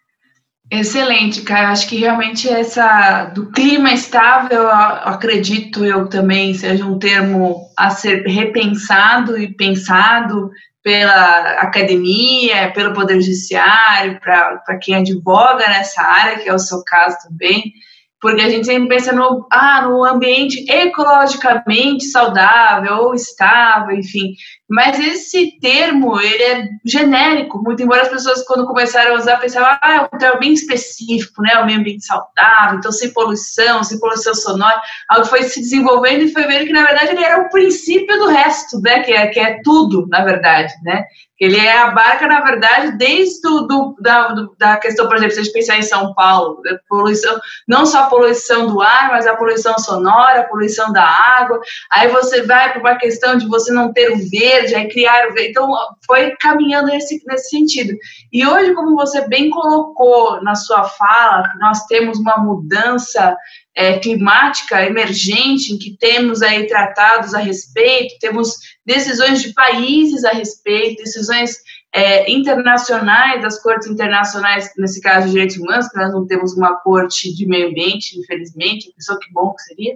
[0.71, 1.71] Excelente, cara.
[1.71, 8.23] Acho que realmente essa do clima estável, acredito eu também seja um termo a ser
[8.25, 10.51] repensado e pensado
[10.83, 17.17] pela academia, pelo poder judiciário, para quem advoga nessa área, que é o seu caso
[17.29, 17.73] também
[18.21, 24.35] porque a gente sempre pensa no, ah, no ambiente ecologicamente saudável ou estável, enfim.
[24.69, 29.77] Mas esse termo, ele é genérico, muito embora as pessoas, quando começaram a usar, pensavam,
[29.83, 33.99] ah, é um termo bem específico, né, o meio ambiente saudável, então sem poluição, sem
[33.99, 37.49] poluição sonora, algo foi se desenvolvendo e foi vendo que, na verdade, ele era o
[37.49, 41.05] princípio do resto, né, que é, que é tudo, na verdade, né,
[41.41, 45.41] ele é, abarca, na verdade, desde do, do, da, do, da questão, por exemplo, se
[45.41, 49.27] a gente pensar em São Paulo, né, poluição, não só a poluição do ar, mas
[49.27, 51.59] a poluição sonora, a poluição da água.
[51.91, 55.33] Aí você vai para uma questão de você não ter o verde, aí criar o
[55.33, 55.49] verde.
[55.49, 55.67] Então,
[56.07, 57.97] foi caminhando nesse, nesse sentido.
[58.31, 63.35] E hoje, como você bem colocou na sua fala, nós temos uma mudança
[63.75, 70.31] é, climática emergente, em que temos aí tratados a respeito, temos decisões de países a
[70.31, 71.57] respeito, decisões
[71.93, 76.77] é, internacionais, das cortes internacionais, nesse caso de direitos humanos, que nós não temos uma
[76.77, 79.95] corte de meio ambiente, infelizmente, pensou que bom que seria,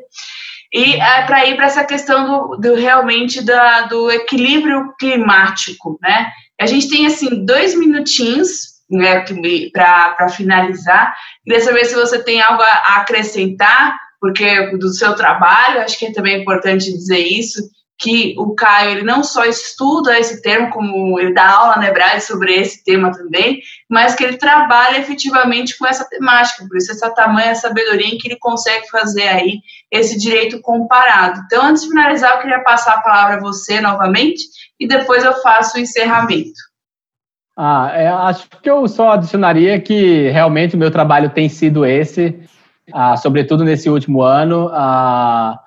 [0.72, 6.32] e é, para ir para essa questão do, do realmente da, do equilíbrio climático, né?
[6.60, 9.24] A gente tem assim dois minutinhos né,
[9.72, 11.14] para finalizar.
[11.44, 16.12] Queria saber se você tem algo a acrescentar, porque do seu trabalho, acho que é
[16.12, 17.60] também importante dizer isso,
[17.98, 22.24] que o Caio ele não só estuda esse termo, como ele dá aula na Ebrade
[22.24, 27.10] sobre esse tema também, mas que ele trabalha efetivamente com essa temática, por isso essa
[27.10, 29.60] tamanha sabedoria em que ele consegue fazer aí
[29.90, 31.40] esse direito comparado.
[31.46, 34.42] Então, antes de finalizar, eu queria passar a palavra a você novamente
[34.78, 36.73] e depois eu faço o encerramento.
[37.56, 42.40] Ah, é, acho que eu só adicionaria que realmente o meu trabalho tem sido esse,
[42.92, 45.60] ah, sobretudo nesse último ano, ah,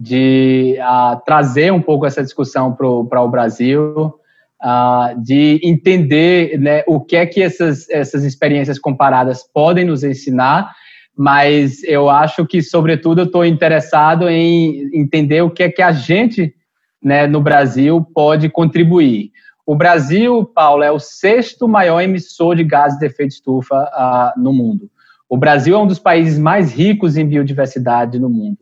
[0.00, 4.14] de ah, trazer um pouco essa discussão para o Brasil,
[4.60, 10.72] ah, de entender né, o que é que essas, essas experiências comparadas podem nos ensinar,
[11.16, 15.92] mas eu acho que, sobretudo, eu estou interessado em entender o que é que a
[15.92, 16.54] gente
[17.02, 19.30] né, no Brasil pode contribuir.
[19.66, 24.52] O Brasil, Paulo, é o sexto maior emissor de gases de efeito estufa uh, no
[24.52, 24.90] mundo.
[25.28, 28.58] O Brasil é um dos países mais ricos em biodiversidade no mundo.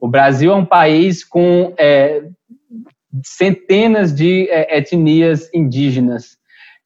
[0.00, 2.22] O Brasil é um país com é,
[3.24, 6.36] centenas de é, etnias indígenas,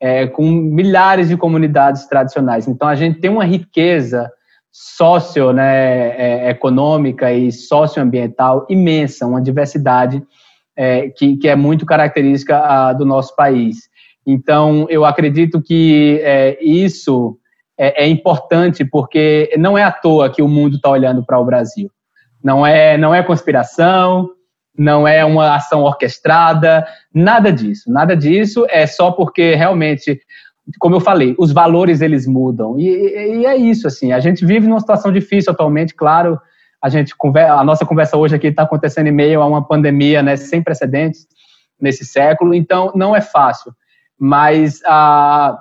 [0.00, 2.66] é, com milhares de comunidades tradicionais.
[2.66, 4.30] Então, a gente tem uma riqueza
[4.70, 10.22] sócio, né, é, econômica e socioambiental imensa, uma diversidade
[10.78, 13.88] é, que, que, é muito característica a, do nosso país.
[14.24, 17.36] Então, eu acredito que é, isso
[17.76, 21.44] é, é, importante porque não é à toa que o mundo está olhando para o
[21.44, 21.90] Brasil.
[22.42, 24.30] Não é, não é conspiração,
[24.78, 27.90] não é uma ação orquestrada, nada disso.
[27.90, 30.20] Nada disso é só porque realmente,
[30.78, 32.78] como eu falei, os valores eles mudam.
[32.78, 32.86] E,
[33.40, 36.38] e, é isso, assim, a gente vive numa situação difícil atualmente, claro,
[36.82, 40.36] a gente a nossa conversa hoje aqui está acontecendo em meio a uma pandemia, né,
[40.36, 41.26] sem precedentes
[41.80, 43.72] nesse século, então não é fácil,
[44.18, 45.58] mas ah,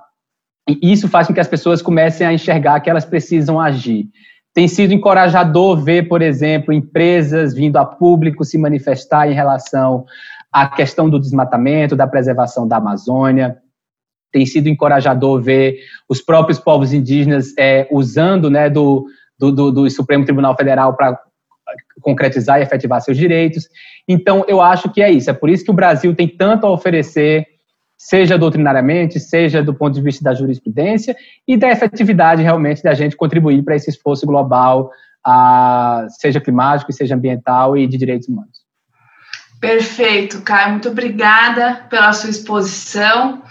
[0.81, 4.07] isso faz com que as pessoas comecem a enxergar que elas precisam agir.
[4.53, 10.05] Tem sido encorajador ver, por exemplo, empresas vindo a público se manifestar em relação
[10.51, 13.57] à questão do desmatamento, da preservação da Amazônia.
[14.31, 15.77] Tem sido encorajador ver
[16.09, 19.05] os próprios povos indígenas é, usando né, do,
[19.37, 21.19] do, do, do Supremo Tribunal Federal para
[22.01, 23.67] concretizar e efetivar seus direitos.
[24.07, 25.29] Então, eu acho que é isso.
[25.29, 27.45] É por isso que o Brasil tem tanto a oferecer,
[27.97, 31.15] seja doutrinariamente, seja do ponto de vista da jurisprudência
[31.47, 34.91] e da efetividade realmente da gente contribuir para esse esforço global,
[36.19, 38.65] seja climático, seja ambiental e de direitos humanos.
[39.59, 40.73] Perfeito, Caio.
[40.73, 43.41] Muito obrigada pela sua exposição.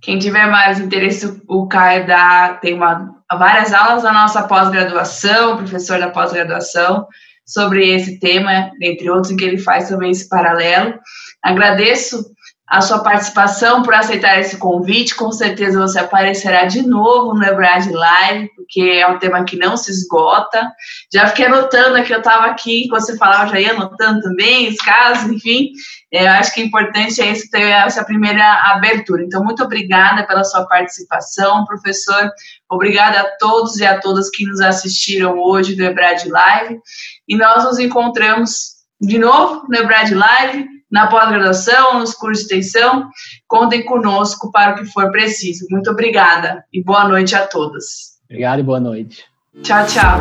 [0.00, 5.98] Quem tiver mais interesse, o Caio dá, tem uma, várias aulas da nossa pós-graduação, professor
[5.98, 7.06] da pós-graduação,
[7.46, 10.94] sobre esse tema, entre outros, em que ele faz também esse paralelo.
[11.42, 12.24] Agradeço
[12.68, 15.14] a sua participação, por aceitar esse convite.
[15.14, 19.74] Com certeza você aparecerá de novo no Ebrad Live, porque é um tema que não
[19.74, 20.70] se esgota.
[21.10, 24.76] Já fiquei anotando aqui, eu estava aqui, quando você falava, já ia anotando também os
[24.76, 25.70] casos, enfim.
[26.12, 29.22] É, eu acho que o importante é esse, ter essa primeira abertura.
[29.22, 32.30] Então, muito obrigada pela sua participação, professor.
[32.68, 36.78] Obrigada a todos e a todas que nos assistiram hoje do Ebrad Live.
[37.26, 43.08] E nós nos encontramos de novo no Ebrad Live na pós-graduação, nos cursos de extensão.
[43.46, 45.66] Contem conosco para o que for preciso.
[45.70, 48.18] Muito obrigada e boa noite a todos.
[48.24, 49.24] Obrigado e boa noite.
[49.62, 50.20] Tchau, tchau.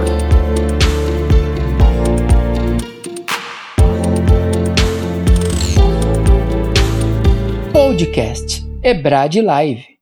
[7.73, 9.96] Podcast Ebrad Live.